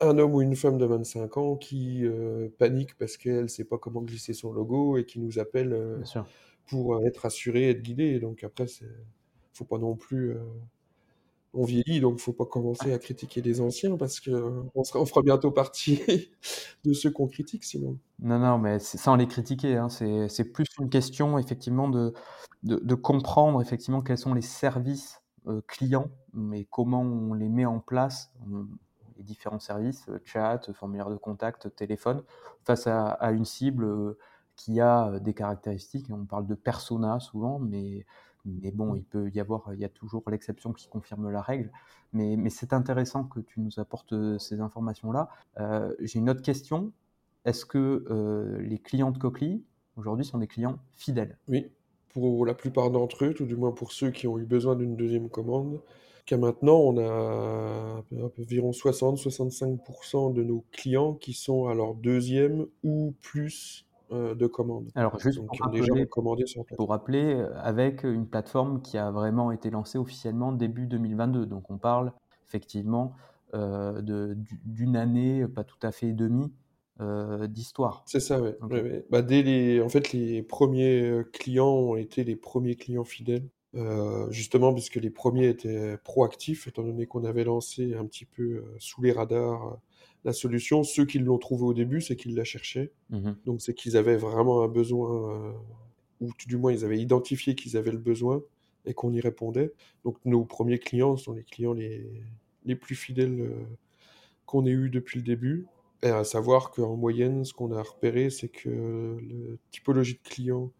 un 0.00 0.18
homme 0.18 0.34
ou 0.34 0.42
une 0.42 0.56
femme 0.56 0.78
de 0.78 0.86
25 0.86 1.36
ans 1.38 1.56
qui, 1.56 2.04
panique 2.58 2.96
parce 2.98 3.16
qu'elle 3.18 3.50
sait 3.50 3.64
pas 3.66 3.78
comment 3.78 4.02
glisser 4.02 4.34
son 4.34 4.52
logo 4.52 4.98
et 4.98 5.06
qui 5.06 5.20
nous 5.20 5.38
appelle, 5.40 5.74
Bien 5.94 6.04
sûr. 6.06 6.34
Pour, 6.66 6.96
heu, 6.96 7.06
être 7.06 7.18
rassurée, 7.18 7.70
être 7.70 7.82
guidée, 7.82 8.20
donc 8.20 8.44
après 8.44 8.66
c'est 8.66 8.86
faut 9.54 9.64
pas 9.64 9.78
non 9.78 9.96
plus, 9.96 10.30
heu 10.32 10.40
on 11.52 11.64
vieillit 11.64 12.00
donc 12.00 12.18
faut 12.18 12.32
pas 12.32 12.46
commencer 12.46 12.92
à 12.92 12.98
critiquer 12.98 13.40
les 13.40 13.60
anciens 13.60 13.96
parce 13.96 14.18
sera 14.20 15.00
on 15.00 15.06
fera 15.06 15.22
bientôt 15.22 15.50
partie 15.52 16.00
de 16.84 16.92
ceux 16.92 17.10
qu'on 17.10 17.28
critique 17.28 17.64
sinon. 17.64 17.98
Non, 18.20 18.38
non, 18.38 18.58
mais 18.58 18.78
sans 18.78 19.16
les 19.16 19.26
critiquer, 19.26 19.76
hein, 19.76 19.88
c'est 19.88 20.52
plus 20.52 20.66
une 20.80 20.88
question 20.88 21.38
effectivement 21.38 21.88
de 21.88 22.12
de 22.62 22.94
comprendre 22.94 23.60
effectivement 23.60 24.00
quels 24.00 24.16
sont 24.18 24.32
les 24.34 24.40
services, 24.40 25.20
heu, 25.46 25.62
clients, 25.68 26.08
mais 26.32 26.64
comment 26.70 27.02
on 27.02 27.34
les 27.34 27.48
met 27.50 27.66
en 27.66 27.78
place, 27.80 28.32
les 29.18 29.22
différents 29.22 29.60
services, 29.60 30.06
chat, 30.24 30.72
formulaire 30.72 31.10
de 31.10 31.16
contact, 31.16 31.74
téléphone, 31.76 32.22
face 32.64 32.86
à 32.86 33.30
une 33.32 33.44
cible, 33.44 34.16
qui 34.56 34.80
a 34.80 35.18
des 35.20 35.34
caractéristiques. 35.34 36.06
On 36.10 36.24
parle 36.24 36.46
de 36.46 36.54
persona 36.54 37.20
souvent, 37.20 37.58
mais 37.58 38.06
mais 38.46 38.72
bon, 38.72 38.92
Mmh. 38.92 38.96
il 38.98 39.04
peut 39.04 39.30
y 39.34 39.40
avoir 39.40 39.72
il 39.72 39.80
y 39.80 39.84
a 39.84 39.88
toujours 39.88 40.22
l'exception 40.30 40.72
qui 40.72 40.88
confirme 40.88 41.30
la 41.30 41.40
règle, 41.40 41.70
mais 42.12 42.36
mais 42.36 42.50
c'est 42.50 42.72
intéressant 42.72 43.24
que 43.24 43.40
tu 43.40 43.60
nous 43.60 43.80
apportes, 43.80 44.14
ces 44.38 44.60
informations-là. 44.60 45.28
J'ai 46.00 46.18
une 46.18 46.30
autre 46.30 46.42
question. 46.42 46.92
Est-ce 47.44 47.64
que, 47.66 48.58
les 48.60 48.78
clients 48.78 49.10
de 49.10 49.18
Cauquelie 49.18 49.64
aujourd'hui 49.96 50.24
sont 50.24 50.38
des 50.38 50.46
clients 50.46 50.78
fidèles? 50.92 51.38
Oui, 51.48 51.70
pour 52.14 52.46
la 52.46 52.54
plupart 52.54 52.90
d'entre 52.90 53.24
eux, 53.24 53.34
tout 53.34 53.44
du 53.44 53.56
moins 53.56 53.72
pour 53.72 53.92
ceux 53.92 54.10
qui 54.10 54.26
ont 54.26 54.38
eu 54.38 54.44
besoin 54.44 54.76
d'une 54.76 54.96
deuxième 54.96 55.28
commande. 55.28 55.80
Qu'à 56.26 56.38
maintenant, 56.38 56.78
on 56.78 56.96
a 56.96 58.02
environ 58.38 58.70
60-65% 58.70 60.32
de 60.32 60.42
nos 60.42 60.64
clients 60.72 61.12
qui 61.14 61.34
sont 61.34 61.66
à 61.66 61.74
leur 61.74 61.94
deuxième 61.94 62.66
ou 62.82 63.14
plus 63.20 63.83
euh, 64.12 64.34
de 64.34 64.46
commandes. 64.46 64.90
Alors, 64.94 65.18
juste 65.18 65.38
Donc, 65.38 65.48
pour 65.48 65.58
rappeler, 65.60 66.06
commandé 66.06 66.46
sur 66.46 66.60
la 66.60 66.64
plateforme. 66.64 66.76
pour 66.76 66.88
rappeler, 66.90 67.34
euh, 67.34 67.50
avec 67.56 68.04
une 68.04 68.26
plateforme 68.26 68.82
qui 68.82 68.98
a 68.98 69.10
vraiment 69.10 69.50
été 69.50 69.70
lancée 69.70 69.98
officiellement 69.98 70.52
début 70.52 70.86
2022. 70.86 71.46
Donc, 71.46 71.70
on 71.70 71.78
parle 71.78 72.12
effectivement 72.46 73.14
euh, 73.54 74.02
d'une 74.64 74.96
année, 74.96 75.46
pas 75.48 75.64
tout 75.64 75.78
à 75.82 75.92
fait 75.92 76.08
et 76.08 76.12
demie, 76.12 76.52
euh, 77.00 77.46
d'histoire. 77.46 78.02
C'est 78.06 78.20
ça, 78.20 78.40
ouais, 78.40 78.56
ouais. 78.62 79.04
Bah, 79.10 79.22
dès 79.22 79.42
les... 79.42 79.80
En 79.80 79.88
fait, 79.88 80.12
les 80.12 80.42
premiers 80.42 81.22
clients 81.32 81.72
ont 81.72 81.96
été 81.96 82.24
les 82.24 82.36
premiers 82.36 82.76
clients 82.76 83.04
fidèles. 83.04 83.48
Euh, 83.76 84.30
justement, 84.30 84.72
parce 84.72 84.88
que 84.88 85.00
les 85.00 85.10
premiers 85.10 85.48
étaient 85.48 85.96
proactifs, 86.04 86.68
étant 86.68 86.82
donné 86.82 87.06
qu'on 87.06 87.24
avait 87.24 87.44
lancé 87.44 87.94
un 87.94 88.04
petit 88.06 88.24
peu 88.24 88.64
sous 88.78 89.02
les 89.02 89.12
radars 89.12 89.78
la 90.24 90.32
solution. 90.32 90.82
Ceux 90.82 91.04
qui 91.04 91.18
l'ont 91.18 91.38
trouvé 91.38 91.64
au 91.64 91.74
début, 91.74 92.00
c'est 92.00 92.16
qu'ils 92.16 92.34
la 92.34 92.44
cherchaient. 92.44 92.92
Mhm. 93.10 93.36
Donc, 93.44 93.60
c'est 93.62 93.74
qu'ils 93.74 93.96
avaient 93.96 94.16
vraiment 94.16 94.62
un 94.62 94.68
besoin, 94.68 95.30
euh, 95.30 95.52
ou 96.20 96.30
du 96.46 96.56
moins, 96.56 96.72
ils 96.72 96.84
avaient 96.84 96.98
identifié 96.98 97.54
qu'ils 97.54 97.76
avaient 97.76 97.92
le 97.92 97.98
besoin 97.98 98.42
et 98.86 98.94
qu'on 98.94 99.12
y 99.12 99.20
répondait. 99.20 99.72
Donc, 100.04 100.18
nos 100.24 100.44
premiers 100.44 100.78
clients 100.78 101.16
sont 101.16 101.32
les 101.32 101.44
clients 101.44 101.72
les, 101.72 102.06
les 102.64 102.76
plus 102.76 102.94
fidèles 102.94 103.40
euh, 103.40 103.64
qu'on 104.46 104.66
ait 104.66 104.70
eu 104.70 104.90
depuis 104.90 105.18
le 105.18 105.24
début. 105.24 105.66
Et 106.02 106.08
à 106.08 106.24
savoir 106.24 106.70
qu'en 106.70 106.96
moyenne, 106.96 107.44
ce 107.44 107.54
qu'on 107.54 107.72
a 107.72 107.82
repéré, 107.82 108.28
c'est 108.28 108.48
que 108.48 109.16
la 109.20 109.56
typologie 109.70 110.14
de 110.14 110.28
clients 110.28 110.70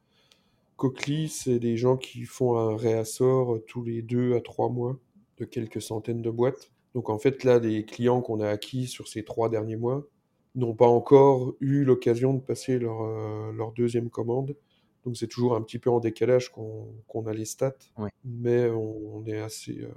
Coquely, 0.77 1.29
c'est 1.29 1.59
des 1.61 1.77
gens 1.77 1.97
qui 1.97 2.25
font 2.25 2.59
un 2.59 2.77
réassort 2.77 3.59
tous 3.69 3.83
les 3.85 4.03
deux 4.03 4.35
à 4.35 4.41
trois 4.41 4.69
mois 4.69 4.99
de 5.39 5.45
quelques 5.45 5.81
centaines 5.81 6.21
de 6.23 6.31
boîtes. 6.31 6.73
Donc 6.95 7.11
en 7.11 7.19
fait, 7.19 7.45
là, 7.45 7.59
les 7.59 7.85
clients 7.85 8.21
qu'on 8.21 8.41
a 8.41 8.49
acquis 8.49 8.87
sur 8.87 9.09
ces 9.09 9.25
trois 9.25 9.49
derniers 9.49 9.77
mois 9.77 10.07
n'ont 10.55 10.75
pas 10.75 10.87
encore 10.87 11.55
eu 11.61 11.85
l'occasion 11.85 12.35
de 12.35 12.41
passer 12.41 12.79
leur, 12.79 13.03
euh, 13.03 13.53
leur 13.53 13.73
deuxième 13.73 14.11
commande. 14.11 14.57
Donc 15.05 15.17
c'est 15.17 15.27
toujours 15.27 15.57
un 15.57 15.63
petit 15.63 15.79
peu 15.79 15.91
en 15.91 16.01
décalage 16.01 16.51
qu'on 16.51 17.27
a 17.27 17.33
les 17.33 17.45
stats. 17.45 17.75
Mais 18.25 18.71
on, 18.71 19.17
on 19.17 19.27
est 19.27 19.41
assez, 19.41 19.81
euh, 19.81 19.93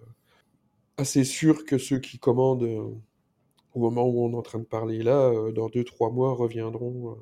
assez 0.98 1.24
sûr 1.24 1.66
que 1.66 1.78
ceux 1.78 2.00
qui 2.00 2.18
commandent 2.18 2.64
euh, 2.64 2.90
au 3.74 3.80
moment 3.80 4.08
où 4.08 4.26
on 4.26 4.32
est 4.32 4.36
en 4.36 4.42
train 4.42 4.60
de 4.60 4.66
parler 4.66 5.04
là, 5.04 5.32
dans 5.52 5.70
deux, 5.70 5.84
trois 5.84 6.10
mois, 6.10 6.34
reviendront, 6.34 7.16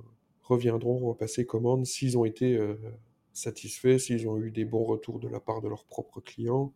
reviendront 0.44 1.00
repasser 1.00 1.46
commande 1.46 1.86
s'ils 1.86 2.18
ont 2.18 2.24
été 2.24 2.58
satisfaits, 3.34 3.98
s'ils 3.98 4.30
ont 4.30 4.38
eu 4.38 4.52
des 4.52 4.64
bons 4.64 4.86
retours 4.86 5.20
de 5.20 5.28
la 5.28 5.42
part 5.42 5.62
de 5.62 5.68
leurs 5.68 5.84
propres 5.84 6.22
clients, 6.22 6.72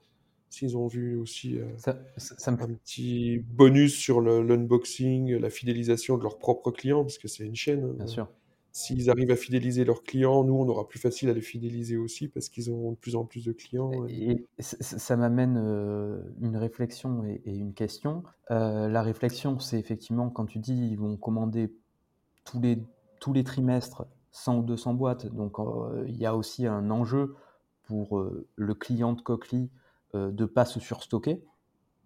s'ils 0.49 0.75
ont 0.77 0.87
vu 0.87 1.15
aussi 1.17 1.57
euh, 1.57 1.65
Ça, 1.77 1.97
ça, 2.17 2.35
ça 2.37 2.51
me 2.51 2.57
fait 2.57 2.63
un 2.63 2.73
petit 2.73 3.39
bonus 3.39 3.95
sur 3.95 4.21
l'unboxing, 4.21 5.35
la 5.37 5.49
fidélisation 5.49 6.17
de 6.17 6.23
leurs 6.23 6.37
propres 6.39 6.71
clients, 6.71 7.03
parce 7.03 7.17
que 7.17 7.27
c'est 7.27 7.45
une 7.45 7.55
chaîne. 7.55 7.83
hein. 7.83 7.93
bien 7.95 8.07
sûr. 8.07 8.27
S'ils 8.71 9.09
arrivent 9.09 9.31
à 9.31 9.35
fidéliser 9.35 9.83
leurs 9.83 10.03
clients, 10.03 10.43
nous, 10.43 10.53
on 10.53 10.67
aura 10.69 10.87
plus 10.87 10.99
facile 10.99 11.27
à 11.29 11.33
les 11.33 11.41
fidéliser 11.41 11.97
aussi, 11.97 12.27
parce 12.27 12.49
qu'ils 12.49 12.69
ont 12.71 12.91
de 12.91 12.95
plus 12.97 13.15
en 13.15 13.25
plus 13.25 13.43
de 13.43 13.51
clients. 13.51 13.91
et- 14.07 14.31
Et 14.31 14.45
ça 14.59 15.17
m'amène 15.17 15.57
euh, 15.57 16.21
une 16.39 16.55
réflexion 16.55 17.25
et, 17.25 17.41
et 17.45 17.55
une 17.55 17.73
question. 17.73 18.23
Euh, 18.51 18.87
la 18.87 19.01
réflexion, 19.01 19.57
c'est 19.59 19.79
effectivement 19.79 20.29
quand 20.29 20.45
tu 20.45 20.59
dis 20.59 20.75
ils 20.91 20.97
vont 20.99 21.17
commander 21.17 21.73
tous 22.45 22.61
les, 22.61 22.77
tous 23.19 23.33
les 23.33 23.43
trimestres 23.43 24.05
100 24.31 24.59
ou 24.59 24.63
200 24.63 24.93
boîtes. 24.93 25.25
Donc 25.33 25.59
euh, 25.59 26.05
il 26.07 26.15
y 26.17 26.27
a 26.27 26.35
aussi 26.35 26.67
un 26.67 26.91
enjeu 26.91 27.35
pour 27.83 28.23
le 28.55 28.73
client 28.75 29.13
de 29.13 29.21
Coquely 29.21 29.69
de 30.13 30.31
ne 30.31 30.45
pas 30.45 30.65
se 30.65 30.79
surstocker. 30.79 31.43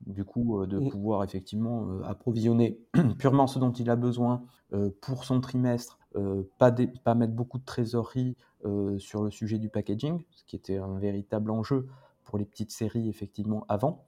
Du 0.06 0.26
coup, 0.26 0.60
euh, 0.62 0.68
de 0.68 0.80
Mm. 0.80 0.90
pouvoir 0.92 1.24
effectivement 1.24 1.90
euh, 1.90 2.04
approvisionner 2.04 2.82
purement 3.20 3.48
ce 3.48 3.58
dont 3.60 3.72
il 3.72 3.90
a 3.90 3.96
besoin 3.96 4.44
euh, 4.74 4.90
pour 5.02 5.24
son 5.24 5.40
trimestre, 5.40 5.98
euh, 6.18 6.44
pas, 6.58 6.74
pas 7.06 7.16
mettre 7.16 7.34
beaucoup 7.34 7.58
de 7.58 7.64
trésorerie 7.66 8.36
euh, 8.66 9.00
sur 9.00 9.24
le 9.24 9.32
sujet 9.32 9.60
du 9.60 9.70
packaging, 9.70 10.26
ce 10.32 10.44
qui 10.44 10.58
était 10.58 10.78
un 10.78 11.00
véritable 11.00 11.52
enjeu 11.52 11.88
pour 12.26 12.38
les 12.38 12.46
petites 12.46 12.72
séries 12.72 13.08
effectivement 13.10 13.66
avant. 13.70 14.08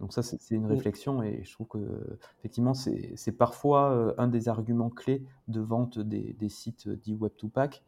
Donc 0.00 0.12
ça, 0.12 0.22
c'est 0.22 0.38
une 0.50 0.66
Mm. 0.68 0.82
réflexion 0.82 1.22
et 1.22 1.44
je 1.44 1.52
trouve 1.52 1.68
que 1.68 2.18
effectivement, 2.38 2.74
c'est 2.74 3.32
parfois 3.36 3.92
euh, 3.92 4.14
un 4.18 4.26
des 4.28 4.48
arguments 4.48 4.90
clés 4.90 5.24
de 5.48 5.60
vente 5.60 5.98
des, 5.98 6.32
des 6.34 6.48
sites 6.48 6.88
dits 6.88 7.14
Web2Pack. 7.14 7.82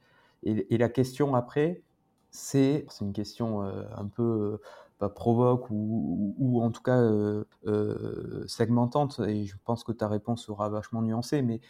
Et, 0.45 0.75
et 0.75 0.79
la 0.79 0.88
question 0.88 1.35
après, 1.35 1.83
c'est 2.31 2.87
c'est 2.88 3.05
une 3.05 3.12
question 3.12 3.62
euh, 3.62 3.85
un 3.97 4.07
peu 4.07 4.23
euh, 4.23 4.59
pas 4.99 5.09
provoque 5.09 5.71
ou, 5.71 6.35
ou- 6.39 6.59
ou 6.59 6.63
en 6.63 6.71
tout 6.71 6.83
cas 6.83 6.99
euh, 6.99 7.45
euh, 7.67 8.45
segmentante. 8.47 9.21
Et 9.27 9.47
je 9.47 9.57
pense 9.65 9.85
que 9.85 9.93
ta 9.93 10.09
réponse 10.09 10.45
sera 10.45 10.69
vachement 10.69 11.03
nuancée. 11.03 11.43
Mais 11.43 11.61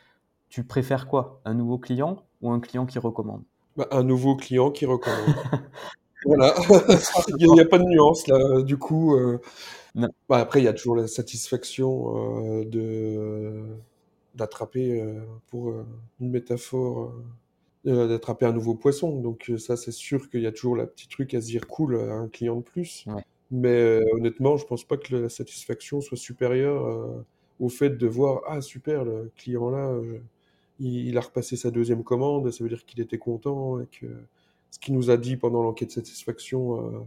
tu 0.49 0.65
préfères 0.65 1.09
quoi? 1.09 1.41
Un 1.45 1.55
nouveau 1.55 1.79
client 1.79 2.25
ou 2.43 2.51
un 2.51 2.61
client 2.61 2.87
qui 2.87 2.99
recommande? 2.99 3.43
Bah, 3.77 3.89
un 3.91 4.05
nouveau 4.05 4.37
client 4.37 4.71
qui 4.71 4.87
recommande. 4.87 5.35
Voilà, 6.27 6.55
il 7.39 7.53
n'y 7.53 7.61
a, 7.61 7.67
pas 7.67 7.79
de 7.79 7.85
nuance 7.85 8.27
là. 8.29 8.63
Du 8.63 8.79
coup, 8.79 9.15
euh, 9.15 9.41
bah, 9.95 10.39
après, 10.39 10.61
il 10.61 10.65
y 10.65 10.69
a 10.69 10.73
toujours 10.73 10.97
la 10.97 11.07
satisfaction 11.07 12.61
euh, 12.61 12.65
de 12.65 13.65
d'attraper, 14.35 15.01
euh, 15.01 15.21
pour 15.49 15.73
une 16.21 16.31
métaphore, 16.31 17.13
d'attraper 17.85 18.47
un 18.47 18.53
nouveau 18.53 18.75
poisson. 18.75 19.21
Donc 19.21 19.51
euh, 19.51 19.59
ça, 19.59 19.77
c'est 19.77 19.93
sûr 19.93 20.31
qu'il 20.31 20.41
y 20.41 20.47
a 20.47 20.53
toujours 20.53 20.77
la 20.77 20.87
petite 20.87 21.11
truc 21.11 21.35
à 21.35 21.41
se 21.41 21.47
dire 21.47 21.67
cool, 21.67 21.97
un 21.97 22.29
client 22.29 22.57
de 22.57 22.63
plus. 22.63 23.05
Ouais. 23.07 23.25
Mais 23.51 23.69
euh, 23.69 24.05
honnêtement, 24.15 24.57
je 24.57 24.67
pense 24.67 24.85
pas 24.85 24.97
que 24.97 25.15
la 25.15 25.29
satisfaction 25.29 26.01
soit 26.01 26.17
supérieure 26.17 26.87
euh, 26.87 27.25
au 27.61 27.69
fait 27.69 27.91
de 27.91 28.07
voir 28.07 28.43
ah 28.47 28.61
super, 28.61 29.05
le 29.05 29.31
client 29.37 29.71
là, 29.71 29.91
euh, 29.91 30.19
il, 30.81 31.09
il 31.09 31.19
a 31.19 31.21
repassé 31.21 31.57
sa 31.57 31.71
deuxième 31.71 32.03
commande, 32.03 32.51
ça 32.51 32.65
veut 32.65 32.71
dire 32.71 32.85
qu'il 32.85 33.01
était 33.01 33.19
content 33.19 33.81
et 33.81 33.87
que 33.87 34.07
ce 34.75 34.81
qu'il 34.81 34.95
nous 34.95 35.09
a 35.11 35.17
dit 35.17 35.37
pendant 35.37 35.63
l'enquête 35.63 35.91
de 35.91 35.95
satisfaction 35.95 36.81
euh, 36.81 37.01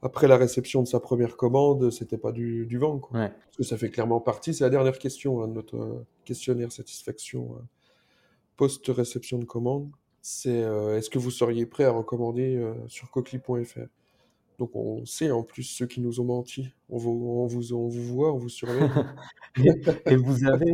après 0.00 0.28
la 0.28 0.36
réception 0.36 0.80
de 0.80 0.86
sa 0.86 1.00
première 1.00 1.36
commande, 1.36 1.90
c'était 1.90 2.18
pas 2.18 2.30
du, 2.30 2.66
du 2.66 2.78
vent. 2.78 2.98
Quoi. 3.00 3.18
Ouais. 3.18 3.28
Parce 3.28 3.56
que 3.56 3.64
ça 3.64 3.76
fait 3.76 3.90
clairement 3.90 4.20
partie, 4.20 4.54
c'est 4.54 4.62
la 4.62 4.70
dernière 4.70 4.98
question 4.98 5.42
hein, 5.42 5.48
de 5.48 5.54
notre 5.54 5.76
euh, 5.76 6.06
questionnaire 6.24 6.70
satisfaction 6.70 7.56
euh, 7.56 7.62
post-réception 8.56 9.38
de 9.38 9.44
commande. 9.44 9.90
C'est 10.22 10.62
euh, 10.62 10.98
est-ce 10.98 11.08
que 11.10 11.18
vous 11.18 11.30
seriez 11.30 11.66
prêt 11.66 11.84
à 11.84 11.90
recommander 11.90 12.56
euh, 12.56 12.74
sur 12.88 13.10
coquely.fr 13.10 13.80
Donc 14.58 14.70
on 14.74 15.04
sait 15.06 15.30
en 15.30 15.42
plus 15.42 15.62
ceux 15.62 15.86
qui 15.86 16.00
nous 16.00 16.20
ont 16.20 16.24
menti. 16.24 16.68
On 16.90 16.98
vous, 16.98 17.10
on 17.10 17.46
vous, 17.46 17.72
on 17.72 17.88
vous 17.88 18.02
voit, 18.02 18.32
on 18.32 18.38
vous 18.38 18.48
surveille. 18.50 18.90
et, 19.64 19.70
et 20.06 20.16
vous 20.16 20.44
avez, 20.44 20.72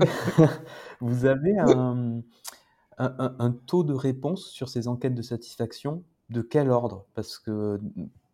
vous 1.00 1.26
avez 1.26 1.56
un, 1.59 2.22
un, 2.98 3.50
taux 3.66 3.85
de 3.85 3.94
réponse 3.94 4.46
sur 4.46 4.68
ces 4.68 4.88
enquêtes 4.88 5.14
de 5.14 5.22
satisfaction 5.22 6.02
de 6.30 6.42
quel 6.42 6.70
ordre? 6.70 7.06
Parce 7.14 7.38
que, 7.38 7.80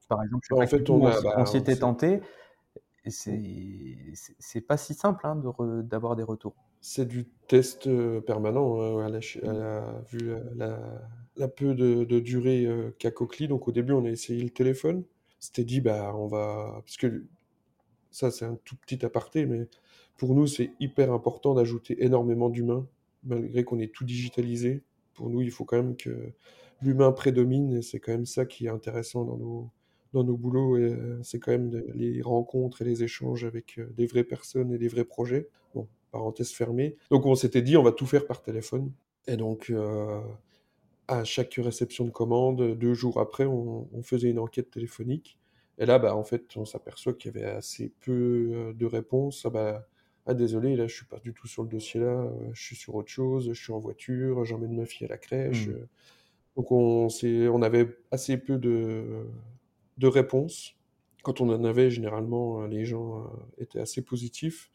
par 0.08 0.22
exemple, 0.22 0.44
je 0.44 0.48
sais 0.48 0.54
En 0.54 0.58
pas 0.58 0.66
fait, 0.66 0.82
que 0.82 0.92
nous, 0.92 0.98
on 0.98 1.04
bah, 1.04 1.18
on 1.36 1.44
s'y 1.46 1.58
était 1.58 1.76
tenté, 1.76 2.20
c'est 3.06 4.60
pas 4.66 4.76
si 4.76 4.94
simple 4.94 5.26
hein, 5.26 5.36
de 5.36 5.48
re- 5.48 5.82
d'avoir 5.82 6.16
des 6.16 6.22
retours. 6.22 6.54
C'est 6.82 7.06
du 7.06 7.24
test 7.48 7.88
permanent 8.26 8.98
à 8.98 9.08
la, 9.08 9.20
ch- 9.22 9.42
à 9.44 9.52
la- 9.52 10.02
vu 10.10 10.32
la, 10.56 11.48
peu 11.48 11.74
de, 11.74 12.04
de 12.04 12.20
durée 12.20 12.66
euh, 12.66 12.90
qu'a 12.98 13.10
Coquely. 13.10 13.48
Donc 13.48 13.68
au 13.68 13.72
début, 13.72 13.92
on 13.92 14.04
a 14.04 14.10
essayé 14.10 14.42
le 14.42 14.50
téléphone. 14.50 15.04
C'était 15.38 15.64
dit, 15.64 15.80
bah, 15.80 16.12
on 16.16 16.26
va. 16.26 16.82
Parce 16.84 16.96
que 16.96 17.24
ça, 18.10 18.30
c'est 18.30 18.44
un 18.46 18.58
tout 18.64 18.76
petit 18.76 19.04
aparté, 19.06 19.46
mais 19.46 19.68
pour 20.18 20.34
nous, 20.34 20.46
c'est 20.48 20.72
hyper 20.80 21.12
important 21.12 21.54
d'ajouter 21.54 22.04
énormément 22.04 22.50
d'humains, 22.50 22.86
malgré 23.24 23.64
qu'on 23.64 23.80
ait 23.80 23.88
tout 23.88 24.04
digitalisé. 24.04 24.82
Pour 25.14 25.30
nous, 25.30 25.42
il 25.42 25.50
faut 25.52 25.64
quand 25.66 25.76
même 25.76 25.96
que 25.96 26.32
l'humain 26.82 27.12
prédomine, 27.12 27.74
et 27.74 27.82
c'est 27.82 28.00
quand 28.00 28.12
même 28.12 28.26
ça 28.26 28.46
qui 28.46 28.66
est 28.66 28.70
intéressant 28.70 29.24
dans 29.24 29.38
nos, 29.38 29.70
dans 30.14 30.24
nos 30.24 30.36
boulots, 30.36 30.76
euh, 30.78 31.20
c'est 31.22 31.38
quand 31.40 31.52
même 31.52 31.82
les 31.94 32.22
rencontres 32.22 32.82
et 32.82 32.86
les 32.86 33.04
échanges 33.04 33.44
avec 33.44 33.78
euh, 33.78 33.88
des 33.96 34.06
vraies 34.06 34.24
personnes 34.24 34.72
et 34.72 34.78
des 34.78 34.88
vrais 34.88 35.04
projets. 35.04 35.48
Bon, 35.74 35.88
parenthèse 36.12 36.52
fermée. 36.52 36.96
Donc 37.10 37.26
on 37.26 37.34
s'était 37.34 37.62
dit, 37.62 37.76
on 37.76 37.82
va 37.82 37.92
tout 37.92 38.06
faire 38.06 38.26
par 38.26 38.42
téléphone. 38.42 38.92
Et 39.26 39.36
donc, 39.36 39.70
euh, 39.70 40.20
à 41.08 41.24
chaque 41.24 41.54
réception 41.54 42.04
de 42.04 42.10
commande, 42.10 42.76
deux 42.78 42.94
jours 42.94 43.20
après, 43.20 43.44
on, 43.46 43.88
on 43.92 44.02
faisait 44.02 44.30
une 44.30 44.38
enquête 44.38 44.70
téléphonique. 44.70 45.38
Et 45.78 45.86
là, 45.86 45.98
bah, 45.98 46.14
en 46.16 46.24
fait, 46.24 46.56
on 46.56 46.64
s'aperçoit 46.64 47.14
qu'il 47.14 47.34
y 47.34 47.38
avait 47.38 47.50
assez 47.50 47.92
peu 48.00 48.50
euh, 48.52 48.72
de 48.72 48.86
réponses. 48.86 49.42
Ah, 49.44 49.50
bah, 49.50 49.88
ah, 50.26 50.34
désolé, 50.34 50.76
là, 50.76 50.86
je 50.86 50.94
suis 50.94 51.06
pas 51.06 51.18
du 51.18 51.32
tout 51.32 51.48
sur 51.48 51.62
le 51.62 51.68
dossier 51.68 52.00
là, 52.00 52.06
euh, 52.06 52.30
je 52.52 52.62
suis 52.62 52.76
sur 52.76 52.94
autre 52.94 53.08
chose, 53.10 53.48
je 53.52 53.60
suis 53.60 53.72
en 53.72 53.80
voiture, 53.80 54.44
j'emmène 54.44 54.76
ma 54.76 54.86
fille 54.86 55.06
à 55.06 55.08
la 55.08 55.18
crèche. 55.18 55.66
Mm. 55.66 55.72
euh. 55.72 55.88
Donc, 56.56 56.70
on, 56.70 57.08
on 57.08 57.62
avait 57.62 57.96
assez 58.10 58.36
peu 58.36 58.58
de, 58.58 59.24
de 59.98 60.06
réponses. 60.06 60.76
Quand 61.22 61.40
on 61.40 61.48
en 61.48 61.64
avait, 61.64 61.90
généralement, 61.90 62.66
les 62.66 62.84
gens 62.84 63.30
étaient 63.56 63.80
assez 63.80 64.02
positifs. 64.02 64.70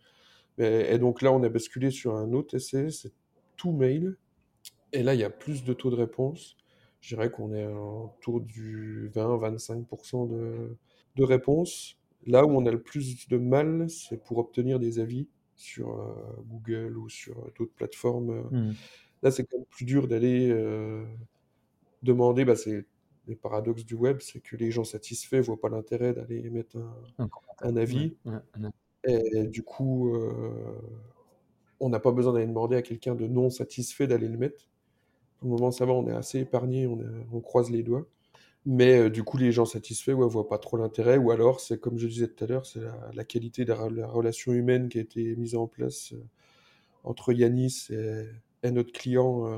Et, 0.58 0.94
et 0.94 0.98
donc 1.00 1.22
là, 1.22 1.32
on 1.32 1.44
a 1.44 1.50
basculé 1.50 1.92
sur 1.92 2.16
un 2.16 2.34
autre 2.34 2.56
essai, 2.56 2.90
c'est 2.90 3.12
tout 3.56 3.72
mail. 3.72 4.18
Et 4.94 5.04
là, 5.04 5.14
il 5.14 5.20
y 5.20 5.24
a 5.24 5.30
plus 5.30 5.64
de 5.64 5.74
taux 5.74 5.90
de 5.90 5.96
réponse. 5.96 6.56
Je 7.02 7.16
dirais 7.16 7.30
qu'on 7.30 7.54
est 7.54 7.66
autour 7.68 8.42
du 8.42 9.10
20-25% 9.14 10.28
de, 10.30 10.76
de 11.16 11.24
réponses. 11.24 11.98
Là 12.26 12.46
où 12.46 12.50
on 12.50 12.66
a 12.66 12.72
le 12.72 12.82
plus 12.82 13.28
de 13.28 13.38
mal, 13.38 13.90
c'est 13.90 14.24
pour 14.24 14.38
obtenir 14.40 14.80
des 14.80 15.00
avis 15.00 15.28
sur 15.56 16.00
euh, 16.00 16.14
Google 16.48 16.98
ou 16.98 17.10
sur 17.10 17.36
d'autres 17.58 17.74
plateformes. 17.76 18.48
Mmh. 18.52 18.74
Là, 19.24 19.32
c'est 19.32 19.44
quand 19.46 19.58
même 19.58 19.66
plus 19.70 19.86
dur 19.86 20.08
d'aller 20.08 20.50
euh, 20.52 21.06
demander. 22.04 22.46
Bah, 22.46 22.56
c'est 22.56 22.86
les 23.28 23.36
paradoxes 23.36 23.86
du 23.86 23.96
web, 23.96 24.20
c'est 24.22 24.40
que 24.40 24.56
les 24.56 24.72
gens 24.72 24.84
satisfaits 24.84 25.42
voient 25.42 25.60
pas 25.60 25.70
l'intérêt 25.70 26.14
d'aller 26.14 26.50
mettre 26.50 26.78
un, 26.78 26.96
Un 27.18 27.28
commentaire. 27.28 27.68
un 27.70 27.76
avis. 27.76 28.16
Ouais, 28.26 28.34
ouais, 28.34 28.40
un 28.54 28.64
avis. 28.66 28.74
Et 29.08 29.44
du 29.48 29.64
coup, 29.64 30.14
euh, 30.16 30.32
on 31.80 31.90
n'a 31.90 32.00
pas 32.00 32.12
besoin 32.12 32.34
d'aller 32.34 32.48
demander 32.48 32.76
à 32.76 32.82
quelqu'un 32.82 33.16
de 33.16 33.28
non 33.28 33.50
satisfait 33.50 34.08
d'aller 34.08 34.28
le 34.28 34.38
mettre. 34.38 34.68
Pour 35.40 35.50
le 35.50 35.56
moment, 35.56 35.72
ça 35.72 35.86
va, 35.86 35.94
on 35.94 36.08
est 36.08 36.16
assez 36.16 36.40
épargné, 36.40 36.88
on, 36.88 37.40
croise 37.42 37.70
les 37.70 37.84
doigts. 37.84 38.06
Mais 38.66 39.00
euh, 39.00 39.10
du 39.10 39.24
coup, 39.24 39.38
les 39.38 39.52
gens 39.52 39.66
satisfaits 39.66 40.12
ouais, 40.12 40.28
voient 40.28 40.48
pas 40.50 40.58
trop 40.58 40.78
l'intérêt. 40.78 41.18
Ou 41.18 41.32
alors, 41.32 41.62
c'est 41.62 41.80
comme 41.80 41.98
je 41.98 42.08
disais 42.08 42.28
tout 42.28 42.44
à 42.44 42.48
l'heure, 42.48 42.66
c'est 42.66 42.82
la, 42.82 43.12
la 43.14 43.24
qualité 43.24 43.64
de 43.64 43.72
la, 43.72 43.90
la 43.90 44.08
relation 44.08 44.52
humaine 44.52 44.90
qui 44.90 44.98
a 44.98 45.02
été 45.02 45.36
mise 45.36 45.56
en 45.56 45.68
place 45.68 46.14
euh, 46.14 46.24
entre 47.04 47.32
Yanis 47.32 47.88
et, 47.92 48.24
et 48.64 48.72
notre 48.72 48.92
client, 48.92 49.58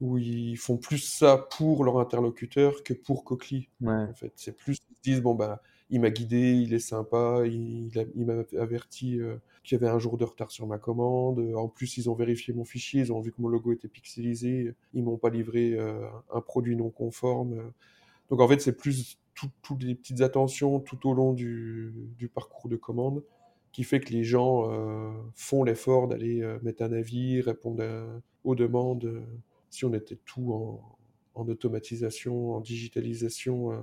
où 0.00 0.18
ils 0.18 0.56
font 0.56 0.76
plus 0.76 0.98
ça 0.98 1.36
pour 1.56 1.84
leur 1.84 2.00
interlocuteur 2.00 2.82
que 2.82 2.94
pour 2.94 3.24
Coquely. 3.24 3.68
Ouais. 3.80 3.92
En 3.94 4.14
fait, 4.14 4.32
c'est 4.34 4.56
plus 4.56 4.78
ils 4.90 4.96
se 4.96 5.02
disent 5.02 5.22
bon 5.22 5.34
bah 5.34 5.62
il 5.90 6.00
m'a 6.00 6.10
guidé, 6.10 6.52
il 6.52 6.74
est 6.74 6.78
sympa, 6.78 7.42
il, 7.46 7.90
m'a 8.16 8.34
averti 8.60 9.20
euh, 9.20 9.36
qu'il 9.64 9.78
y 9.78 9.82
avait 9.82 9.92
un 9.92 9.98
jour 9.98 10.18
de 10.18 10.24
retard 10.24 10.50
sur 10.50 10.66
ma 10.66 10.78
commande. 10.78 11.40
En 11.56 11.68
plus, 11.68 11.96
ils 11.96 12.10
ont 12.10 12.14
vérifié 12.14 12.52
mon 12.54 12.64
fichier, 12.64 13.00
ils 13.00 13.12
ont 13.12 13.20
vu 13.20 13.32
que 13.32 13.40
mon 13.40 13.48
logo 13.48 13.72
était 13.72 13.88
pixelisé, 13.88 14.74
ils 14.94 15.02
m'ont 15.02 15.16
pas 15.16 15.30
livré 15.30 15.74
euh, 15.74 16.06
un 16.32 16.40
produit 16.40 16.76
non 16.76 16.90
conforme. 16.90 17.72
Donc 18.30 18.40
en 18.40 18.48
fait, 18.48 18.60
c'est 18.60 18.76
plus 18.76 19.18
tout- 19.34 19.50
toutes 19.62 19.82
les 19.82 19.94
petites 19.94 20.20
attentions 20.20 20.80
tout 20.80 21.08
au 21.08 21.14
long 21.14 21.32
du, 21.32 21.92
parcours 22.34 22.68
de 22.70 22.76
commande 22.76 23.22
qui 23.72 23.84
fait 23.84 24.00
que 24.00 24.12
les 24.12 24.24
gens 24.24 24.70
euh, 24.70 25.10
font 25.34 25.62
l'effort 25.64 26.08
d'aller 26.08 26.42
euh, 26.42 26.58
mettre 26.62 26.82
un 26.82 26.92
avis, 26.92 27.40
répondre 27.40 27.82
aux 28.44 28.54
demandes. 28.54 29.04
euh, 29.04 29.20
si 29.70 29.84
on 29.84 29.92
était 29.94 30.18
tout 30.24 30.52
en, 31.34 31.44
automatisation, 31.48 32.54
en 32.56 32.60
digitalisation, 32.60 33.72
euh, 33.72 33.76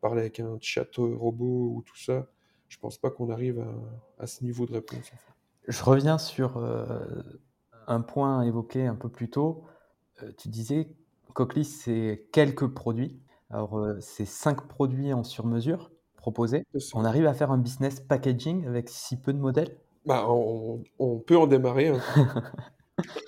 parler 0.00 0.20
avec 0.22 0.40
un 0.40 0.58
chat 0.60 0.88
robot 0.96 1.74
ou 1.76 1.82
tout 1.86 1.96
ça, 1.96 2.28
je 2.68 2.78
pense 2.78 2.98
pas 2.98 3.10
qu'on 3.10 3.30
arrive 3.30 3.60
à, 3.60 4.22
à 4.22 4.26
ce 4.26 4.44
niveau 4.44 4.66
de 4.66 4.72
réponse. 4.72 5.12
en 5.12 5.16
fait. 5.16 5.32
Je 5.68 5.82
reviens 5.84 6.18
sur 6.18 6.56
euh, 6.56 7.22
un 7.86 8.00
point 8.00 8.42
évoqué 8.42 8.86
un 8.86 8.94
peu 8.94 9.08
plus 9.08 9.30
tôt. 9.30 9.64
Euh, 10.22 10.32
tu 10.38 10.48
disais, 10.48 10.90
Cochlear, 11.34 11.64
c'est 11.66 12.28
quelques 12.32 12.68
produits. 12.68 13.20
Alors, 13.50 13.78
euh, 13.78 13.98
c'est 14.00 14.26
cinq 14.26 14.68
produits 14.68 15.12
en 15.12 15.24
sur-mesure 15.24 15.92
proposés. 16.16 16.64
On 16.94 17.04
arrive 17.04 17.26
à 17.26 17.34
faire 17.34 17.50
un 17.50 17.58
business 17.58 18.00
packaging 18.00 18.66
avec 18.66 18.88
si 18.88 19.16
peu 19.20 19.32
de 19.32 19.38
modèles? 19.38 19.78
Bah, 20.06 20.26
on, 20.28 20.82
on 20.98 21.18
peut 21.18 21.36
en 21.36 21.46
démarrer. 21.46 21.88
hein. 21.88 22.00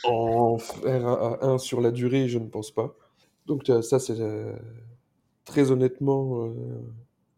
En 0.05 0.59
faire 0.59 1.07
un, 1.07 1.39
un 1.43 1.59
sur 1.59 1.81
la 1.81 1.91
durée, 1.91 2.29
je 2.29 2.39
ne 2.39 2.49
pense 2.49 2.70
pas. 2.70 2.95
Donc 3.47 3.70
ça, 3.83 3.99
c'est 3.99 4.16
très 5.53 5.70
honnêtement, 5.70 6.46
euh, 6.46 6.53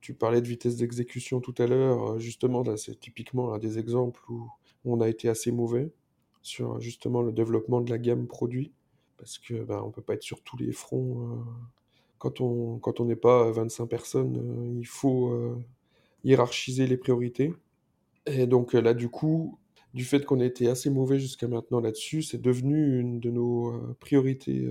tu 0.00 0.14
parlais 0.14 0.40
de 0.42 0.46
vitesse 0.48 0.76
d'exécution 0.76 1.40
tout 1.40 1.54
à 1.58 1.66
l'heure. 1.66 2.12
euh, 2.14 2.18
Justement, 2.18 2.62
là, 2.62 2.76
c'est 2.76 2.98
typiquement 2.98 3.52
un 3.54 3.58
des 3.58 3.78
exemples 3.78 4.20
où 4.30 4.48
on 4.84 5.00
a 5.00 5.08
été 5.08 5.28
assez 5.28 5.50
mauvais 5.52 5.90
sur 6.42 6.80
justement 6.80 7.22
le 7.22 7.32
développement 7.32 7.80
de 7.80 7.90
la 7.90 7.98
gamme 7.98 8.26
produit, 8.26 8.72
parce 9.18 9.38
que 9.38 9.64
ben, 9.64 9.82
on 9.84 9.90
peut 9.90 10.02
pas 10.02 10.14
être 10.14 10.22
sur 10.22 10.42
tous 10.42 10.56
les 10.58 10.72
fronts. 10.72 11.22
euh, 11.32 11.36
quand 12.18 12.40
on 12.40 12.78
quand 12.78 13.00
on 13.00 13.06
n'est 13.06 13.16
pas 13.16 13.50
25 13.52 13.86
personnes, 13.86 14.76
il 14.80 14.86
faut 14.86 15.56
hiérarchiser 16.24 16.86
les 16.86 16.96
priorités. 16.98 17.54
Et 18.26 18.46
donc 18.46 18.74
là, 18.74 18.94
du 18.94 19.08
coup, 19.10 19.58
du 19.94 20.04
fait 20.04 20.24
qu'on 20.26 20.40
a 20.40 20.44
été 20.46 20.68
assez 20.68 20.90
mauvais 20.90 21.20
jusqu'à 21.20 21.48
maintenant 21.48 21.80
là-dessus, 21.80 22.22
c'est 22.22 22.40
devenu 22.42 23.00
une 23.00 23.20
de 23.20 23.30
nos 23.30 23.74
priorités 24.00 24.68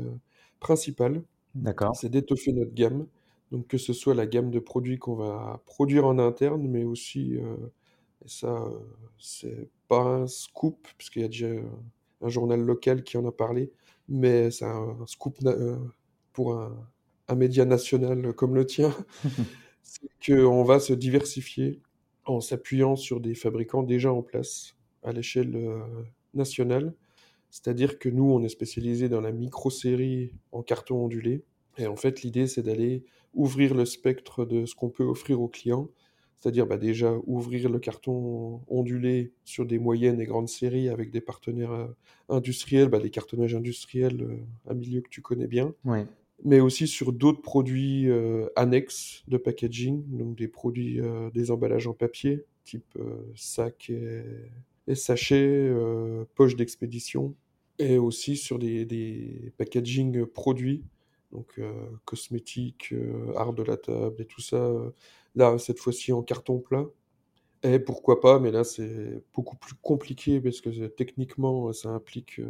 principales. 0.59 1.23
D'accord. 1.55 1.95
C'est 1.95 2.09
d'étoffer 2.09 2.53
notre 2.53 2.73
gamme. 2.73 3.07
Donc 3.53 3.67
que 3.67 3.77
ce 3.77 3.93
soit 3.93 4.15
la 4.15 4.25
gamme 4.25 4.49
de 4.49 4.57
produits 4.59 4.97
qu'on 4.97 5.15
va 5.15 5.61
produire 5.67 6.07
en 6.07 6.17
interne, 6.17 6.67
mais 6.67 6.83
aussi, 6.83 7.37
euh, 7.37 7.55
et 8.25 8.27
ça, 8.27 8.47
euh, 8.63 8.79
c'est 9.19 9.69
pas 9.87 10.01
un 10.01 10.27
scoop, 10.27 10.87
puisqu'il 10.97 11.21
y 11.21 11.25
a 11.25 11.27
déjà 11.27 11.49
un 12.21 12.29
journal 12.29 12.59
local 12.61 13.03
qui 13.03 13.15
en 13.15 13.27
a 13.27 13.31
parlé, 13.31 13.71
mais 14.09 14.49
c'est 14.49 14.65
un, 14.65 14.97
un 15.01 15.05
scoop 15.05 15.37
euh, 15.45 15.77
pour 16.33 16.55
un, 16.55 16.75
un 17.27 17.35
média 17.35 17.63
national 17.65 18.33
comme 18.33 18.55
le 18.55 18.65
tien, 18.65 18.91
c'est 19.83 20.09
qu'on 20.25 20.63
va 20.63 20.79
se 20.79 20.93
diversifier 20.93 21.79
en 22.25 22.41
s'appuyant 22.41 22.95
sur 22.95 23.19
des 23.19 23.35
fabricants 23.35 23.83
déjà 23.83 24.11
en 24.11 24.23
place 24.23 24.75
à 25.03 25.11
l'échelle 25.11 25.55
nationale. 26.33 26.95
C'est-à-dire 27.51 27.99
que 27.99 28.09
nous, 28.09 28.31
on 28.31 28.41
est 28.43 28.49
spécialisé 28.49 29.09
dans 29.09 29.21
la 29.21 29.31
micro-série 29.31 30.33
en 30.51 30.63
carton 30.63 31.05
ondulé. 31.05 31.43
Et 31.77 31.87
en 31.87 31.95
fait, 31.95 32.21
l'idée, 32.23 32.47
c'est 32.47 32.63
d'aller 32.63 33.03
ouvrir 33.33 33.73
le 33.73 33.85
spectre 33.85 34.45
de 34.45 34.65
ce 34.65 34.75
qu'on 34.75 34.89
peut 34.89 35.03
offrir 35.03 35.41
aux 35.41 35.47
clients. 35.47 35.89
C'est-à-dire 36.39 36.67
bah, 36.67 36.77
déjà 36.77 37.15
ouvrir 37.25 37.69
le 37.69 37.79
carton 37.79 38.61
ondulé 38.67 39.31
sur 39.45 39.65
des 39.65 39.79
moyennes 39.79 40.19
et 40.19 40.25
grandes 40.25 40.49
séries 40.49 40.89
avec 40.89 41.09
des 41.09 41.21
partenaires 41.21 41.71
euh, 41.71 41.87
industriels, 42.29 42.89
bah, 42.89 42.99
des 42.99 43.09
cartonnages 43.09 43.55
industriels, 43.55 44.21
euh, 44.21 44.37
un 44.69 44.73
milieu 44.73 45.01
que 45.01 45.09
tu 45.09 45.21
connais 45.21 45.47
bien 45.47 45.73
Oui. 45.85 45.99
mais 46.43 46.59
aussi 46.59 46.87
sur 46.87 47.13
d'autres 47.13 47.41
produits 47.41 48.09
euh, 48.09 48.47
annexes 48.57 49.23
de 49.29 49.37
packaging, 49.37 50.03
donc 50.17 50.35
des 50.37 50.49
produits, 50.49 50.99
euh, 50.99 51.29
des 51.31 51.49
emballages 51.51 51.87
en 51.87 51.93
papier, 51.93 52.43
type 52.65 52.93
euh, 52.97 53.31
sacs 53.35 53.89
et, 53.89 54.23
et 54.87 54.95
sachets, 54.95 55.71
poches 56.35 56.55
d'expédition, 56.57 57.35
et 57.79 57.97
aussi 57.97 58.35
sur 58.35 58.59
des, 58.59 58.85
des 58.85 59.53
packaging 59.57 60.25
produits, 60.25 60.83
donc 61.33 61.55
euh, 61.59 61.71
cosmétiques, 62.05 62.93
euh, 62.93 63.33
art 63.35 63.53
de 63.53 63.63
la 63.63 63.77
table 63.77 64.21
et 64.21 64.25
tout 64.25 64.41
ça, 64.41 64.57
euh, 64.57 64.91
là, 65.35 65.57
cette 65.57 65.79
fois-ci 65.79 66.13
en 66.13 66.21
carton 66.21 66.59
plat. 66.59 66.85
Et 67.63 67.79
pourquoi 67.79 68.21
pas, 68.21 68.39
mais 68.39 68.51
là, 68.51 68.63
c'est 68.63 69.23
beaucoup 69.33 69.55
plus 69.57 69.75
compliqué 69.75 70.41
parce 70.41 70.61
que 70.61 70.87
techniquement, 70.87 71.71
ça 71.73 71.89
implique 71.89 72.41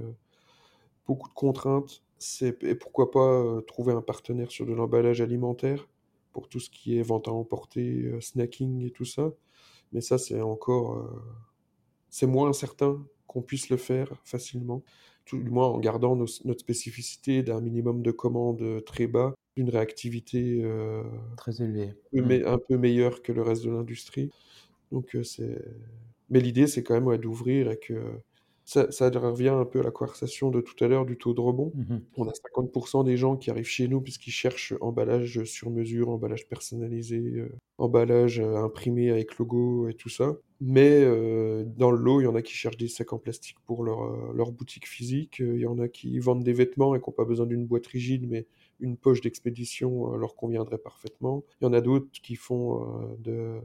beaucoup 1.06 1.30
de 1.30 1.34
contraintes. 1.36 2.04
Et 2.42 2.76
pourquoi 2.76 3.12
pas 3.12 3.62
trouver 3.68 3.94
un 3.94 4.02
partenaire 4.02 4.50
sur 4.52 4.66
de 4.66 4.74
l'emballage 4.74 5.22
alimentaire 5.22 5.88
pour 6.32 6.50
tout 6.50 6.60
ce 6.60 6.70
qui 6.72 6.98
est 6.98 7.04
vente 7.04 7.28
à 7.28 7.32
emporter, 7.32 8.12
snacking 8.22 8.82
et 8.88 8.92
tout 8.92 9.06
ça. 9.06 9.32
Mais 9.92 10.02
ça, 10.02 10.18
c'est 10.18 10.42
encore, 10.42 11.08
c'est 12.10 12.26
moins 12.26 12.52
certain 12.52 13.06
qu'on 13.28 13.44
puisse 13.44 13.70
le 13.70 13.78
faire 13.78 14.10
facilement. 14.24 14.82
Tout 15.26 15.40
du 15.40 15.50
moins 15.50 15.68
en 15.68 15.80
gardant 15.80 16.16
nos- 16.16 16.28
notre 16.46 16.60
spécificité 16.62 17.44
d'un 17.44 17.62
minimum 17.62 18.02
de 18.02 18.12
commandes 18.12 18.62
euh, 18.62 18.82
très 18.82 19.08
bas, 19.08 19.34
d'une 19.56 19.70
réactivité 19.70 20.62
euh, 20.64 21.04
Très 21.38 21.62
élevé. 21.62 21.90
un 21.90 21.96
peu 22.12 22.22
me- 22.22 22.48
un 22.48 22.58
peu 22.58 22.78
meilleure 22.78 23.22
que 23.22 23.32
le 23.32 23.42
reste 23.42 23.64
de 23.66 23.72
l'industrie. 23.72 24.32
Donc 24.92 25.16
euh, 25.16 25.24
c'est... 25.24 25.64
Mais 26.30 26.40
l'idée, 26.40 26.68
c'est 26.68 26.84
quand 26.84 26.94
même 26.96 27.08
ouais, 27.08 27.18
d'ouvrir 27.18 27.72
et 27.72 27.78
que 27.78 27.94
ça, 28.66 28.92
ça 28.92 29.10
revient 29.10 29.50
un 29.50 29.66
peu 29.66 29.80
à 29.80 29.84
la 29.84 29.92
conversation 29.92 30.50
de 30.50 30.62
tout 30.62 30.82
à 30.84 30.88
l'heure 30.88 31.06
du 31.06 31.18
taux 31.18 31.34
de 31.34 31.42
rebond. 31.42 31.74
Mhm. 31.76 32.02
On 32.18 32.28
a 32.28 32.32
50% 32.32 33.04
des 33.04 33.18
gens 33.18 33.36
qui 33.36 33.50
arrivent 33.52 33.66
chez 33.66 33.88
nous 33.88 34.00
puisqu'ils 34.00 34.32
cherchent 34.32 34.74
emballage 34.80 35.44
sur 35.44 35.70
mesure, 35.70 36.10
emballage 36.10 36.48
personnalisé, 36.48 37.18
euh, 37.18 37.52
emballage 37.78 38.40
euh, 38.40 38.56
imprimé 38.56 39.10
avec 39.10 39.38
logo 39.38 39.90
et 39.90 39.94
tout 39.94 40.10
ça. 40.10 40.38
Mais 40.62 41.04
euh, 41.04 41.66
dans 41.76 41.92
le 41.92 41.98
lot, 41.98 42.22
il 42.22 42.24
y 42.24 42.28
en 42.28 42.36
a 42.36 42.42
qui 42.42 42.54
cherchent 42.54 42.78
des 42.78 42.88
sacs 42.88 43.12
en 43.12 43.18
plastique 43.18 43.58
pour 43.66 43.84
leur, 43.84 44.34
leur 44.34 44.54
boutique 44.54 44.88
physique. 44.88 45.40
Il 45.40 45.60
y 45.60 45.68
en 45.68 45.78
a 45.78 45.90
qui 45.90 46.18
vendent 46.20 46.44
des 46.44 46.54
vêtements 46.54 46.96
et 46.96 47.00
qui 47.00 47.10
n'ont 47.10 47.14
pas 47.14 47.26
besoin 47.26 47.46
d'une 47.46 47.66
boîte 47.66 47.88
rigide, 47.88 48.30
mais 48.30 48.46
une 48.80 48.96
poche 48.96 49.20
d'expédition 49.20 50.16
leur 50.16 50.36
conviendrait 50.36 50.78
parfaitement. 50.78 51.44
Il 51.60 51.66
y 51.66 51.68
en 51.68 51.74
a 51.74 51.82
d'autres 51.82 52.08
qui 52.12 52.36
font 52.36 52.82
de, 53.20 53.60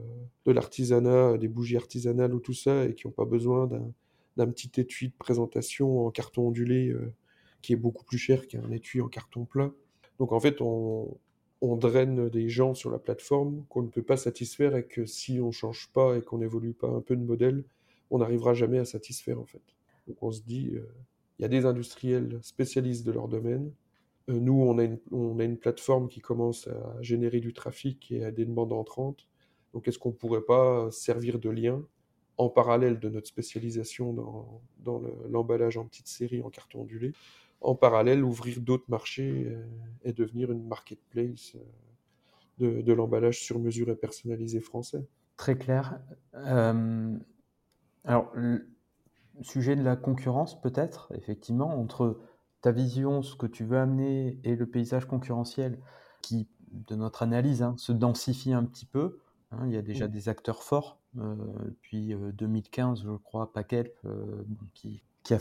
de 0.45 0.51
l'artisanat, 0.51 1.37
des 1.37 1.47
bougies 1.47 1.77
artisanales 1.77 2.33
ou 2.33 2.39
tout 2.39 2.53
ça, 2.53 2.85
et 2.85 2.93
qui 2.93 3.07
n'ont 3.07 3.13
pas 3.13 3.25
besoin 3.25 3.67
d'un 3.67 3.93
d'un 4.39 4.49
petit 4.49 4.79
étui 4.79 5.09
de 5.09 5.13
présentation 5.17 6.05
en 6.05 6.11
carton 6.11 6.47
ondulé 6.47 6.87
euh, 6.89 7.13
qui 7.61 7.73
est 7.73 7.75
beaucoup 7.75 8.05
plus 8.05 8.17
cher 8.17 8.47
qu'un 8.47 8.71
étui 8.71 9.01
en 9.01 9.09
carton 9.09 9.43
plat. 9.43 9.71
Donc 10.17 10.31
en 10.31 10.39
fait, 10.39 10.61
on, 10.61 11.19
draine 11.61 12.29
des 12.29 12.47
gens 12.47 12.73
sur 12.73 12.89
la 12.89 12.99
plateforme 12.99 13.65
qu'on 13.67 13.81
ne 13.81 13.89
peut 13.89 14.01
pas 14.01 14.15
satisfaire 14.15 14.77
et 14.77 14.85
que 14.85 15.05
si 15.05 15.41
on 15.41 15.51
change 15.51 15.89
pas 15.93 16.17
et 16.17 16.21
qu'on 16.21 16.37
n'évolue 16.37 16.73
pas 16.73 16.87
un 16.87 17.01
peu 17.01 17.17
de 17.17 17.23
modèle, 17.23 17.65
on 18.11 18.19
n'arrivera 18.19 18.53
jamais 18.53 18.79
à 18.79 18.85
satisfaire 18.85 19.39
en 19.39 19.45
fait. 19.45 19.61
Donc 20.07 20.23
on 20.23 20.31
se 20.31 20.41
dit, 20.41 20.71
euh, 20.73 20.87
il 21.37 21.41
y 21.41 21.45
a 21.45 21.49
des 21.49 21.65
industriels 21.65 22.39
spécialistes 22.41 23.05
de 23.05 23.11
leur 23.11 23.27
domaine. 23.27 23.73
Euh, 24.29 24.39
nous, 24.39 24.53
on 24.53 24.77
a, 24.77 24.85
une, 24.85 24.99
on 25.11 25.37
a 25.39 25.43
une 25.43 25.57
plateforme 25.57 26.07
qui 26.07 26.21
commence 26.21 26.67
à 26.67 27.01
générer 27.01 27.41
du 27.41 27.51
trafic 27.51 28.09
et 28.11 28.23
à 28.23 28.31
des 28.31 28.45
demandes 28.45 28.71
entrantes. 28.71 29.27
Donc 29.73 29.87
est-ce 29.89 29.99
qu'on 29.99 30.13
pourrait 30.13 30.45
pas 30.45 30.89
servir 30.91 31.39
de 31.39 31.49
lien 31.49 31.83
en 32.39 32.49
parallèle 32.49 32.99
de 32.99 33.09
notre 33.09 33.27
spécialisation 33.27 34.13
dans, 34.13 34.61
dans 34.79 34.99
le- 34.99 35.13
l'emballage 35.29 35.77
en 35.77 35.85
petite 35.85 36.07
série 36.07 36.41
en 36.41 36.49
carton 36.49 36.81
ondulé, 36.81 37.11
en 37.61 37.75
parallèle 37.75 38.23
ouvrir 38.23 38.61
d'autres 38.61 38.85
marchés 38.87 39.55
et 40.03 40.13
devenir 40.13 40.51
une 40.51 40.65
marketplace 40.65 41.57
de, 42.57 42.81
de 42.81 42.93
l'emballage 42.93 43.41
sur 43.41 43.59
mesure 43.59 43.89
et 43.89 43.95
personnalisé 43.95 44.61
français. 44.61 45.05
Très 45.35 45.57
clair. 45.57 45.99
Euh, 46.35 47.17
alors, 48.05 48.31
le 48.33 48.69
sujet 49.41 49.75
de 49.75 49.83
la 49.83 49.97
concurrence, 49.97 50.59
peut-être, 50.61 51.11
effectivement, 51.15 51.79
entre 51.79 52.19
ta 52.61 52.71
vision, 52.71 53.21
ce 53.21 53.35
que 53.35 53.47
tu 53.47 53.65
veux 53.65 53.77
amener 53.77 54.39
et 54.45 54.55
le 54.55 54.65
paysage 54.65 55.05
concurrentiel 55.05 55.79
qui, 56.21 56.47
de 56.71 56.95
notre 56.95 57.23
analyse, 57.23 57.61
hein, 57.63 57.75
se 57.77 57.91
densifie 57.91 58.53
un 58.53 58.63
petit 58.63 58.85
peu. 58.85 59.19
Hein. 59.51 59.65
il 59.67 59.73
y 59.73 59.77
a 59.77 59.81
déjà 59.81 60.07
mmh. 60.07 60.11
des 60.11 60.29
acteurs 60.29 60.63
forts. 60.63 60.98
Euh, 61.17 61.35
depuis 61.65 62.13
2015, 62.33 62.99
euh, 62.99 63.03
je 63.03 63.17
crois, 63.17 63.51
Paquet, 63.51 63.93
qui, 64.73 65.01
qui 65.23 65.33
a 65.33 65.39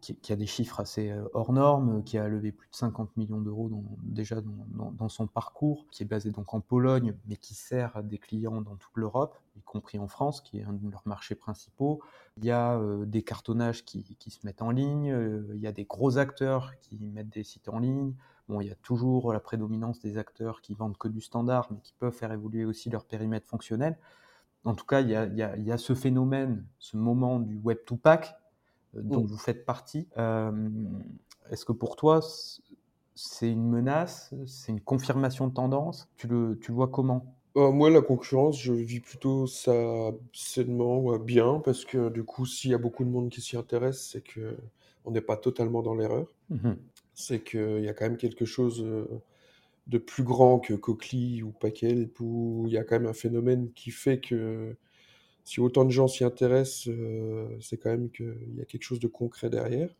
qui, 0.00 0.32
a 0.32 0.36
des 0.36 0.46
chiffres 0.46 0.80
assez 0.80 1.10
euh, 1.10 1.24
hors 1.34 1.52
normes, 1.52 2.02
qui 2.02 2.16
a 2.18 2.28
levé 2.28 2.52
plus 2.52 2.68
de 2.70 2.74
50 2.74 3.16
millions 3.16 3.40
d'euros 3.40 3.70
déjà 4.02 4.40
dans, 4.40 5.08
son 5.08 5.26
parcours, 5.26 5.86
qui 5.90 6.02
est 6.02 6.06
basé 6.06 6.30
donc 6.30 6.54
en 6.54 6.60
Pologne, 6.60 7.14
mais 7.26 7.36
qui 7.36 7.54
sert 7.54 8.02
des 8.02 8.18
clients 8.18 8.62
dans 8.62 8.76
toute 8.76 8.96
l'Europe, 8.96 9.38
y 9.56 9.60
compris 9.60 9.98
en 9.98 10.08
France, 10.08 10.40
qui 10.40 10.58
est 10.58 10.64
un 10.64 10.72
de 10.72 10.90
leurs 10.90 11.02
marchés 11.04 11.34
principaux. 11.34 12.00
Il 12.38 12.44
y 12.44 12.50
a 12.50 12.78
euh, 12.78 13.04
des 13.04 13.22
cartonnages 13.22 13.84
qui, 13.84 14.16
se 14.18 14.46
mettent 14.46 14.62
en 14.62 14.70
ligne, 14.70 15.12
euh, 15.12 15.52
il 15.54 15.60
y 15.60 15.66
a 15.66 15.72
des 15.72 15.84
gros 15.84 16.16
acteurs 16.16 16.72
qui 16.80 16.98
mettent 16.98 17.30
des 17.30 17.44
sites 17.44 17.68
en 17.68 17.80
ligne. 17.80 18.14
Bon, 18.52 18.60
il 18.60 18.68
y 18.68 18.70
a 18.70 18.76
toujours 18.82 19.32
la 19.32 19.40
prédominance 19.40 19.98
des 20.00 20.18
acteurs 20.18 20.60
qui 20.60 20.74
vendent 20.74 20.98
que 20.98 21.08
du 21.08 21.22
standard, 21.22 21.68
mais 21.70 21.78
qui 21.82 21.94
peuvent 21.98 22.12
faire 22.12 22.32
évoluer 22.32 22.66
aussi 22.66 22.90
leur 22.90 23.06
périmètre 23.06 23.46
fonctionnel. 23.46 23.96
En 24.64 24.74
tout 24.74 24.84
cas, 24.84 25.00
il 25.00 25.08
y 25.08 25.72
a, 25.72 25.78
ce 25.78 25.94
phénomène, 25.94 26.66
ce 26.78 26.98
moment 26.98 27.40
du 27.40 27.56
Web 27.56 27.78
2 27.88 27.96
Pack 27.96 28.36
euh, 28.94 29.00
dont 29.02 29.24
vous 29.24 29.38
faites 29.38 29.64
partie. 29.64 30.06
Euh, 30.18 30.68
est-ce 31.50 31.64
que 31.64 31.72
pour 31.72 31.96
toi, 31.96 32.20
c'est 33.14 33.50
une 33.50 33.70
menace 33.70 34.34
C'est 34.46 34.70
une 34.70 34.82
confirmation 34.82 35.48
de 35.48 35.54
tendance? 35.54 36.10
Tu 36.16 36.28
le, 36.28 36.58
tu 36.60 36.72
vois 36.72 36.88
comment? 36.88 37.34
Euh, 37.56 37.70
moi, 37.70 37.88
la 37.88 38.02
concurrence, 38.02 38.60
je 38.60 38.74
vis 38.74 39.00
plutôt 39.00 39.46
ça 39.46 39.72
sainement, 40.34 41.18
bien, 41.18 41.62
parce 41.64 41.86
que 41.86 42.10
du 42.10 42.22
coup, 42.22 42.44
s'il 42.44 42.70
y 42.70 42.74
a 42.74 42.78
beaucoup 42.78 43.04
de 43.04 43.10
monde 43.10 43.30
qui 43.30 43.40
s'y 43.40 43.56
intéresse, 43.56 44.10
c'est 44.12 44.22
que 44.22 44.58
on 45.06 45.10
n'est 45.10 45.22
pas 45.22 45.38
totalement 45.38 45.80
dans 45.80 45.94
l'erreur. 45.94 46.26
Mmh 46.50 46.72
c'est 47.14 47.42
qu'il 47.42 47.82
y 47.82 47.88
a 47.88 47.94
quand 47.94 48.04
même 48.04 48.16
quelque 48.16 48.44
chose 48.44 48.84
de 49.86 49.98
plus 49.98 50.22
grand 50.22 50.58
que 50.58 50.74
Coquely 50.74 51.42
ou 51.42 51.50
Paquelp, 51.52 52.20
où 52.20 52.64
il 52.66 52.72
y 52.72 52.78
a 52.78 52.84
quand 52.84 52.98
même 52.98 53.08
un 53.08 53.14
phénomène 53.14 53.70
qui 53.74 53.90
fait 53.90 54.20
que 54.20 54.76
si 55.44 55.60
autant 55.60 55.84
de 55.84 55.90
gens 55.90 56.08
s'y 56.08 56.24
intéressent, 56.24 56.88
euh, 56.88 57.48
c'est 57.60 57.76
quand 57.76 57.90
même 57.90 58.10
qu'il 58.10 58.54
y 58.56 58.60
a 58.60 58.64
quelque 58.64 58.84
chose 58.84 59.00
de 59.00 59.08
concret 59.08 59.50
derrière. 59.50 59.94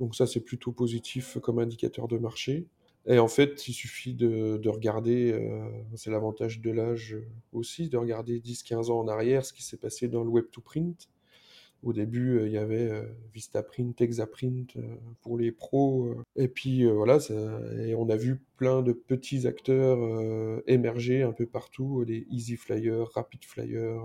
Donc 0.00 0.14
ça, 0.14 0.26
c'est 0.26 0.40
plutôt 0.40 0.72
positif 0.72 1.38
comme 1.42 1.58
indicateur 1.58 2.08
de 2.08 2.18
marché. 2.18 2.66
Et 3.06 3.18
en 3.18 3.28
fait, 3.28 3.68
il 3.68 3.72
suffit 3.74 4.14
de, 4.14 4.68
regarder, 4.68 5.32
euh, 5.32 5.68
c'est 5.94 6.10
l'avantage 6.10 6.60
de 6.60 6.70
l'âge 6.70 7.16
aussi, 7.52 7.88
de 7.88 7.96
regarder 7.96 8.40
10-15 8.40 8.90
ans 8.90 9.00
en 9.00 9.08
arrière 9.08 9.44
ce 9.44 9.52
qui 9.52 9.62
s'est 9.62 9.76
passé 9.76 10.08
dans 10.08 10.24
le 10.24 10.30
web 10.30 10.46
to 10.50 10.60
print. 10.60 11.08
Au 11.84 11.92
début, 11.92 12.38
euh, 12.38 12.46
il 12.46 12.52
y 12.52 12.58
avait 12.58 12.88
euh, 12.90 13.02
Vistaprint, 13.34 14.00
Exaprint 14.00 14.74
euh, 14.76 14.80
pour 15.20 15.36
les 15.36 15.52
pros. 15.52 16.14
et 16.34 16.48
puis 16.48 16.86
voilà, 16.86 17.18
et 17.78 17.94
on 17.94 18.08
a 18.08 18.16
vu 18.16 18.40
plein 18.56 18.82
de 18.82 18.92
petits 18.92 19.46
acteurs 19.46 19.98
émerger 20.66 21.22
un 21.22 21.32
peu 21.32 21.46
partout, 21.46 22.04
les 22.06 22.26
Easy 22.30 22.56
Flyer, 22.56 23.06
Rapid 23.14 23.44
Flyer. 23.44 24.00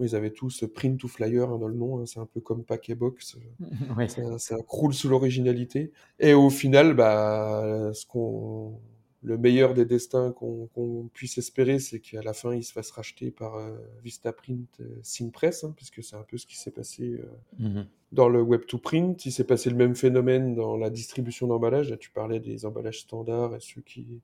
Ils 0.00 0.16
avaient 0.16 0.32
tous 0.32 0.64
print 0.74 0.98
to 0.98 1.06
flyer 1.06 1.48
hein, 1.48 1.58
dans 1.58 1.68
le 1.68 1.76
nom, 1.76 2.00
hein, 2.00 2.06
c'est 2.06 2.18
un 2.18 2.26
peu 2.26 2.40
comme 2.40 2.64
Packetbox. 2.64 3.36
Ouais. 3.96 4.08
C'est 4.08 4.54
un, 4.54 4.62
croule 4.62 4.92
sous 4.92 5.08
l'originalité. 5.08 5.92
Et 6.18 6.34
au 6.34 6.50
final, 6.50 6.94
bah, 6.94 7.90
ce 7.94 8.04
qu'on 8.04 8.80
le 9.24 9.38
meilleur 9.38 9.72
des 9.72 9.86
destins 9.86 10.32
qu'on 10.32 11.08
puisse 11.14 11.38
espérer, 11.38 11.78
c'est 11.78 11.98
qu'à 11.98 12.22
la 12.22 12.34
fin, 12.34 12.54
il 12.54 12.62
se 12.62 12.72
fasse 12.72 12.90
racheter 12.90 13.30
par 13.30 13.56
euh, 13.56 13.74
Vistaprint 14.02 14.68
euh, 14.80 14.98
Simpress, 15.02 15.64
hein, 15.64 15.72
puisque 15.74 16.04
c'est 16.04 16.16
un 16.16 16.22
peu 16.22 16.36
ce 16.36 16.46
qui 16.46 16.58
s'est 16.58 16.70
passé 16.70 17.20
euh, 17.20 17.26
mhm. 17.58 17.86
dans 18.12 18.28
le 18.28 18.42
Web2Print. 18.44 19.22
Il 19.24 19.32
s'est 19.32 19.46
passé 19.46 19.70
le 19.70 19.76
même 19.76 19.94
phénomène 19.94 20.54
dans 20.54 20.76
la 20.76 20.90
distribution 20.90 21.46
d'emballages. 21.46 21.96
tu 21.98 22.10
parlais 22.10 22.38
des 22.38 22.66
emballages 22.66 23.00
standards 23.00 23.56
et 23.56 23.60
ceux 23.60 23.80
qui, 23.80 24.20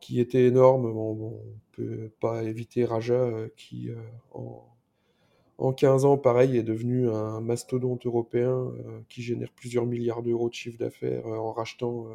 qui 0.00 0.18
étaient 0.18 0.46
énormes. 0.46 0.92
Bon, 0.92 1.14
bon, 1.14 1.40
on 1.44 1.84
ne 1.84 1.86
peut 1.86 2.10
pas 2.18 2.42
éviter 2.42 2.84
Raja, 2.84 3.30
qui 3.56 3.90
en, 4.32 4.66
en 5.58 5.72
15 5.72 6.04
ans, 6.04 6.18
pareil, 6.18 6.56
est 6.56 6.64
devenu 6.64 7.08
un 7.08 7.40
mastodonte 7.40 8.06
européen 8.06 8.72
qui 9.08 9.22
génère 9.22 9.52
plusieurs 9.52 9.86
milliards 9.86 10.24
d'euros 10.24 10.48
de 10.48 10.54
chiffre 10.54 10.78
d'affaires 10.78 11.26
en 11.26 11.52
rachetant 11.52 12.08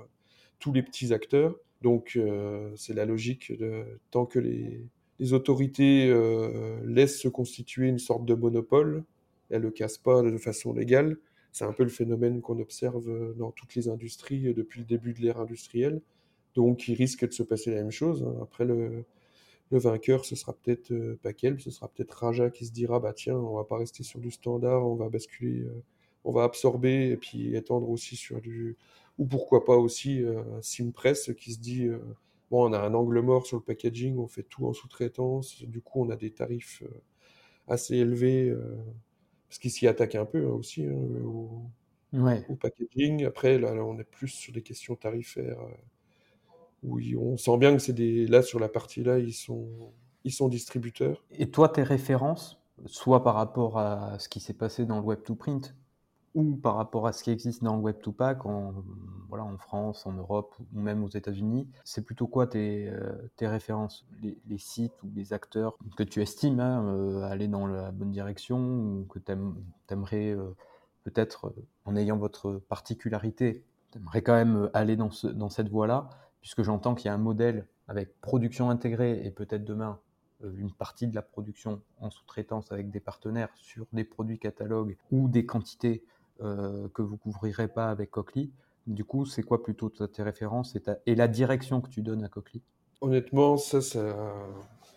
tous 0.59 0.74
les 0.74 0.84
petits 0.84 1.14
acteurs. 1.14 1.55
Donc 1.82 2.13
euh, 2.15 2.71
c'est 2.75 2.93
la 2.93 3.05
logique 3.05 3.57
de 3.57 3.84
tant 4.11 4.25
que 4.25 4.39
les, 4.39 4.84
autorités 5.34 6.09
euh, 6.09 6.79
laissent 6.84 7.19
se 7.19 7.27
constituer 7.27 7.88
une 7.88 7.99
sorte 7.99 8.25
de 8.25 8.34
monopole, 8.34 9.03
elles 9.51 9.61
ne 9.61 9.65
le 9.65 9.71
cassent 9.71 9.99
pas 9.99 10.23
de 10.23 10.38
façon 10.38 10.73
légale. 10.73 11.17
C'est 11.51 11.65
un 11.65 11.73
peu 11.73 11.84
le 11.84 11.89
phénomène 11.89 12.41
qu'on 12.41 12.59
observe 12.59 13.36
dans 13.36 13.51
toutes 13.51 13.75
les 13.75 13.88
industries 13.89 14.53
depuis 14.53 14.79
le 14.79 14.86
début 14.86 15.13
de 15.13 15.21
l'ère 15.21 15.39
industrielle. 15.39 16.01
Donc 16.55 16.88
il 16.88 16.95
risque 16.95 17.27
de 17.27 17.34
se 17.34 17.43
passer 17.43 17.71
la 17.71 17.77
même 17.77 17.91
chose. 17.91 18.23
Hein. 18.23 18.36
Après 18.41 18.65
le, 18.65 19.05
vainqueur, 19.69 20.25
ce 20.25 20.36
sera 20.36 20.53
peut-être 20.53 20.91
euh, 20.91 21.17
ce 21.59 21.69
sera 21.71 21.88
peut-être 21.88 22.11
Raja 22.11 22.49
qui 22.49 22.65
se 22.65 22.71
dira 22.71 22.99
bah 22.99 23.13
tiens, 23.13 23.36
on 23.36 23.55
va 23.57 23.63
pas 23.63 23.77
rester 23.77 24.03
sur 24.03 24.19
du 24.19 24.32
standard, 24.32 24.88
on 24.88 24.95
va 24.95 25.09
basculer, 25.09 25.67
on 26.23 26.32
va 26.32 26.43
absorber 26.43 27.09
et 27.09 27.17
puis 27.17 27.55
étendre 27.55 27.89
aussi 27.89 28.15
sur 28.15 28.41
du 28.41 28.75
ou 29.18 29.26
pourquoi 29.26 29.66
pas 29.66 29.76
aussi 29.76 30.24
euh, 30.24 30.43
Simpress 30.62 31.32
qui 31.38 31.53
se 31.53 31.59
dit 31.59 31.86
euh, 31.86 31.99
bon, 32.49 32.70
on 32.70 32.74
a 32.74 32.80
un 32.80 32.93
angle 32.93 33.20
mort 33.22 33.45
sur 33.45 33.57
le 33.57 33.64
packaging, 33.64 34.18
on 34.18 34.28
fait 34.28 34.43
tout 34.43 34.66
en 34.66 34.74
sous-traitance, 34.74 35.64
du 35.64 35.82
coup 35.82 36.03
on 36.03 36.09
a 36.09 36.16
des 36.16 36.32
tarifs 36.32 36.84
euh, 36.84 37.01
assez 37.68 37.97
élevés, 37.97 38.53
parce 39.47 39.59
qu'ils 39.59 39.72
s'y 39.72 39.88
attaquent 39.88 40.16
un 40.16 40.26
peu 40.26 40.45
hein, 40.45 40.51
aussi 40.51 40.86
hein, 40.86 40.97
au, 41.24 42.55
packaging. 42.59 43.24
Après, 43.24 43.59
là, 43.59 43.74
on 43.86 43.97
est 43.97 44.03
plus 44.03 44.28
sur 44.28 44.51
des 44.51 44.62
questions 44.62 44.95
tarifaires, 44.95 45.59
où 46.84 46.99
on 47.18 47.38
sent 47.38 47.57
bien 47.57 47.72
que 47.72 47.80
c'est 47.80 47.93
des... 47.93 48.28
Là, 48.28 48.41
sur 48.41 48.59
la 48.59 48.68
partie 48.68 49.03
là, 49.03 49.20
ils 49.20 49.32
sont, 49.32 49.70
ils 50.26 50.34
sont 50.34 50.49
distributeurs. 50.49 51.24
Et 51.32 51.49
toi, 51.49 51.70
tes 51.70 51.84
références, 51.84 52.59
soit 52.88 53.24
par 53.24 53.36
rapport 53.36 53.78
à 53.78 54.18
ce 54.20 54.28
qui 54.28 54.39
s'est 54.39 54.53
passé 54.53 54.86
dans 54.86 54.97
le 54.97 55.03
Web 55.03 55.24
to 55.24 55.36
Print, 55.36 55.76
ou 56.34 56.55
par 56.55 56.75
rapport 56.75 57.07
à 57.07 57.13
ce 57.13 57.23
qui 57.23 57.32
existe 57.32 57.63
dans 57.63 57.75
le 57.75 57.82
Web2Pack 57.82 58.47
en, 58.47 58.73
voilà, 59.27 59.43
en 59.43 59.57
France, 59.57 60.05
en 60.05 60.13
Europe 60.13 60.55
ou 60.73 60.79
même 60.79 61.03
aux 61.03 61.09
États-Unis, 61.09 61.67
c'est 61.84 62.05
plutôt 62.05 62.27
quoi 62.27 62.47
tes, 62.47 62.88
euh, 62.89 63.13
tes 63.36 63.47
références? 63.47 64.05
Les, 64.21 64.57
sites 64.57 65.01
ou 65.03 65.11
les 65.15 65.34
acteurs 65.34 65.77
que 65.97 66.03
tu 66.03 66.21
estimes 66.21 66.59
hein, 66.59 66.86
euh, 66.86 67.23
aller 67.23 67.47
dans 67.47 67.65
la 67.65 67.91
bonne 67.91 68.11
direction 68.11 68.59
ou 68.59 69.05
que 69.09 69.19
tu 69.19 69.32
aimerais 69.89 70.32
euh, 70.32 70.55
peut-être, 71.03 71.53
en 71.86 71.95
ayant 71.95 72.17
votre 72.17 72.61
particularité, 72.69 73.63
tu 73.91 73.97
aimerais 73.97 74.21
quand 74.21 74.36
même 74.36 74.69
aller 74.73 74.95
dans, 74.95 75.11
ce, 75.11 75.27
dans 75.27 75.49
cette 75.49 75.69
voie-là, 75.69 76.09
puisque 76.41 76.63
j'entends 76.63 76.95
qu'il 76.95 77.07
y 77.07 77.09
a 77.09 77.13
un 77.13 77.17
modèle 77.17 77.65
avec 77.88 78.19
production 78.21 78.69
intégrée 78.69 79.25
et 79.25 79.32
peut-être 79.32 79.63
demain 79.63 79.99
une 80.57 80.71
partie 80.71 81.07
de 81.07 81.15
la 81.15 81.21
production 81.21 81.82
en 81.99 82.09
sous-traitance 82.09 82.71
avec 82.71 82.89
des 82.89 82.99
partenaires 82.99 83.49
sur 83.55 83.86
des 83.93 84.03
produits 84.03 84.39
catalogues 84.39 84.97
ou 85.11 85.27
des 85.27 85.45
quantités 85.45 86.03
euh, 86.43 86.87
que 86.93 87.01
vous 87.01 87.17
couvrirez 87.17 87.67
pas 87.67 87.89
avec 87.89 88.11
Cochlear. 88.11 88.47
Du 88.87 89.05
coup, 89.05 89.25
c'est 89.25 89.43
quoi 89.43 89.61
plutôt 89.61 89.89
tes 89.89 90.23
références 90.23 90.75
et, 91.05 91.15
la 91.15 91.27
direction 91.27 91.81
que 91.81 91.89
tu 91.89 92.01
donnes 92.01 92.23
à 92.23 92.29
Cochlear? 92.29 92.63
Honnêtement, 93.01 93.57
ça, 93.57 93.81
ça, 93.81 94.01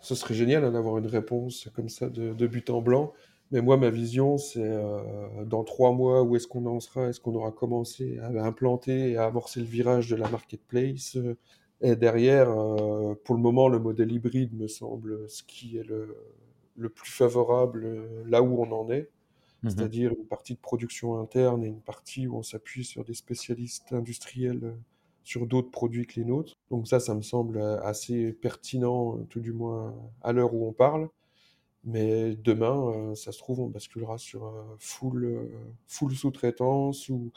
serait 0.01 0.33
génial 0.33 0.63
hein, 0.63 0.71
d'avoir 0.71 0.97
une 0.97 1.07
réponse 1.07 1.69
comme 1.75 1.89
ça 1.89 2.09
de, 2.09 2.47
but 2.47 2.69
en 2.69 2.81
blanc. 2.81 3.13
Mais 3.51 3.61
moi, 3.61 3.77
ma 3.77 3.91
vision, 3.91 4.37
c'est 4.37 4.59
euh, 4.59 5.45
dans 5.45 5.63
trois 5.63 5.91
mois, 5.91 6.23
où 6.23 6.35
est-ce 6.35 6.47
qu'on 6.47 6.65
en 6.65 6.79
sera? 6.79 7.09
Est-ce 7.09 7.19
qu'on 7.19 7.35
aura 7.35 7.51
commencé 7.51 8.17
à 8.19 8.29
implanter 8.43 9.11
et 9.11 9.17
à 9.17 9.25
amorcer 9.25 9.59
le 9.59 9.67
virage 9.67 10.09
de 10.09 10.15
la 10.15 10.27
marketplace? 10.29 11.17
Et 11.81 11.95
derrière, 11.95 12.49
euh, 12.49 13.13
pour 13.23 13.35
le 13.35 13.41
moment, 13.41 13.67
le 13.67 13.77
modèle 13.77 14.11
hybride 14.11 14.57
me 14.57 14.67
semble 14.67 15.29
ce 15.29 15.43
qui 15.43 15.77
est 15.77 15.83
le, 15.83 16.15
le 16.75 16.89
plus 16.89 17.11
favorable 17.11 18.07
là 18.25 18.41
où 18.41 18.63
on 18.63 18.71
en 18.71 18.89
est. 18.89 19.11
Mmh 19.65 19.69
c'est-à-dire 19.71 20.11
une 20.11 20.27
partie 20.27 20.53
de 20.53 20.59
production 20.59 21.19
interne 21.19 21.63
et 21.63 21.67
une 21.67 21.81
partie 21.81 22.27
où 22.27 22.37
on 22.37 22.43
s'appuie 22.43 22.85
sur 22.85 23.03
des 23.03 23.15
spécialistes 23.15 23.93
industriels 23.93 24.63
euh, 24.63 24.75
sur 25.23 25.47
d'autres 25.47 25.71
produits 25.71 26.05
que 26.05 26.19
les 26.19 26.25
nôtres. 26.25 26.53
Donc 26.69 26.87
ça, 26.87 26.99
ça 26.99 27.15
me 27.15 27.23
semble 27.23 27.57
euh, 27.57 27.81
assez 27.81 28.31
pertinent, 28.31 29.17
tout 29.27 29.39
du 29.39 29.53
moins 29.53 29.95
à 30.21 30.33
l'heure 30.33 30.53
où 30.53 30.67
on 30.67 30.71
parle. 30.71 31.09
Mais 31.83 32.35
demain, 32.35 32.91
euh, 32.91 33.15
ça 33.15 33.31
se 33.31 33.39
trouve, 33.39 33.59
on 33.59 33.67
basculera 33.67 34.19
sur 34.19 34.53
full, 34.77 35.49
full 35.87 36.15
sous-traitance 36.15 37.09
ou, 37.09 37.31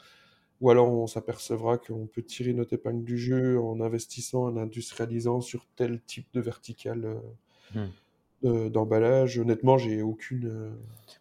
ou 0.61 0.69
alors 0.69 0.87
on 0.87 1.07
s'apercevra 1.07 1.79
qu'on 1.79 2.05
peut 2.05 2.21
tirer 2.21 2.53
notre 2.53 2.73
épingle 2.73 3.03
du 3.03 3.17
jeu 3.17 3.59
en 3.59 3.81
investissant, 3.81 4.43
en 4.43 4.57
industrialisant 4.57 5.41
sur 5.41 5.65
tel 5.75 5.99
type 6.01 6.27
de 6.33 6.41
vertical. 6.41 7.19
Mmh. 7.73 7.85
D'emballage. 8.43 9.39
Honnêtement, 9.39 9.77
j'ai 9.77 10.01
aucune, 10.01 10.77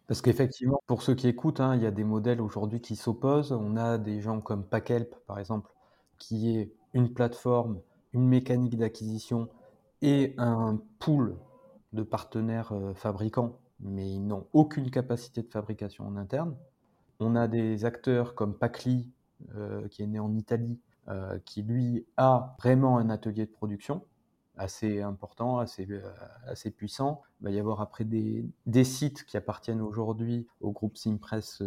Parce 0.07 0.23
qu'effectivement, 0.23 0.81
pour 0.87 1.03
ceux 1.03 1.15
qui 1.15 1.29
écoutent, 1.29 1.61
hein, 1.61 1.75
il 1.77 1.83
y 1.83 1.87
a 1.87 1.91
des 1.91 2.05
modèles 2.05 2.41
aujourd'hui 2.41 2.81
qui 2.81 2.97
s'opposent. 2.97 3.53
On 3.53 3.77
a 3.77 3.99
des 3.99 4.21
gens 4.21 4.41
comme 4.41 4.65
Packelp, 4.65 5.15
par 5.27 5.39
exemple, 5.39 5.71
qui 6.19 6.57
est 6.57 6.73
une 6.95 7.13
plateforme, 7.13 7.81
une 8.13 8.27
mécanique 8.27 8.77
d'acquisition 8.77 9.49
et 10.03 10.35
un 10.39 10.81
pool 10.99 11.37
de 11.93 12.03
partenaires 12.03 12.73
fabricants, 12.95 13.59
mais 13.81 14.11
ils 14.11 14.27
n'ont 14.27 14.47
aucune 14.53 14.91
capacité 14.91 15.43
de 15.43 15.49
fabrication 15.49 16.07
en 16.07 16.17
interne. 16.17 16.55
On 17.21 17.35
a 17.35 17.49
des 17.49 17.85
acteurs 17.85 18.35
comme 18.35 18.55
Pacli, 18.55 19.11
qui 19.91 20.03
est 20.03 20.07
né 20.07 20.21
en 20.21 20.35
Italie, 20.35 20.79
qui 21.45 21.63
lui 21.63 22.07
a 22.17 22.57
vraiment 22.61 22.99
un 22.99 23.11
atelier 23.11 23.47
de 23.47 23.51
production 23.51 24.05
assez 24.59 25.01
important, 25.01 25.59
assez, 25.59 25.89
assez 26.47 26.71
puissant. 26.71 27.23
Il 27.41 27.45
va 27.45 27.51
y 27.51 27.59
avoir 27.59 27.81
après 27.81 28.05
des, 28.05 28.45
des 28.67 28.85
sites 28.85 29.25
qui 29.25 29.37
appartiennent 29.37 29.81
aujourd'hui 29.81 30.47
au 30.61 30.73
groupe 30.73 30.97
Simpress. 30.97 31.63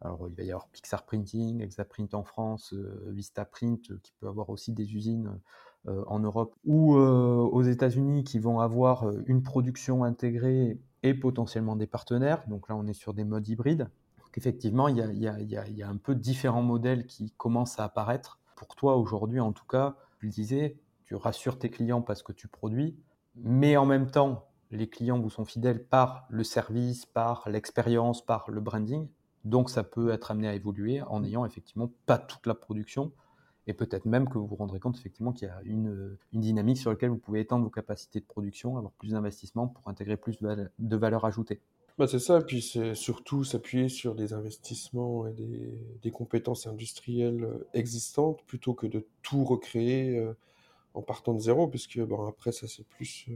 alors, 0.00 0.26
il 0.28 0.34
va 0.34 0.42
y 0.42 0.50
avoir 0.50 0.68
Pixar 0.68 1.04
Printing, 1.04 1.60
Exaprint 1.60 2.14
en 2.14 2.24
France, 2.24 2.74
Vistaprint, 3.08 4.00
qui 4.02 4.12
peut 4.20 4.28
avoir 4.28 4.50
aussi 4.50 4.72
des 4.72 4.94
usines 4.94 5.38
en 5.86 6.18
Europe 6.18 6.54
ou 6.64 6.94
aux 6.94 7.62
États-Unis 7.62 8.24
qui 8.24 8.38
vont 8.38 8.60
avoir 8.60 9.06
une 9.26 9.42
production 9.42 10.02
intégrée 10.02 10.78
et 11.02 11.14
potentiellement 11.14 11.76
des 11.76 11.86
partenaires. 11.86 12.42
Donc 12.48 12.68
là, 12.68 12.76
on 12.76 12.86
est 12.86 12.94
sur 12.94 13.14
des 13.14 13.24
modes 13.24 13.46
hybrides. 13.46 13.88
Effectivement, 14.36 14.88
il 14.88 14.96
y 14.96 15.00
a, 15.00 15.06
il 15.12 15.22
y 15.22 15.28
a, 15.28 15.68
il 15.68 15.76
y 15.76 15.82
a 15.82 15.88
un 15.88 15.96
peu 15.96 16.14
différents 16.14 16.62
modèles 16.62 17.06
qui 17.06 17.32
commencent 17.36 17.78
à 17.78 17.84
apparaître. 17.84 18.40
Pour 18.56 18.74
toi, 18.74 18.96
aujourd'hui, 18.96 19.38
en 19.38 19.52
tout 19.52 19.66
cas, 19.66 19.96
tu 20.18 20.26
le 20.26 20.32
disais, 20.32 20.76
tu 21.06 21.14
rassures 21.14 21.58
tes 21.58 21.70
clients 21.70 22.02
parce 22.02 22.22
que 22.22 22.32
tu 22.32 22.48
produis, 22.48 22.96
mais 23.36 23.76
en 23.76 23.86
même 23.86 24.10
temps, 24.10 24.48
les 24.70 24.88
clients 24.88 25.20
vous 25.20 25.30
sont 25.30 25.44
fidèles 25.44 25.84
par 25.84 26.26
le 26.30 26.44
service, 26.44 27.06
par 27.06 27.48
l'expérience, 27.48 28.24
par 28.24 28.50
le 28.50 28.60
branding. 28.60 29.08
Donc 29.44 29.70
ça 29.70 29.84
peut 29.84 30.10
être 30.10 30.30
amené 30.30 30.48
à 30.48 30.54
évoluer 30.54 31.02
en 31.02 31.20
n'ayant 31.20 31.44
effectivement 31.44 31.90
pas 32.06 32.18
toute 32.18 32.46
la 32.46 32.54
production 32.54 33.12
et 33.66 33.72
peut-être 33.72 34.04
même 34.04 34.28
que 34.28 34.38
vous 34.38 34.46
vous 34.46 34.56
rendrez 34.56 34.78
compte 34.78 34.96
effectivement 34.98 35.32
qu'il 35.32 35.48
y 35.48 35.50
a 35.50 35.60
une, 35.64 36.16
dynamique 36.32 36.78
sur 36.78 36.90
laquelle 36.90 37.10
vous 37.10 37.18
pouvez 37.18 37.40
étendre 37.40 37.64
vos 37.64 37.70
capacités 37.70 38.20
de 38.20 38.24
production, 38.24 38.76
avoir 38.76 38.92
plus 38.92 39.12
d'investissement 39.12 39.68
pour 39.68 39.88
intégrer 39.88 40.16
plus 40.16 40.38
de 40.40 40.96
valeur 40.96 41.24
ajoutée. 41.24 41.60
Bah 41.96 42.08
c'est 42.08 42.18
ça, 42.18 42.40
puis 42.40 42.60
c'est 42.60 42.96
surtout 42.96 43.44
s'appuyer 43.44 43.88
sur 43.88 44.16
des 44.16 44.32
investissements 44.32 45.28
et 45.28 45.32
des, 45.32 45.78
des, 46.02 46.10
compétences 46.10 46.66
industrielles 46.66 47.48
existantes 47.72 48.42
plutôt 48.46 48.74
que 48.74 48.88
de 48.88 49.06
tout 49.22 49.44
recréer 49.44 50.18
euh, 50.18 50.34
en 50.94 51.02
partant 51.02 51.34
de 51.34 51.40
zéro, 51.40 51.68
puisque 51.68 52.00
bon, 52.00 52.26
après 52.26 52.52
ça 52.52 52.66
c'est 52.68 52.86
plus 52.86 53.26
euh, 53.28 53.34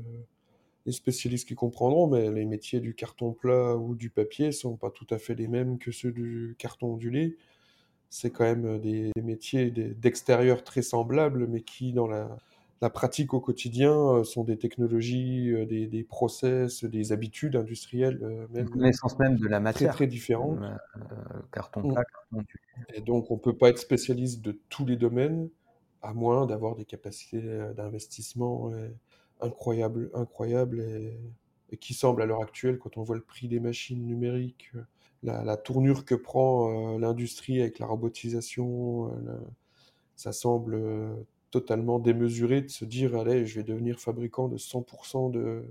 les 0.86 0.92
spécialistes 0.92 1.46
qui 1.46 1.54
comprendront, 1.54 2.06
mais 2.06 2.30
les 2.30 2.44
métiers 2.44 2.80
du 2.80 2.94
carton 2.94 3.32
plat 3.32 3.76
ou 3.76 3.94
du 3.94 4.10
papier 4.10 4.52
sont 4.52 4.76
pas 4.76 4.90
tout 4.90 5.06
à 5.10 5.18
fait 5.18 5.34
les 5.34 5.48
mêmes 5.48 5.78
que 5.78 5.90
ceux 5.90 6.12
du 6.12 6.54
carton 6.58 6.94
ondulé 6.94 7.36
c'est 8.10 8.30
quand 8.30 8.44
même 8.44 8.64
euh, 8.64 8.78
des, 8.78 9.12
métiers 9.22 9.70
d'extérieur 9.70 10.64
très 10.64 10.80
semblables, 10.80 11.46
mais 11.46 11.60
qui, 11.60 11.92
dans 11.92 12.06
la, 12.06 12.38
pratique 12.88 13.34
au 13.34 13.40
quotidien, 13.40 13.92
euh, 13.92 14.24
sont 14.24 14.44
des 14.44 14.56
technologies, 14.56 15.52
des, 15.66 16.06
process, 16.08 16.84
des 16.84 17.12
habitudes 17.12 17.54
industrielles, 17.54 18.46
même. 18.50 18.70
L'essence 18.76 19.18
même 19.18 19.36
de 19.36 19.46
la 19.46 19.60
matière. 19.60 19.90
Très, 19.90 20.04
très 20.04 20.06
différentes. 20.06 20.58
carton 21.52 21.82
plat, 21.82 22.04
carton 22.04 22.46
Et 22.94 23.02
donc, 23.02 23.30
on 23.30 23.34
ne 23.34 23.40
peut 23.40 23.56
pas 23.56 23.68
être 23.68 23.78
spécialiste 23.78 24.40
de 24.40 24.58
tous 24.70 24.86
les 24.86 24.96
domaines, 24.96 25.50
à 26.02 26.14
moins 26.14 26.46
d'avoir 26.46 26.74
des 26.74 26.84
capacités 26.84 27.42
d'investissement 27.76 28.72
incroyables, 29.40 30.10
incroyables 30.14 30.80
et, 30.80 31.76
qui 31.76 31.94
semblent 31.94 32.22
à 32.22 32.26
l'heure 32.26 32.42
actuelle, 32.42 32.78
quand 32.78 32.96
on 32.96 33.02
voit 33.02 33.16
le 33.16 33.22
prix 33.22 33.48
des 33.48 33.60
machines 33.60 34.04
numériques, 34.06 34.72
la, 35.22 35.56
tournure 35.56 36.04
que 36.04 36.14
prend 36.14 36.94
euh, 36.94 36.98
l'industrie 36.98 37.60
avec 37.60 37.78
la 37.78 37.86
robotisation, 37.86 39.12
euh, 39.12 39.38
ça 40.16 40.32
semble 40.32 40.74
euh, 40.74 41.14
totalement 41.50 41.98
démesuré 41.98 42.62
de 42.62 42.68
se 42.68 42.84
dire 42.84 43.16
allez, 43.16 43.44
je 43.46 43.56
vais 43.56 43.64
devenir 43.64 43.98
fabricant 43.98 44.48
de 44.48 44.56
100% 44.56 45.30
de, 45.30 45.64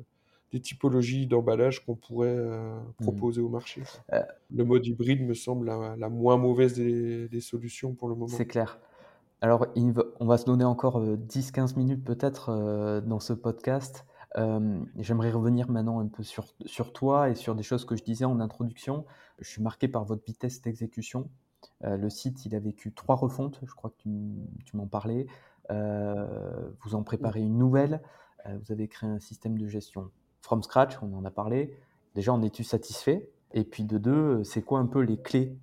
des 0.51 0.59
typologies 0.59 1.27
d'emballage 1.27 1.85
qu'on 1.85 1.95
pourrait 1.95 2.35
mmh. 2.35 3.03
proposer 3.03 3.41
au 3.41 3.49
marché. 3.49 3.81
le 4.53 4.63
mode 4.63 4.85
hybride 4.85 5.21
me 5.21 5.33
semble 5.33 5.67
la, 5.67 6.09
moins 6.09 6.37
mauvaise 6.37 6.73
des, 6.73 7.27
des, 7.29 7.41
solutions 7.41 7.93
pour 7.93 8.09
le 8.09 8.15
moment. 8.15 8.27
C'est 8.27 8.45
clair. 8.45 8.79
Alors, 9.41 9.67
on 10.19 10.25
va 10.25 10.37
se 10.37 10.45
donner 10.45 10.63
encore 10.63 10.99
10-15 11.03 11.77
minutes 11.77 12.03
peut-être 12.03 13.01
dans 13.05 13.19
ce 13.19 13.33
podcast. 13.33 14.05
J'aimerais 14.97 15.31
revenir 15.31 15.69
maintenant 15.69 15.99
un 15.99 16.07
peu 16.07 16.23
sur, 16.23 16.93
toi 16.93 17.29
et 17.29 17.35
sur 17.35 17.53
des 17.53 17.63
choses 17.63 17.85
que 17.85 17.95
je 17.95 18.03
disais 18.03 18.25
en 18.25 18.39
introduction. 18.39 19.05
Je 19.39 19.47
suis 19.47 19.61
marqué 19.61 19.87
par 19.87 20.05
votre 20.05 20.25
vitesse 20.25 20.61
d'exécution. 20.61 21.29
Euh, 21.83 21.97
le 21.97 22.09
site, 22.09 22.45
il 22.45 22.55
a 22.55 22.59
vécu 22.59 22.91
trois 22.91 23.15
refontes, 23.15 23.59
je 23.63 23.73
crois 23.73 23.91
que 23.91 24.01
tu, 24.01 24.09
m'en 24.75 24.87
parlais. 24.87 25.27
Euh, 25.69 26.69
vous 26.81 26.95
en 26.95 27.03
préparez 27.03 27.41
une 27.41 27.57
nouvelle. 27.57 28.01
Euh, 28.45 28.57
vous 28.63 28.71
avez 28.71 28.87
créé 28.87 29.09
un 29.09 29.19
système 29.19 29.57
de 29.57 29.67
gestion 29.67 30.09
from 30.41 30.63
scratch, 30.63 30.97
on 31.01 31.13
en 31.15 31.25
a 31.25 31.31
parlé. 31.31 31.77
Déjà, 32.15 32.33
en 32.33 32.41
es-tu 32.41 32.63
satisfait? 32.63 33.29
Et 33.53 33.63
puis 33.63 33.83
de 33.83 33.97
deux, 33.97 34.43
c'est 34.43 34.61
quoi 34.61 34.79
un 34.79 34.87
peu 34.87 35.01
les 35.01 35.17
clés 35.17 35.57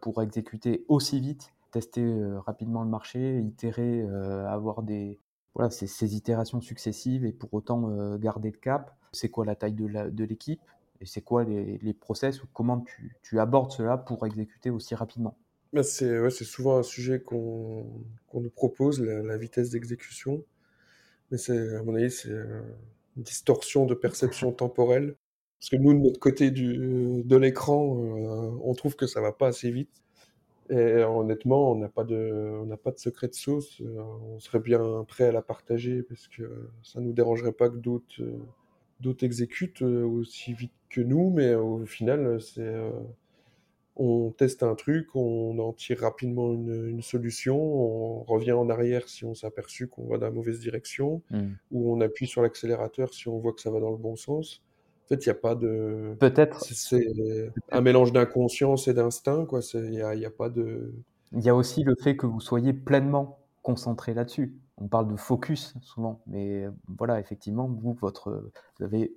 pour 0.00 0.22
exécuter 0.22 0.84
aussi 0.88 1.20
vite, 1.20 1.52
tester 1.78 2.04
rapidement 2.46 2.82
le 2.82 2.88
marché, 2.88 3.40
itérer, 3.40 4.02
avoir 4.48 4.82
des, 4.82 5.18
voilà, 5.54 5.70
ces, 5.70 5.86
ces, 5.86 6.16
itérations 6.16 6.60
successives 6.60 7.24
et 7.24 7.32
pour 7.32 7.52
autant 7.54 8.16
garder 8.16 8.50
le 8.50 8.58
cap 8.58 8.96
C'est 9.12 9.28
quoi 9.28 9.44
la 9.44 9.56
taille 9.56 9.74
de 9.74 10.24
l'équipe 10.24 10.60
et 11.00 11.06
c'est 11.06 11.20
quoi 11.20 11.44
les, 11.44 11.78
les, 11.78 11.92
process 11.94 12.42
ou 12.42 12.46
comment 12.52 12.80
tu, 12.80 13.16
tu, 13.22 13.38
abordes 13.38 13.72
cela 13.72 13.96
pour 13.98 14.24
exécuter 14.26 14.70
aussi 14.70 14.94
rapidement? 14.94 15.36
Bah, 15.72 15.82
C'est 15.82 16.20
ouais, 16.20 16.30
souvent 16.30 16.78
un 16.78 16.82
sujet 16.82 17.20
qu'on 17.20 17.84
nous 18.34 18.50
propose, 18.50 19.00
la, 19.00 19.36
vitesse 19.36 19.70
d'exécution. 19.70 20.44
Mais 21.30 21.38
à 21.50 21.82
mon 21.82 21.94
avis, 21.94 22.10
c'est 22.10 22.30
une 22.30 23.22
distorsion 23.22 23.86
de 23.86 23.94
perception 23.94 24.52
temporelle. 24.52 25.16
Parce 25.58 25.70
que 25.70 25.76
nous, 25.76 25.94
de 25.94 25.98
notre 25.98 26.20
côté 26.20 26.50
du, 26.50 27.22
de 27.24 27.36
l'écran, 27.36 27.98
euh, 27.98 28.58
on 28.62 28.74
trouve 28.74 28.94
que 28.94 29.06
ça 29.06 29.20
va 29.20 29.32
pas 29.32 29.48
assez 29.48 29.70
vite. 29.70 30.02
Et 30.70 31.02
honnêtement, 31.04 31.72
on 31.72 31.76
n'a 31.76 31.88
pas 31.88 32.04
de, 32.04 32.58
on 32.62 32.66
n'a 32.66 32.76
pas 32.76 32.90
de 32.90 32.98
secret 32.98 33.28
de 33.28 33.34
sauce. 33.34 33.80
Euh, 33.80 34.00
on 34.34 34.40
serait 34.40 34.60
bien 34.60 35.04
prêt 35.06 35.24
à 35.24 35.32
la 35.32 35.42
partager 35.42 36.02
parce 36.02 36.28
que 36.28 36.68
ça 36.82 37.00
nous 37.00 37.12
dérangerait 37.12 37.52
pas 37.52 37.68
que 37.68 37.76
d'autres 37.76 38.20
euh, 38.20 38.38
d'autres 39.00 39.24
exécutent 39.24 39.82
euh, 39.82 40.04
aussi 40.04 40.54
vite 40.54 40.72
que 40.88 41.00
nous, 41.00 41.30
mais 41.30 41.54
au 41.54 41.84
final, 41.84 42.40
c'est 42.40 42.74
on 43.96 44.30
teste 44.30 44.62
un 44.62 44.74
truc, 44.74 45.08
on 45.14 45.58
en 45.58 45.72
tire 45.72 46.00
rapidement 46.00 46.52
une, 46.52 47.00
solution, 47.02 47.56
on 47.58 48.22
revient 48.24 48.52
en 48.52 48.68
arrière 48.68 49.08
si 49.08 49.24
on 49.24 49.34
s'est 49.34 49.46
aperçu 49.46 49.88
qu'on 49.88 50.06
va 50.06 50.18
dans 50.18 50.26
la 50.26 50.32
mauvaise 50.32 50.60
direction, 50.60 51.22
hmm. 51.30 51.52
ou 51.70 51.92
on 51.92 52.00
appuie 52.02 52.26
sur 52.26 52.42
l'accélérateur 52.42 53.14
si 53.14 53.28
on 53.28 53.38
voit 53.38 53.52
que 53.52 53.60
ça 53.60 53.70
va 53.70 53.80
dans 53.80 53.90
le 53.90 53.96
bon 53.96 54.14
sens. 54.14 54.62
En 55.06 55.08
fait, 55.08 55.24
il 55.24 55.28
n'y 55.28 55.32
a 55.32 55.40
pas 55.40 55.54
de. 55.54 56.16
Peut-être. 56.18 56.64
C'est 56.64 57.06
un 57.70 57.80
mélange 57.80 58.12
d'inconscience 58.12 58.88
et 58.88 58.94
d'instinct, 58.94 59.46
quoi. 59.46 59.60
Il 59.74 59.90
n'y 59.90 60.02
a, 60.02 60.08
a, 60.08 60.30
pas 60.30 60.48
de. 60.48 60.92
Il 61.32 61.42
y 61.42 61.48
a 61.48 61.54
aussi 61.54 61.84
le 61.84 61.94
fait 61.94 62.16
que 62.16 62.26
vous 62.26 62.40
soyez 62.40 62.72
pleinement 62.72 63.38
concentré 63.62 64.14
là-dessus 64.14 64.56
on 64.78 64.88
parle 64.88 65.08
de 65.08 65.16
focus 65.16 65.74
souvent, 65.80 66.20
mais 66.26 66.66
voilà, 66.88 67.18
effectivement, 67.20 67.66
vous, 67.66 67.94
votre, 67.94 68.50
vous 68.78 68.84
avez 68.84 69.14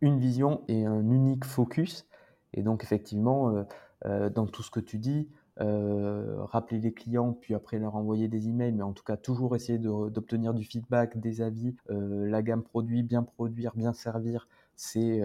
une 0.00 0.18
vision 0.18 0.62
et 0.68 0.84
un 0.84 1.08
unique 1.08 1.44
focus. 1.44 2.06
Et 2.54 2.62
donc, 2.62 2.82
effectivement, 2.82 3.50
euh, 3.50 3.62
euh, 4.06 4.30
dans 4.30 4.46
tout 4.46 4.62
ce 4.62 4.70
que 4.70 4.80
tu 4.80 4.98
dis, 4.98 5.28
euh, 5.60 6.42
rappeler 6.44 6.80
les 6.80 6.92
clients, 6.92 7.32
puis 7.32 7.54
après 7.54 7.78
leur 7.78 7.94
envoyer 7.94 8.28
des 8.28 8.48
emails, 8.48 8.72
mais 8.72 8.82
en 8.82 8.92
tout 8.92 9.04
cas, 9.04 9.16
toujours 9.16 9.54
essayer 9.54 9.78
d'obtenir 9.78 10.54
du 10.54 10.64
feedback, 10.64 11.18
des 11.20 11.42
avis, 11.42 11.76
la 11.88 12.42
gamme 12.42 12.62
produit, 12.62 13.02
bien 13.02 13.22
produire, 13.22 13.72
bien 13.76 13.92
servir, 13.92 14.48
c'est 14.80 15.22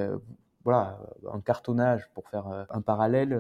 voilà, 0.63 0.99
un 1.31 1.39
cartonnage 1.41 2.09
pour 2.13 2.27
faire 2.29 2.65
un 2.69 2.81
parallèle 2.81 3.39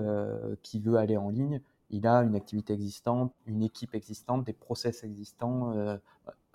qui 0.61 0.79
veut 0.79 0.95
aller 0.95 1.17
en 1.17 1.29
ligne 1.29 1.61
il 1.89 2.07
a 2.07 2.17
une 2.23 2.35
activité 2.35 2.73
existante, 2.73 3.33
une 3.45 3.63
équipe 3.63 3.95
existante, 3.95 4.43
des 4.45 4.53
process 4.53 5.03
existants, 5.03 5.73
euh, 5.73 5.97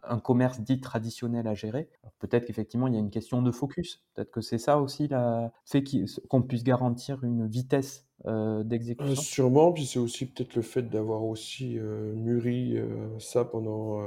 un 0.03 0.19
commerce 0.19 0.61
dit 0.61 0.81
traditionnel 0.81 1.47
à 1.47 1.55
gérer. 1.55 1.89
Peut-être 2.19 2.47
qu'effectivement, 2.47 2.87
il 2.87 2.95
y 2.95 2.97
a 2.97 3.01
une 3.01 3.11
question 3.11 3.43
de 3.43 3.51
focus. 3.51 4.03
Peut-être 4.15 4.31
que 4.31 4.41
c'est 4.41 4.59
ça 4.59 4.79
aussi 4.79 5.09
la 5.09 5.53
fait 5.65 5.85
qu'on 6.29 6.43
puisse 6.43 6.65
garantir 6.65 7.23
une 7.23 7.47
vitesse 7.47 8.07
euh, 8.27 8.65
d'exécution. 8.65 9.13
Euh, 9.13 9.15
sûrement, 9.15 9.73
puis 9.73 9.87
c'est 9.87 9.99
aussi 9.99 10.27
peut-être 10.27 10.57
le 10.57 10.63
fait 10.63 10.83
d'avoir 10.83 11.23
aussi 11.25 11.79
mûri 11.79 12.79
ça 13.19 13.45
pendant 13.45 14.01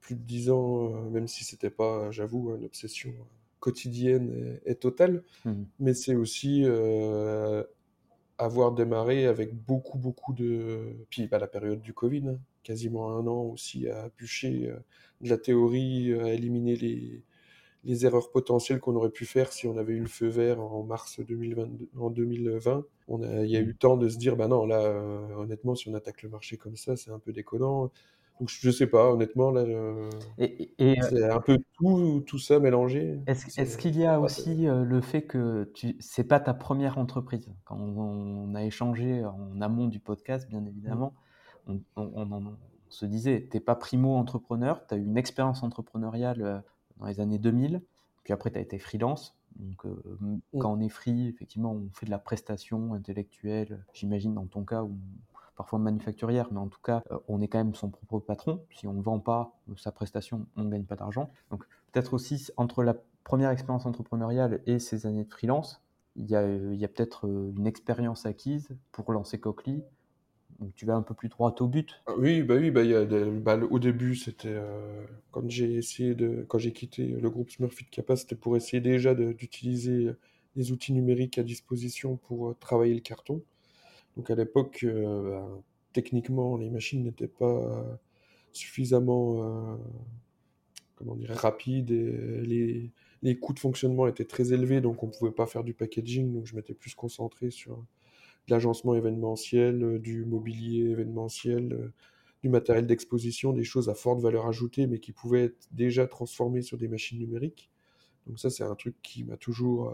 plus 0.00 0.14
de 0.14 0.22
dix 0.22 0.50
ans, 0.50 0.90
même 1.10 1.26
si 1.26 1.44
c'était 1.44 1.70
pas, 1.70 2.10
j'avoue, 2.10 2.54
une 2.54 2.64
obsession 2.64 3.12
quotidienne 3.62 4.58
et, 4.66 4.74
totale. 4.74 5.22
Mmh. 5.46 5.62
Mais 5.78 5.94
c'est 5.94 6.14
aussi 6.14 6.66
avoir 8.38 8.72
démarré 8.72 9.26
avec 9.26 9.54
beaucoup, 9.54 9.98
beaucoup 9.98 10.32
de... 10.32 10.96
Puis 11.10 11.26
bah, 11.28 11.38
la 11.38 11.46
période 11.46 11.80
du 11.80 11.92
Covid, 11.94 12.28
hein, 12.28 12.38
quasiment 12.62 13.16
un 13.16 13.26
an 13.26 13.42
aussi 13.42 13.88
à 13.88 14.10
bûcher 14.16 14.68
euh, 14.68 14.76
de 15.20 15.28
la 15.28 15.38
théorie, 15.38 16.12
à 16.14 16.32
éliminer 16.32 16.76
les, 16.76 17.22
les 17.84 18.06
erreurs 18.06 18.30
potentielles 18.30 18.80
qu'on 18.80 18.96
aurait 18.96 19.10
pu 19.10 19.26
faire 19.26 19.52
si 19.52 19.66
on 19.66 19.76
avait 19.76 19.94
eu 19.94 20.00
le 20.00 20.08
feu 20.08 20.28
vert 20.28 20.60
en 20.60 20.82
mars 20.82 21.20
2022, 21.20 21.88
en 21.96 22.10
2020. 22.10 22.84
On 23.08 23.22
a, 23.22 23.44
il 23.44 23.50
y 23.50 23.56
a 23.56 23.60
eu 23.60 23.66
le 23.66 23.74
temps 23.74 23.96
de 23.96 24.08
se 24.08 24.18
dire, 24.18 24.36
bah 24.36 24.48
non, 24.48 24.66
là, 24.66 24.80
euh, 24.80 25.34
honnêtement, 25.36 25.74
si 25.74 25.88
on 25.88 25.94
attaque 25.94 26.22
le 26.22 26.28
marché 26.28 26.56
comme 26.56 26.76
ça, 26.76 26.96
c'est 26.96 27.10
un 27.10 27.18
peu 27.18 27.32
déconnant. 27.32 27.92
Donc 28.40 28.48
je 28.48 28.70
sais 28.70 28.86
pas, 28.86 29.12
honnêtement, 29.12 29.50
là, 29.52 29.60
euh, 29.60 30.10
Et, 30.38 30.72
et, 30.78 30.98
euh, 31.00 31.06
c'est 31.08 31.30
un 31.30 31.40
peu 31.40 31.58
tout, 31.78 32.22
tout 32.26 32.38
ça 32.38 32.58
mélangé. 32.58 33.20
est-ce, 33.26 33.50
C'est- 33.50 33.62
est-ce 33.62 33.78
qu'il 33.78 33.96
y 33.96 34.04
a 34.04 34.18
ouais, 34.18 34.24
aussi 34.24 34.66
euh, 34.66 34.84
le 34.84 35.00
fait 35.00 35.22
que 35.22 35.70
tu, 35.74 35.96
c'est 36.00 36.24
pas 36.24 36.40
ta 36.40 36.52
première 36.54 36.98
entreprise? 36.98 37.48
Quand 37.64 37.76
on, 37.76 38.48
on 38.50 38.54
a 38.54 38.64
échangé 38.64 39.24
en 39.24 39.60
amont 39.60 39.86
du 39.86 40.00
podcast, 40.00 40.48
bien 40.48 40.64
évidemment, 40.64 41.12
on, 41.68 41.80
on- 41.96 42.10
on 42.14 42.32
en- 42.32 42.46
on 42.46 42.56
se 42.88 43.06
disait, 43.06 43.46
t'es 43.50 43.60
pas 43.60 43.76
primo-entrepreneur, 43.76 44.84
tu 44.86 44.94
as 44.94 44.96
eu 44.98 45.04
une 45.04 45.16
expérience 45.16 45.62
entrepreneuriale 45.62 46.42
euh, 46.42 46.58
dans 46.98 47.06
les 47.06 47.20
années 47.20 47.38
2000, 47.38 47.80
puis 48.24 48.32
après 48.32 48.50
tu 48.50 48.58
as 48.58 48.60
été 48.62 48.78
freelance. 48.78 49.36
Donc, 49.56 49.84
euh, 49.86 49.94
Mm. 50.20 50.38
quand 50.58 50.72
on 50.72 50.80
est 50.80 50.88
free, 50.88 51.28
effectivement, 51.28 51.72
on 51.72 51.88
fait 51.92 52.06
de 52.06 52.10
la 52.10 52.18
prestation 52.18 52.94
intellectuelle, 52.94 53.84
j'imagine 53.92 54.34
dans 54.34 54.46
ton 54.46 54.64
cas, 54.64 54.82
ou 54.82 54.96
parfois 55.62 55.78
manufacturière, 55.78 56.48
mais 56.50 56.58
en 56.58 56.66
tout 56.66 56.80
cas, 56.82 57.04
euh, 57.12 57.18
on 57.28 57.40
est 57.40 57.46
quand 57.46 57.58
même 57.58 57.76
son 57.76 57.88
propre 57.88 58.18
patron. 58.18 58.64
Si 58.74 58.88
on 58.88 58.94
ne 58.94 59.00
vend 59.00 59.20
pas 59.20 59.54
euh, 59.70 59.74
sa 59.76 59.92
prestation, 59.92 60.44
on 60.56 60.64
ne 60.64 60.70
gagne 60.70 60.82
pas 60.82 60.96
d'argent. 60.96 61.30
Donc, 61.52 61.62
peut-être 61.92 62.14
aussi, 62.14 62.48
entre 62.56 62.82
la 62.82 62.96
première 63.22 63.50
expérience 63.50 63.86
entrepreneuriale 63.86 64.60
et 64.66 64.80
ces 64.80 65.06
années 65.06 65.22
de 65.22 65.30
freelance, 65.30 65.80
il 66.16 66.28
y 66.28 66.34
a, 66.34 66.40
euh, 66.40 66.76
peut-être 66.88 67.28
une 67.28 67.68
expérience 67.68 68.26
acquise 68.26 68.70
pour 68.90 69.12
lancer 69.12 69.38
Cochlear. 69.38 69.82
Donc, 70.58 70.74
tu 70.74 70.84
vas 70.84 70.96
un 70.96 71.02
peu 71.02 71.14
plus 71.14 71.28
droit 71.28 71.54
au 71.60 71.68
but. 71.68 72.02
Ah 72.08 72.14
Oui, 72.18 72.42
bah 72.42 72.56
oui, 72.56 72.72
bah, 72.72 72.82
bah, 73.40 73.64
au 73.70 73.78
début, 73.78 74.16
c'était 74.16 74.60
quand 75.30 75.48
j'ai 75.48 75.74
essayé 75.74 76.16
de, 76.16 76.44
quand 76.48 76.58
j'ai 76.58 76.72
quitté 76.72 77.06
le 77.06 77.30
groupe 77.30 77.50
Smurfit 77.50 77.86
Kappa, 77.86 78.16
c'était 78.16 78.36
pour 78.36 78.56
essayer 78.56 78.80
déjà 78.80 79.14
d'utiliser 79.14 80.10
les 80.56 80.72
outils 80.72 80.92
numériques 80.92 81.38
à 81.38 81.44
disposition 81.44 82.16
pour 82.16 82.56
travailler 82.58 82.94
le 82.94 83.00
carton. 83.00 83.42
Donc 84.16 84.30
à 84.30 84.34
l'époque, 84.34 84.84
bah, 84.84 85.48
techniquement, 85.92 86.56
les 86.56 86.70
machines 86.70 87.02
n'étaient 87.04 87.28
pas 87.28 87.46
euh, 87.46 87.94
suffisamment, 88.52 89.72
euh, 89.72 89.76
comment 90.96 91.16
dire, 91.16 91.30
rapides 91.30 91.90
et 91.90 92.40
les, 92.42 92.90
les 93.22 93.38
coûts 93.38 93.52
de 93.52 93.58
fonctionnement 93.58 94.06
étaient 94.06 94.24
très 94.24 94.52
élevés, 94.52 94.80
donc 94.80 95.02
on 95.02 95.08
pouvait 95.08 95.32
pas 95.32 95.46
faire 95.46 95.64
du 95.64 95.74
packaging. 95.74 96.32
Donc 96.32 96.46
je 96.46 96.56
m'étais 96.56 96.74
plus 96.74 96.94
concentré 96.94 97.50
sur 97.50 97.76
de 98.48 98.54
l'agencement 98.54 98.94
événementiel, 98.94 100.00
du 100.00 100.24
mobilier 100.24 100.90
événementiel, 100.90 101.92
du 102.42 102.48
matériel 102.48 102.86
d'exposition, 102.86 103.52
des 103.52 103.62
choses 103.62 103.88
à 103.88 103.94
forte 103.94 104.20
valeur 104.20 104.46
ajoutée, 104.46 104.88
mais 104.88 104.98
qui 104.98 105.12
pouvaient 105.12 105.44
être 105.44 105.68
déjà 105.70 106.06
transformées 106.08 106.62
sur 106.62 106.76
des 106.76 106.88
machines 106.88 107.18
numériques. 107.18 107.70
Donc 108.26 108.40
ça, 108.40 108.50
c'est 108.50 108.64
un 108.64 108.74
truc 108.74 108.96
qui 109.02 109.22
m'a 109.22 109.36
toujours 109.36 109.92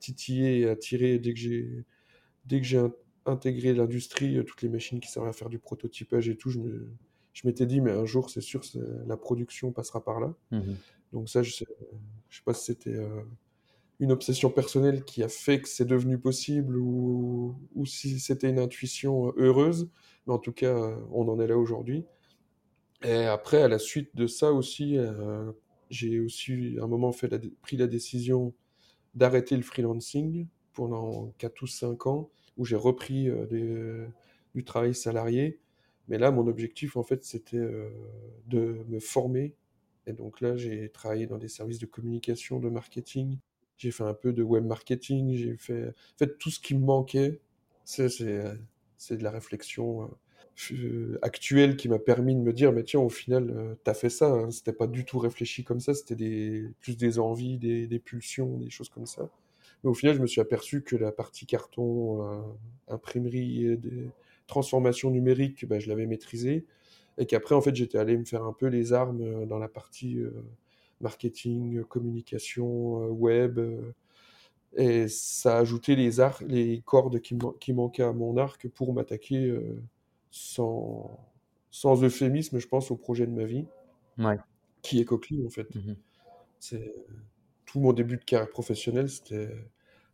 titillé 0.00 0.60
et 0.60 0.68
attiré 0.68 1.20
dès 1.20 1.32
que 1.32 1.38
j'ai 1.38 1.84
dès 2.44 2.60
que 2.60 2.66
j'ai 2.66 2.78
in- 3.26 3.32
intégré 3.32 3.74
l'industrie, 3.74 4.38
euh, 4.38 4.44
toutes 4.44 4.62
les 4.62 4.68
machines 4.68 5.00
qui 5.00 5.10
servaient 5.10 5.28
à 5.30 5.32
faire 5.32 5.48
du 5.48 5.58
prototypage 5.58 6.28
et 6.28 6.36
tout, 6.36 6.50
je 6.50 6.58
me, 6.60 6.88
je 7.32 7.46
m'étais 7.46 7.66
dit, 7.66 7.80
mais 7.80 7.92
un 7.92 8.04
jour, 8.04 8.30
c'est 8.30 8.40
sûr, 8.40 8.62
la 9.06 9.16
production 9.16 9.72
passera 9.72 10.02
par 10.04 10.20
là. 10.20 10.34
Mhm. 10.52 10.76
Donc 11.12 11.28
ça, 11.28 11.42
je 11.42 11.52
sais, 11.52 11.66
je 12.28 12.36
sais 12.38 12.42
pas 12.44 12.54
si 12.54 12.64
c'était 12.66 12.94
euh, 12.94 13.22
une 14.00 14.12
obsession 14.12 14.50
personnelle 14.50 15.04
qui 15.04 15.22
a 15.22 15.28
fait 15.28 15.60
que 15.60 15.68
c'est 15.68 15.84
devenu 15.86 16.18
possible 16.18 16.76
ou, 16.76 17.56
ou 17.74 17.86
si 17.86 18.20
c'était 18.20 18.50
une 18.50 18.58
intuition 18.58 19.28
euh, 19.28 19.32
heureuse. 19.36 19.88
Mais 20.26 20.34
en 20.34 20.38
tout 20.38 20.52
cas, 20.52 20.74
on 21.12 21.28
en 21.28 21.40
est 21.40 21.46
là 21.46 21.56
aujourd'hui. 21.56 22.04
Et 23.04 23.24
après, 23.26 23.62
à 23.62 23.68
la 23.68 23.78
suite 23.78 24.14
de 24.16 24.26
ça 24.26 24.52
aussi, 24.52 24.98
euh, 24.98 25.52
j'ai 25.90 26.20
aussi 26.20 26.76
à 26.80 26.84
un 26.84 26.86
moment 26.86 27.12
fait 27.12 27.28
la 27.28 27.38
pris 27.62 27.76
la 27.76 27.86
décision 27.86 28.54
d'arrêter 29.14 29.56
le 29.56 29.62
freelancing 29.62 30.46
pendant 30.74 31.32
4 31.38 31.62
ou 31.62 31.66
5 31.66 32.06
ans, 32.06 32.30
où 32.56 32.64
j'ai 32.64 32.76
repris 32.76 33.28
euh, 33.28 33.46
des- 33.46 34.06
du 34.54 34.64
travail 34.64 34.94
salarié. 34.94 35.58
Mais 36.08 36.18
là, 36.18 36.30
mon 36.30 36.46
objectif, 36.46 36.96
en 36.96 37.02
fait, 37.02 37.24
c'était 37.24 37.56
euh, 37.58 37.90
de 38.46 38.84
me 38.88 39.00
former. 39.00 39.54
Et 40.06 40.12
donc 40.12 40.40
là, 40.40 40.56
j'ai 40.56 40.88
travaillé 40.90 41.26
dans 41.26 41.38
des 41.38 41.48
services 41.48 41.78
de 41.80 41.86
communication, 41.86 42.60
de 42.60 42.68
marketing. 42.68 43.38
J'ai 43.76 43.90
fait 43.90 44.04
un 44.04 44.14
peu 44.14 44.32
de 44.32 44.42
web 44.42 44.64
marketing. 44.64 45.34
J'ai 45.34 45.56
fait, 45.56 45.88
en 45.88 46.18
fait, 46.18 46.38
tout 46.38 46.50
ce 46.50 46.60
qui 46.60 46.74
me 46.74 46.84
manquait. 46.84 47.40
C'est, 47.84 48.08
c'est, 48.08 48.24
euh, 48.28 48.54
de 49.10 49.22
la 49.22 49.30
réflexion 49.30 50.10
euh, 50.72 51.18
actuelle 51.22 51.76
qui 51.76 51.88
m'a 51.88 51.98
permis 51.98 52.34
de 52.34 52.40
me 52.40 52.52
dire, 52.52 52.72
mais 52.72 52.84
tiens, 52.84 53.00
au 53.00 53.08
final, 53.08 53.50
euh, 53.50 53.74
t'as 53.84 53.94
fait 53.94 54.10
ça. 54.10 54.26
Hein. 54.32 54.50
C'était 54.50 54.72
pas 54.72 54.86
du 54.86 55.04
tout 55.04 55.18
réfléchi 55.18 55.64
comme 55.64 55.80
ça. 55.80 55.94
C'était 55.94 56.64
plus 56.80 56.96
des 56.96 57.18
envies, 57.18 57.58
des 57.58 57.98
pulsions, 57.98 58.58
des 58.58 58.70
choses 58.70 58.88
comme 58.88 59.06
ça. 59.06 59.28
Mais 59.84 59.90
au 59.90 59.94
final, 59.94 60.16
je 60.16 60.20
me 60.22 60.26
suis 60.26 60.40
aperçu 60.40 60.82
que 60.82 60.96
la 60.96 61.12
partie 61.12 61.46
carton, 61.46 62.22
euh, 62.30 62.42
imprimerie 62.88 63.66
et 63.66 63.76
des 63.76 64.10
transformations 64.46 65.10
numériques, 65.10 65.66
bah, 65.66 65.78
je 65.78 65.88
l'avais 65.88 66.06
maîtrisée. 66.06 66.64
Et 67.18 67.26
qu'après, 67.26 67.54
en 67.54 67.60
fait, 67.62 67.74
j'étais 67.74 67.98
allé 67.98 68.16
me 68.18 68.24
faire 68.24 68.44
un 68.44 68.52
peu 68.52 68.66
les 68.66 68.92
armes 68.92 69.22
euh, 69.22 69.46
dans 69.46 69.58
la 69.58 69.68
partie 69.68 70.18
euh, 70.18 70.30
marketing, 71.00 71.82
communication, 71.84 73.06
web. 73.08 73.58
et 74.76 75.08
ça 75.08 75.56
a 75.56 75.60
ajouté 75.60 75.96
les, 75.96 76.20
arcs, 76.20 76.42
les 76.46 76.82
cordes 76.84 77.20
qui, 77.20 77.34
man- 77.34 77.52
qui 77.60 77.72
manquaient 77.72 78.02
à 78.02 78.12
mon 78.12 78.36
arc 78.36 78.68
pour 78.68 78.92
m'attaquer 78.92 79.46
euh, 79.46 79.82
sans, 80.30 81.18
sans 81.70 82.02
euphémisme, 82.04 82.58
je 82.58 82.68
pense, 82.68 82.90
au 82.90 82.96
projet 82.96 83.26
de 83.26 83.32
ma 83.32 83.44
vie, 83.44 83.66
Ouais. 84.18 84.38
qui 84.82 85.00
est 85.00 85.04
Coqueluche, 85.04 85.46
en 85.46 85.50
fait. 85.50 85.74
Mhm. 85.74 85.96
C'est 86.58 86.92
tout 87.66 87.80
mon 87.80 87.92
début 87.92 88.16
de 88.16 88.24
carrière 88.24 88.50
professionnelle, 88.50 89.08
c'était 89.10 89.50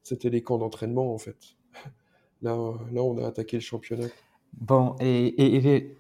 c'était 0.03 0.31
les 0.31 0.43
camps 0.43 0.59
d'entraînement 0.59 1.15
en 1.15 1.19
fait. 1.19 1.39
Là, 2.43 2.53
euh, 2.55 2.73
là, 2.93 3.03
on 3.03 3.19
a 3.19 3.27
attaqué 3.29 3.57
le 3.59 3.63
championnat. 3.63 4.09
Bon, 4.55 4.97
et, 5.01 5.27
et- 5.27 5.77
et 5.77 5.97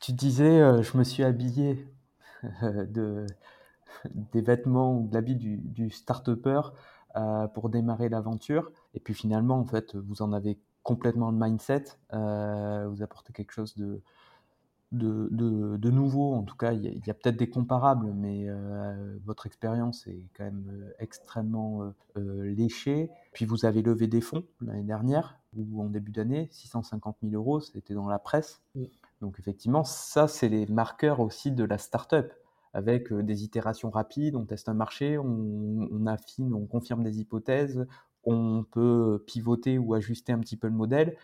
tu 0.00 0.12
disais, 0.12 0.60
euh, 0.60 0.82
je 0.82 0.96
me 0.98 1.04
suis 1.04 1.22
habillé 1.22 1.86
de, 2.62 3.26
des 4.32 4.40
vêtements 4.40 4.98
ou 4.98 5.08
de 5.08 5.14
l'habit 5.14 5.36
du, 5.36 5.90
start-upper 5.90 6.60
euh, 7.16 7.46
pour 7.48 7.68
démarrer 7.70 8.08
l'aventure. 8.08 8.70
Et 8.94 9.00
puis 9.00 9.14
finalement, 9.14 9.58
en 9.58 9.64
fait, 9.64 9.94
vous 9.96 10.22
en 10.22 10.32
avez 10.32 10.58
complètement 10.82 11.30
le 11.30 11.38
mindset. 11.38 11.84
euh, 12.12 12.88
vous 12.88 13.02
apportez 13.02 13.32
quelque 13.32 13.52
chose 13.52 13.74
de, 13.76 14.02
de, 14.92 15.28
de, 15.30 15.76
de 15.76 15.90
nouveau. 15.90 16.34
En 16.34 16.42
tout 16.42 16.56
cas, 16.56 16.72
il 16.72 17.02
y 17.06 17.10
a, 17.10 17.14
peut-être 17.14 17.36
des 17.36 17.48
comparables, 17.48 18.12
mais 18.14 18.46
euh, 18.48 19.16
votre 19.24 19.46
expérience 19.46 20.06
est 20.06 20.24
quand 20.36 20.44
même 20.44 20.66
euh, 20.70 20.92
extrêmement 20.98 21.92
euh, 22.16 22.54
léchée. 22.54 23.10
Puis 23.32 23.44
vous 23.44 23.64
avez 23.64 23.82
levé 23.82 24.06
des 24.06 24.20
fonds 24.20 24.44
l'année 24.60 24.82
dernière, 24.82 25.38
ou 25.56 25.82
en 25.82 25.86
début 25.86 26.12
d'année, 26.12 26.48
650 26.52 27.16
000 27.22 27.34
euros, 27.34 27.60
c'était 27.60 27.94
dans 27.94 28.08
la 28.08 28.18
presse. 28.18 28.62
Donc 29.20 29.38
effectivement, 29.38 29.84
ça, 29.84 30.28
c'est 30.28 30.48
les 30.48 30.66
marqueurs 30.66 31.20
aussi 31.20 31.50
de 31.50 31.64
la 31.64 31.78
start-up 31.78 32.32
avec 32.74 33.10
des 33.10 33.42
itérations 33.42 33.88
rapides, 33.88 34.36
on 34.36 34.44
teste 34.44 34.68
un 34.68 34.74
marché, 34.74 35.16
on, 35.16 35.88
on 35.90 36.06
affine, 36.06 36.52
on 36.52 36.66
confirme 36.66 37.02
des 37.02 37.20
hypothèses, 37.20 37.86
on 38.24 38.64
peut 38.70 39.24
pivoter 39.26 39.78
ou 39.78 39.94
ajuster 39.94 40.32
un 40.32 40.40
petit 40.40 40.58
peu 40.58 40.66
le 40.66 40.74
modèle, 40.74 41.16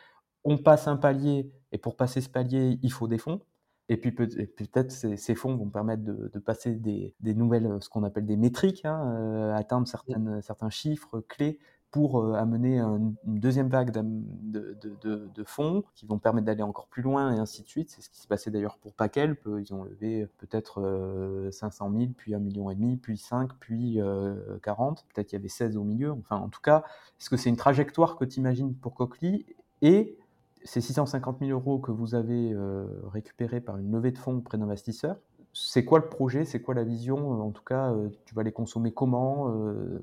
on 0.44 0.56
passe 0.56 0.88
un 0.88 0.96
palier, 0.96 1.52
et 1.72 1.78
pour 1.78 1.96
passer 1.96 2.20
ce 2.20 2.28
palier, 2.28 2.78
il 2.82 2.92
faut 2.92 3.06
des 3.06 3.18
fonds. 3.18 3.42
Et 3.88 3.96
puis 3.96 4.12
peut-être 4.12 4.90
ces, 4.90 5.16
ces 5.16 5.34
fonds 5.34 5.56
vont 5.56 5.68
permettre 5.68 6.02
de, 6.04 6.30
de 6.32 6.38
passer 6.38 6.74
des, 6.74 7.14
des 7.20 7.34
nouvelles, 7.34 7.66
euh, 7.66 7.80
ce 7.80 7.88
qu'on 7.88 8.04
appelle 8.04 8.26
des 8.26 8.36
métriques, 8.36 8.84
hein, 8.84 9.02
euh, 9.16 9.54
atteindre 9.54 9.86
certaines, 9.88 10.40
certains 10.42 10.70
chiffres 10.70 11.20
clés 11.28 11.58
pour 11.90 12.20
euh, 12.22 12.32
amener 12.34 12.78
un- 12.78 13.12
une 13.26 13.38
deuxième 13.38 13.68
vague 13.68 13.90
de, 13.90 14.78
de, 14.80 14.96
de, 15.02 15.28
de 15.34 15.44
fonds 15.44 15.84
qui 15.94 16.06
vont 16.06 16.18
permettre 16.18 16.46
d'aller 16.46 16.62
encore 16.62 16.86
plus 16.86 17.02
loin 17.02 17.34
et 17.34 17.38
ainsi 17.38 17.62
de 17.62 17.68
suite. 17.68 17.90
C'est 17.90 18.00
ce 18.00 18.08
qui 18.08 18.18
s'est 18.18 18.28
passé 18.28 18.50
d'ailleurs 18.50 18.78
pour 18.78 18.94
Pakelp. 18.94 19.40
Ils 19.58 19.74
ont 19.74 19.84
levé 19.84 20.26
peut-être 20.38 20.80
euh, 20.80 21.50
500 21.50 21.90
000, 21.90 22.14
puis 22.16 22.32
1,5 22.34 22.76
million, 22.78 22.96
puis 22.96 23.18
5, 23.18 23.50
puis 23.60 24.00
euh, 24.00 24.58
40. 24.62 25.04
Peut-être 25.12 25.26
qu'il 25.28 25.38
y 25.38 25.40
avait 25.40 25.48
16 25.48 25.76
au 25.76 25.84
milieu. 25.84 26.12
Enfin, 26.12 26.36
en 26.36 26.48
tout 26.48 26.60
cas, 26.62 26.82
est-ce 27.20 27.28
que 27.28 27.36
c'est 27.36 27.50
une 27.50 27.56
trajectoire 27.56 28.16
que 28.16 28.24
tu 28.24 28.38
imagines 28.40 28.74
pour 28.74 28.94
Cochlear 28.94 29.40
Et 29.82 30.16
ces 30.64 30.80
650 30.80 31.38
000 31.40 31.50
euros 31.50 31.78
que 31.78 31.90
vous 31.90 32.14
avez 32.14 32.52
euh, 32.52 32.86
récupérés 33.12 33.60
par 33.60 33.76
une 33.78 33.90
levée 33.90 34.10
de 34.12 34.18
fonds 34.18 34.36
auprès 34.38 34.58
d'investisseurs, 34.58 35.16
c'est 35.52 35.84
quoi 35.84 35.98
le 35.98 36.08
projet 36.08 36.44
C'est 36.44 36.62
quoi 36.62 36.74
la 36.74 36.84
vision 36.84 37.42
En 37.42 37.50
tout 37.50 37.64
cas, 37.64 37.92
euh, 37.92 38.08
tu 38.24 38.34
vas 38.34 38.42
les 38.42 38.52
consommer 38.52 38.92
comment 38.92 39.50
euh, 39.50 39.98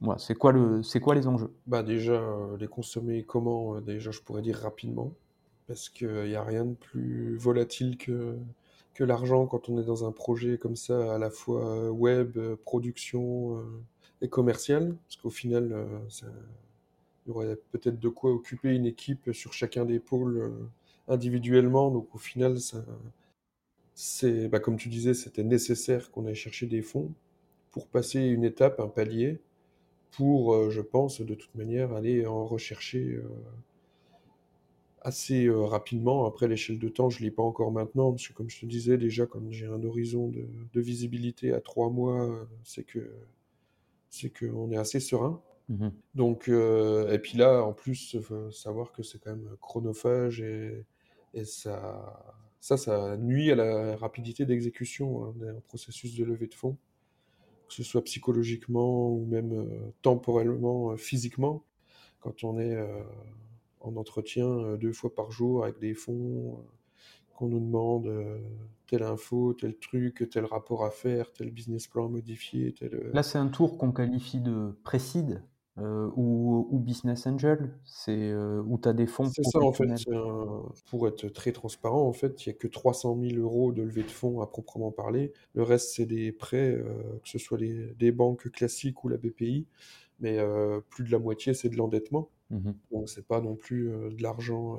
voilà, 0.00 0.18
c'est 0.18 0.34
quoi, 0.34 0.52
le, 0.52 0.80
quoi 1.00 1.14
les 1.14 1.26
enjeux? 1.26 1.52
Bah 1.66 1.82
déjà, 1.82 2.12
euh, 2.14 2.56
les 2.58 2.66
consommer 2.68 3.24
comment? 3.24 3.76
euh, 3.76 3.80
déjà, 3.80 4.10
je 4.10 4.20
pourrais 4.20 4.42
dire 4.42 4.56
rapidement, 4.58 5.12
parce 5.66 5.88
qu'il 5.88 6.24
n'y 6.24 6.34
a 6.34 6.42
rien 6.42 6.64
de 6.64 6.74
plus 6.74 7.36
volatile 7.36 7.96
que, 7.96 8.36
que 8.94 9.04
l'argent 9.04 9.46
quand 9.46 9.68
on 9.68 9.78
est 9.78 9.84
dans 9.84 10.06
un 10.06 10.12
projet 10.12 10.58
comme 10.58 10.76
ça, 10.76 11.14
à 11.14 11.18
la 11.18 11.30
fois 11.30 11.66
euh, 11.68 11.90
web, 11.90 12.36
euh, 12.36 12.56
production 12.64 13.58
euh, 13.58 13.62
et 14.20 14.28
commercial, 14.28 14.96
parce 15.06 15.16
qu'au 15.16 15.30
final, 15.30 15.72
euh, 15.72 15.86
il 17.26 17.30
y 17.30 17.32
aurait 17.32 17.56
peut-être 17.72 17.98
de 17.98 18.08
quoi 18.08 18.32
occuper 18.32 18.74
une 18.74 18.86
équipe 18.86 19.32
sur 19.32 19.52
chacun 19.52 19.84
des 19.84 19.98
pôles 19.98 20.38
euh, 20.38 20.50
individuellement, 21.08 21.90
donc 21.90 22.14
au 22.14 22.18
final, 22.18 22.56
c'est, 23.94 24.48
bah, 24.48 24.60
comme 24.60 24.76
tu 24.76 24.88
disais, 24.88 25.14
c'était 25.14 25.44
nécessaire 25.44 26.10
qu'on 26.10 26.26
aille 26.26 26.34
chercher 26.34 26.66
des 26.66 26.82
fonds 26.82 27.12
pour 27.70 27.88
passer 27.88 28.20
une 28.20 28.44
étape, 28.44 28.80
un 28.80 28.88
palier, 28.88 29.40
pour, 30.12 30.70
je 30.70 30.80
pense, 30.80 31.20
de 31.20 31.34
toute 31.34 31.54
manière, 31.56 31.92
aller 31.92 32.24
en 32.26 32.46
rechercher 32.46 33.20
assez 35.02 35.48
rapidement. 35.50 36.24
Après, 36.26 36.48
l'échelle 36.48 36.78
de 36.78 36.88
temps, 36.88 37.10
je 37.10 37.18
ne 37.18 37.24
l'ai 37.24 37.30
pas 37.30 37.42
encore 37.42 37.72
maintenant, 37.72 38.12
parce 38.12 38.28
que 38.28 38.32
comme 38.32 38.48
je 38.48 38.60
te 38.60 38.66
disais 38.66 38.96
déjà, 38.96 39.26
comme 39.26 39.52
j'ai 39.52 39.66
un 39.66 39.82
horizon 39.82 40.28
de, 40.28 40.80
visibilité 40.80 41.52
à 41.52 41.60
trois 41.60 41.90
mois, 41.90 42.46
c'est 42.62 42.84
que 42.84 43.10
c'est 44.10 44.30
qu'on 44.30 44.70
est 44.70 44.76
assez 44.76 45.00
serein. 45.00 45.42
Mmh 45.68 45.88
Donc, 46.14 46.48
et 46.48 47.18
puis 47.22 47.38
là, 47.38 47.62
en 47.62 47.72
plus, 47.72 48.16
savoir 48.50 48.92
que 48.92 49.02
c'est 49.02 49.18
quand 49.18 49.30
même 49.30 49.56
chronophage 49.60 50.42
et, 50.42 50.84
et 51.32 51.44
ça, 51.44 52.36
ça, 52.60 52.76
ça 52.76 53.16
nuit 53.16 53.50
à 53.50 53.54
la 53.54 53.96
rapidité 53.96 54.44
d'exécution 54.44 55.24
hein, 55.24 55.34
d'un 55.36 55.60
processus 55.60 56.16
de 56.16 56.24
levée 56.24 56.48
de 56.48 56.54
fonds, 56.54 56.76
que 57.68 57.74
ce 57.74 57.82
soit 57.82 58.04
psychologiquement 58.04 59.08
ou 59.10 59.24
même 59.24 59.92
temporellement, 60.02 60.96
physiquement. 60.98 61.64
Quand 62.20 62.44
on 62.44 62.58
est 62.58 62.76
en 63.84 63.96
entretien 63.96 64.46
euh, 64.46 64.76
deux 64.76 64.92
fois 64.92 65.14
par 65.14 65.30
jour 65.30 65.64
avec 65.64 65.78
des 65.78 65.94
fonds, 65.94 66.58
euh, 66.58 66.62
qu'on 67.34 67.48
nous 67.48 67.60
demande 67.60 68.06
euh, 68.06 68.38
telle 68.86 69.02
info, 69.02 69.54
tel 69.54 69.76
truc, 69.76 70.28
tel 70.30 70.44
rapport 70.44 70.84
à 70.84 70.90
faire, 70.90 71.32
tel 71.32 71.50
business 71.50 71.86
plan 71.86 72.08
modifié. 72.08 72.72
Tel, 72.72 73.10
Là, 73.12 73.22
c'est 73.22 73.38
un 73.38 73.48
tour 73.48 73.76
qu'on 73.76 73.92
qualifie 73.92 74.40
de 74.40 74.76
précide 74.84 75.42
ou, 75.76 76.78
business 76.78 77.26
angel, 77.26 77.74
c'est 77.84 78.32
où 78.34 78.78
tu 78.78 78.88
as 78.88 78.92
des 78.92 79.06
fonds. 79.06 79.30
C'est 79.30 79.42
ça 79.44 79.60
en 79.60 79.72
fait, 79.72 79.86
pour 80.86 81.08
être 81.08 81.28
très 81.28 81.52
transparent, 81.52 82.06
en 82.06 82.12
fait, 82.12 82.44
il 82.44 82.48
n'y 82.48 82.54
a 82.54 82.58
que 82.58 82.68
300 82.68 83.18
000 83.20 83.40
euros 83.40 83.72
de 83.72 83.82
levée 83.82 84.02
de 84.04 84.10
fonds 84.10 84.40
à 84.40 84.46
proprement 84.46 84.92
parler. 84.92 85.32
Le 85.54 85.62
reste, 85.62 85.94
c'est 85.94 86.06
des 86.06 86.32
prêts, 86.32 86.80
que 87.22 87.28
ce 87.28 87.38
soit 87.38 87.58
les, 87.58 87.94
des 87.94 88.12
banques 88.12 88.50
classiques 88.50 89.02
ou 89.04 89.08
la 89.08 89.16
BPI, 89.16 89.66
mais 90.20 90.38
plus 90.90 91.04
de 91.04 91.10
la 91.10 91.18
moitié, 91.18 91.54
c'est 91.54 91.68
de 91.68 91.76
l'endettement. 91.76 92.28
Mmh 92.50 92.72
Donc 92.92 93.08
c'est 93.08 93.26
pas 93.26 93.40
non 93.40 93.56
plus 93.56 93.88
de 93.88 94.22
l'argent, 94.22 94.78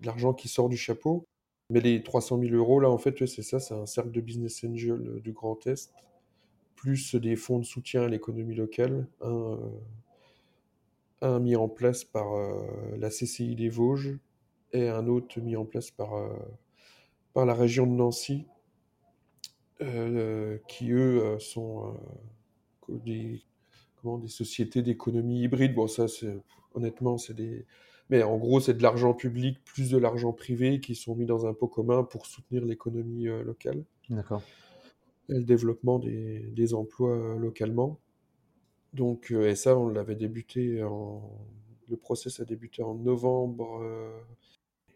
de 0.00 0.06
l'argent 0.06 0.34
qui 0.34 0.48
sort 0.48 0.68
du 0.68 0.76
chapeau. 0.76 1.26
Mais 1.70 1.80
les 1.80 2.02
300 2.02 2.38
000 2.40 2.54
euros 2.54 2.80
là, 2.80 2.90
en 2.90 2.98
fait, 2.98 3.24
c'est 3.26 3.42
ça, 3.42 3.58
c'est 3.58 3.74
un 3.74 3.86
cercle 3.86 4.10
de 4.10 4.20
business 4.20 4.62
angel 4.64 5.20
du 5.22 5.32
Grand 5.32 5.66
Est, 5.66 5.90
plus 6.82 7.14
des 7.14 7.36
fonds 7.36 7.60
de 7.60 7.64
soutien 7.64 8.02
à 8.02 8.08
l'économie 8.08 8.56
locale, 8.56 9.06
un, 9.20 9.56
un 11.20 11.38
mis 11.38 11.54
en 11.54 11.68
place 11.68 12.02
par 12.02 12.26
la 12.98 13.08
CCI 13.08 13.54
des 13.54 13.68
Vosges 13.68 14.18
et 14.72 14.88
un 14.88 15.06
autre 15.06 15.40
mis 15.40 15.54
en 15.54 15.64
place 15.64 15.92
par, 15.92 16.10
par 17.34 17.46
la 17.46 17.54
région 17.54 17.86
de 17.86 17.92
Nancy, 17.92 18.46
qui 20.66 20.90
eux 20.90 21.38
sont 21.38 21.94
des 22.88 23.44
des 24.04 24.28
sociétés 24.28 24.82
d'économie 24.82 25.42
hybride. 25.42 25.74
Bon, 25.74 25.86
ça, 25.86 26.06
honnêtement, 26.74 27.18
c'est 27.18 27.34
des. 27.34 27.66
Mais 28.10 28.22
en 28.22 28.36
gros, 28.36 28.60
c'est 28.60 28.74
de 28.74 28.82
l'argent 28.82 29.14
public 29.14 29.58
plus 29.64 29.90
de 29.90 29.96
l'argent 29.96 30.32
privé 30.32 30.80
qui 30.80 30.94
sont 30.94 31.14
mis 31.14 31.24
dans 31.24 31.46
un 31.46 31.54
pot 31.54 31.68
commun 31.68 32.02
pour 32.02 32.26
soutenir 32.26 32.64
l'économie 32.64 33.28
euh, 33.28 33.42
locale. 33.42 33.84
D'accord. 34.10 34.42
Et 35.32 35.38
le 35.38 35.44
développement 35.44 35.98
des, 35.98 36.74
emplois 36.74 37.16
euh, 37.16 37.38
localement. 37.38 37.98
Donc, 38.92 39.30
euh, 39.32 39.48
et 39.48 39.54
ça, 39.54 39.76
on 39.78 39.88
l'avait 39.88 40.16
débuté 40.16 40.82
en. 40.82 41.22
Le 41.88 41.96
process 41.96 42.40
a 42.40 42.44
débuté 42.44 42.82
en 42.82 42.94
novembre, 42.94 43.82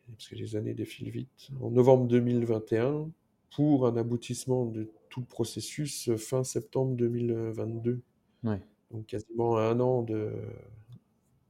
parce 0.09 0.28
que 0.28 0.34
les 0.34 0.57
années 0.57 0.72
défilent 0.72 1.11
vite, 1.11 1.51
en 1.61 1.70
novembre 1.70 2.07
2021, 2.07 3.11
pour 3.55 3.87
un 3.87 3.97
aboutissement 3.99 4.64
de 4.64 4.89
tout 5.11 5.20
le 5.20 5.26
processus 5.26 6.14
fin 6.16 6.43
septembre 6.43 6.97
2022. 6.97 8.01
Ouais 8.45 8.62
donc 8.91 9.07
quasiment 9.07 9.59
un 9.59 9.80
an 9.80 10.03
de 10.03 10.32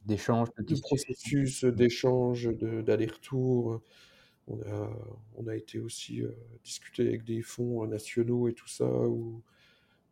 d'échange, 0.05 0.49
de, 0.59 0.81
processus 0.81 1.65
d'échange, 1.65 2.49
d'aller-retour. 2.49 3.81
On 4.49 4.61
a, 4.63 4.91
on 5.37 5.47
a 5.49 5.57
été 5.57 5.79
aussi 5.79 6.23
euh, 6.23 6.31
discuté 6.65 7.07
avec 7.09 7.25
des 7.25 7.43
fonds 7.43 7.87
nationaux 7.87 8.49
et 8.49 8.55
tout 8.55 8.69
ça, 8.69 8.87
où, 8.87 9.43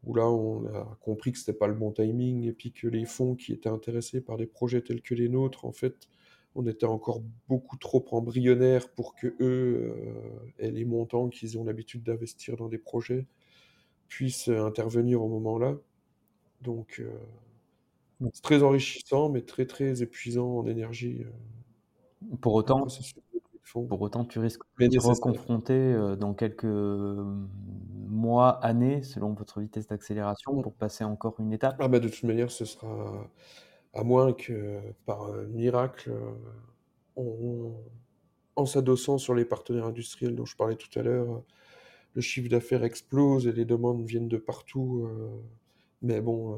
où 0.04 0.14
là 0.14 0.28
on 0.28 0.66
a 0.66 0.98
compris 1.00 1.32
que 1.32 1.38
c'était 1.38 1.52
pas 1.52 1.68
le 1.68 1.74
bon 1.74 1.92
timing 1.92 2.44
et 2.44 2.52
puis 2.52 2.72
que 2.72 2.88
les 2.88 3.04
fonds 3.04 3.36
qui 3.36 3.52
étaient 3.52 3.68
intéressés 3.68 4.20
par 4.20 4.36
des 4.36 4.46
projets 4.46 4.82
tels 4.82 5.02
que 5.02 5.14
les 5.14 5.28
nôtres, 5.28 5.64
en 5.64 5.72
fait, 5.72 6.08
on 6.56 6.66
était 6.66 6.86
encore 6.86 7.22
beaucoup 7.48 7.76
trop 7.76 8.04
embryonnaires 8.12 8.88
pour 8.90 9.14
que 9.14 9.28
eux 9.40 9.94
euh, 9.96 10.52
aient 10.58 10.70
les 10.70 10.84
montants 10.84 11.28
qu'ils 11.28 11.58
ont 11.58 11.64
l'habitude 11.64 12.02
d'investir 12.02 12.56
dans 12.56 12.68
des 12.68 12.78
projets 12.78 13.26
puissent 14.08 14.48
intervenir 14.48 15.22
au 15.22 15.28
moment 15.28 15.58
là. 15.58 15.76
Donc, 16.62 17.00
euh, 17.00 17.10
c'est 18.32 18.42
très 18.42 18.62
enrichissant, 18.62 19.28
mais 19.28 19.42
très, 19.42 19.66
très 19.66 20.02
épuisant 20.02 20.58
en 20.58 20.66
énergie. 20.66 21.24
Euh, 21.24 22.36
pour 22.40 22.54
autant, 22.54 22.88
pour 23.72 24.00
autant, 24.00 24.24
tu 24.24 24.38
risques 24.38 24.62
de 24.78 24.86
te 24.86 25.00
reconfronter 25.00 25.72
euh, 25.72 26.16
dans 26.16 26.34
quelques 26.34 26.64
mois, 26.64 28.50
années, 28.64 29.02
selon 29.02 29.32
votre 29.32 29.60
vitesse 29.60 29.88
d'accélération, 29.88 30.60
pour 30.62 30.74
passer 30.74 31.04
encore 31.04 31.36
une 31.40 31.52
étape. 31.52 31.76
Ah 31.78 31.88
bah 31.88 32.00
de 32.00 32.08
toute 32.08 32.24
manière, 32.24 32.50
ce 32.50 32.64
sera 32.64 33.28
à 33.92 34.04
moins 34.04 34.32
que 34.32 34.80
par 35.06 35.32
miracle, 35.48 36.12
en 37.16 38.66
s'adossant 38.66 39.18
sur 39.18 39.34
les 39.34 39.44
partenaires 39.44 39.86
industriels 39.86 40.36
dont 40.36 40.44
je 40.44 40.56
parlais 40.56 40.76
tout 40.76 40.98
à 40.98 41.02
l'heure, 41.02 41.42
le 42.14 42.20
chiffre 42.20 42.48
d'affaires 42.48 42.84
explose 42.84 43.46
et 43.46 43.52
les 43.52 43.64
demandes 43.64 44.04
viennent 44.04 44.28
de 44.28 44.36
partout. 44.36 45.08
Mais 46.04 46.20
bon, 46.20 46.52
euh, 46.52 46.56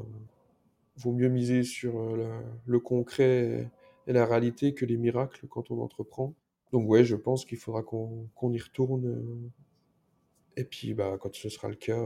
vaut 0.97 1.13
mieux 1.13 1.29
miser 1.29 1.63
sur 1.63 1.97
euh, 1.97 2.41
le 2.65 2.79
concret 2.81 3.71
et 4.05 4.13
la 4.13 4.25
réalité 4.25 4.73
que 4.73 4.85
les 4.85 4.97
miracles 4.97 5.47
quand 5.47 5.71
on 5.71 5.81
entreprend. 5.81 6.33
Donc 6.71 6.89
ouais, 6.89 7.03
je 7.03 7.15
pense 7.15 7.45
qu'il 7.45 7.57
faudra 7.57 7.83
qu'on 7.83 8.51
y 8.51 8.59
retourne. 8.59 9.05
Euh, 9.07 9.49
et 10.55 10.63
puis 10.63 10.93
bah, 10.93 11.17
quand 11.19 11.33
ce 11.35 11.49
sera 11.49 11.69
le 11.69 11.75
cas, 11.75 12.03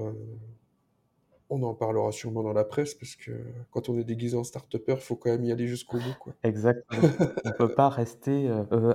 on 1.50 1.64
en 1.64 1.74
parlera 1.74 2.12
sûrement 2.12 2.44
dans 2.44 2.54
la 2.54 2.64
presse 2.64 2.94
parce 2.94 3.16
que 3.16 3.32
quand 3.72 3.90
on 3.90 3.98
est 3.98 4.04
déguisé 4.04 4.38
en 4.38 4.44
start-upper, 4.44 4.96
il 4.96 5.02
faut 5.02 5.16
quand 5.16 5.30
même 5.30 5.46
y 5.46 5.52
aller 5.52 5.68
jusqu'au 5.68 5.98
bout. 5.98 6.16
Quoi. 6.20 6.34
Exactement. 6.44 7.02
on 7.46 7.50
ne 7.50 7.54
peut 7.54 7.74
pas 7.74 7.90
rester 7.90 8.50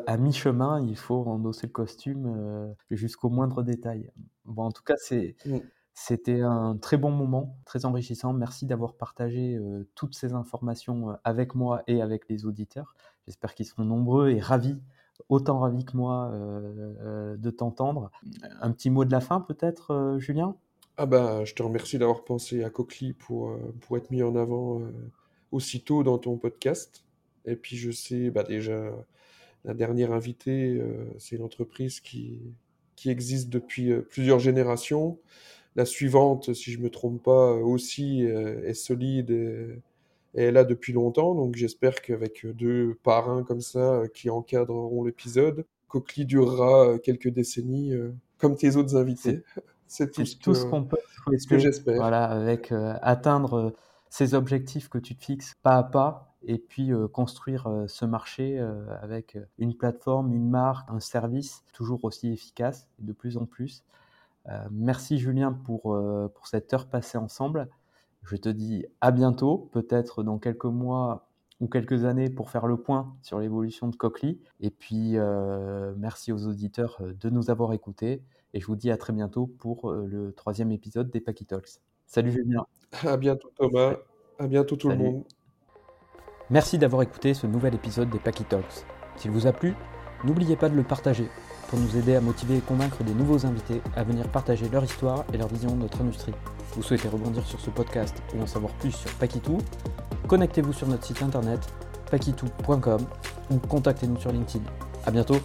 à 0.06 0.16
mi-chemin, 0.18 0.82
il 0.82 0.96
faut 0.96 1.24
endosser 1.24 1.66
le 1.66 1.72
costume 1.72 2.74
jusqu'au 2.90 3.30
moindre 3.30 3.62
détail. 3.62 4.10
Bon, 4.44 4.64
en 4.64 4.72
tout 4.72 4.82
cas, 4.82 4.96
c'est 4.98 5.36
mmh. 5.46 5.58
C'était 5.98 6.42
un 6.42 6.76
très 6.76 6.98
bon 6.98 7.10
moment, 7.10 7.56
très 7.64 7.86
enrichissant. 7.86 8.34
Merci 8.34 8.66
d'avoir 8.66 8.96
partagé 8.96 9.58
toutes 9.94 10.14
ces 10.14 10.34
informations 10.34 11.16
avec 11.24 11.54
moi 11.54 11.82
et 11.86 12.02
avec 12.02 12.28
les 12.28 12.44
auditeurs. 12.44 12.94
J'espère 13.26 13.54
qu'ils 13.54 13.64
seront 13.64 13.86
nombreux 13.86 14.28
et 14.28 14.38
ravis, 14.38 14.78
autant 15.28 15.58
ravis 15.58 15.84
que 15.84 15.96
moi, 15.96 16.32
de 16.32 17.50
t'entendre. 17.50 18.10
Un 18.60 18.70
petit 18.72 18.90
mot 18.90 19.04
de 19.04 19.12
la 19.12 19.20
fin 19.20 19.40
peut-être, 19.40 20.16
Julien? 20.18 20.56
Ah 20.96 21.06
bah, 21.06 21.44
je 21.44 21.54
te 21.54 21.62
remercie 21.62 21.98
d'avoir 21.98 22.24
pensé 22.24 22.64
à 22.64 22.70
Coquely 22.70 23.12
pour, 23.12 23.54
pour 23.80 23.96
être 23.96 24.10
mis 24.10 24.22
en 24.22 24.34
avant 24.36 24.80
aussitôt 25.52 26.02
dans 26.02 26.18
ton 26.18 26.36
podcast. 26.36 27.04
Et 27.44 27.56
puis 27.56 27.76
je 27.76 27.90
sais 27.90 28.30
bah, 28.30 28.42
déjà, 28.42 28.90
la 29.64 29.74
dernière 29.74 30.12
invitée, 30.12 30.82
c'est 31.18 31.36
une 31.36 31.42
entreprise 31.42 32.00
qui, 32.00 32.40
qui 32.94 33.10
existe 33.10 33.50
depuis 33.50 33.92
plusieurs 34.08 34.38
générations 34.38 35.18
la 35.76 35.84
suivante, 35.84 36.54
si 36.54 36.72
je 36.72 36.80
me 36.80 36.90
trompe 36.90 37.22
pas, 37.22 37.52
aussi 37.52 38.24
euh, 38.24 38.66
est 38.66 38.74
solide 38.74 39.30
et, 39.30 39.78
est 40.36 40.52
là 40.52 40.64
depuis 40.64 40.92
longtemps. 40.92 41.34
Donc 41.34 41.56
j'espère 41.56 42.00
qu'avec 42.02 42.46
deux 42.46 42.96
parrains 43.02 43.42
comme 43.42 43.60
ça 43.60 43.94
euh, 43.94 44.06
qui 44.08 44.30
encadreront 44.30 45.04
l'épisode, 45.04 45.66
Coquely 45.88 46.26
durera 46.26 46.88
euh, 46.88 46.98
quelques 46.98 47.28
décennies 47.28 47.92
comme 48.38 48.56
tes 48.56 48.76
autres 48.76 48.96
invités. 48.96 49.42
C'est 49.86 50.10
tout, 50.40 50.54
ce 50.54 50.66
qu'on 50.66 50.84
peut 50.84 50.98
ce 51.38 51.46
que 51.46 51.58
j'espère. 51.58 51.96
Voilà, 51.96 52.24
avec 52.24 52.72
atteindre 52.72 53.74
ces 54.08 54.34
objectifs 54.34 54.88
que 54.88 54.98
tu 54.98 55.16
te 55.16 55.24
fixes 55.24 55.54
pas 55.62 55.76
à 55.76 55.82
pas 55.82 56.36
et 56.46 56.58
puis 56.58 56.92
construire 57.12 57.84
ce 57.88 58.04
marché 58.04 58.60
avec 59.02 59.36
une 59.58 59.74
plateforme, 59.74 60.32
une 60.32 60.48
marque, 60.48 60.88
un 60.90 61.00
service 61.00 61.64
toujours 61.72 62.04
aussi 62.04 62.32
efficace 62.32 62.86
de 63.00 63.12
plus 63.12 63.36
en 63.36 63.46
plus. 63.46 63.84
Euh, 64.48 64.64
merci 64.70 65.18
Julien 65.18 65.52
pour, 65.52 65.94
euh, 65.94 66.30
pour 66.34 66.46
cette 66.46 66.72
heure 66.72 66.86
passée 66.86 67.18
ensemble. 67.18 67.68
Je 68.26 68.36
te 68.36 68.48
dis 68.48 68.84
à 69.00 69.10
bientôt, 69.10 69.70
peut-être 69.72 70.22
dans 70.22 70.38
quelques 70.38 70.64
mois 70.64 71.28
ou 71.60 71.68
quelques 71.68 72.04
années 72.04 72.28
pour 72.28 72.50
faire 72.50 72.66
le 72.66 72.76
point 72.76 73.16
sur 73.22 73.38
l'évolution 73.38 73.88
de 73.88 73.96
Coquely. 73.96 74.40
Et 74.60 74.70
puis, 74.70 75.12
euh, 75.16 75.94
merci 75.96 76.32
aux 76.32 76.46
auditeurs 76.46 77.00
de 77.00 77.30
nous 77.30 77.50
avoir 77.50 77.72
écoutés. 77.72 78.22
Et 78.52 78.60
je 78.60 78.66
vous 78.66 78.76
dis 78.76 78.90
à 78.90 78.96
très 78.96 79.12
bientôt 79.12 79.46
pour 79.46 79.92
le 79.92 80.32
troisième 80.32 80.70
épisode 80.72 81.10
des 81.10 81.20
Packy 81.20 81.46
Talks. 81.46 81.80
Salut 82.06 82.32
Julien. 82.32 82.66
À 83.04 83.16
bientôt 83.16 83.50
Thomas. 83.56 83.96
À 84.38 84.46
bientôt 84.46 84.76
tout 84.76 84.88
le 84.88 84.96
monde. 84.96 85.24
Merci 86.50 86.78
d'avoir 86.78 87.02
écouté 87.02 87.32
ce 87.34 87.46
nouvel 87.46 87.74
épisode 87.74 88.10
des 88.10 88.18
Packy 88.18 88.44
Talks. 88.44 88.84
S'il 89.16 89.30
vous 89.30 89.46
a 89.46 89.52
plu, 89.52 89.74
N'oubliez 90.24 90.56
pas 90.56 90.68
de 90.68 90.74
le 90.74 90.82
partager 90.82 91.28
pour 91.68 91.78
nous 91.78 91.96
aider 91.96 92.14
à 92.14 92.20
motiver 92.20 92.56
et 92.56 92.60
convaincre 92.60 93.02
des 93.04 93.14
nouveaux 93.14 93.44
invités 93.46 93.80
à 93.96 94.04
venir 94.04 94.28
partager 94.28 94.68
leur 94.68 94.84
histoire 94.84 95.24
et 95.32 95.36
leur 95.36 95.48
vision 95.48 95.70
de 95.70 95.82
notre 95.82 96.00
industrie. 96.00 96.34
Vous 96.74 96.82
souhaitez 96.82 97.08
rebondir 97.08 97.44
sur 97.46 97.60
ce 97.60 97.70
podcast 97.70 98.14
ou 98.34 98.42
en 98.42 98.46
savoir 98.46 98.72
plus 98.74 98.92
sur 98.92 99.10
Pakitou 99.12 99.58
Connectez-vous 100.28 100.72
sur 100.72 100.88
notre 100.88 101.04
site 101.04 101.22
internet 101.22 101.60
pakitou.com 102.10 103.00
ou 103.50 103.58
contactez-nous 103.58 104.18
sur 104.20 104.32
LinkedIn. 104.32 104.64
A 105.06 105.10
bientôt 105.10 105.36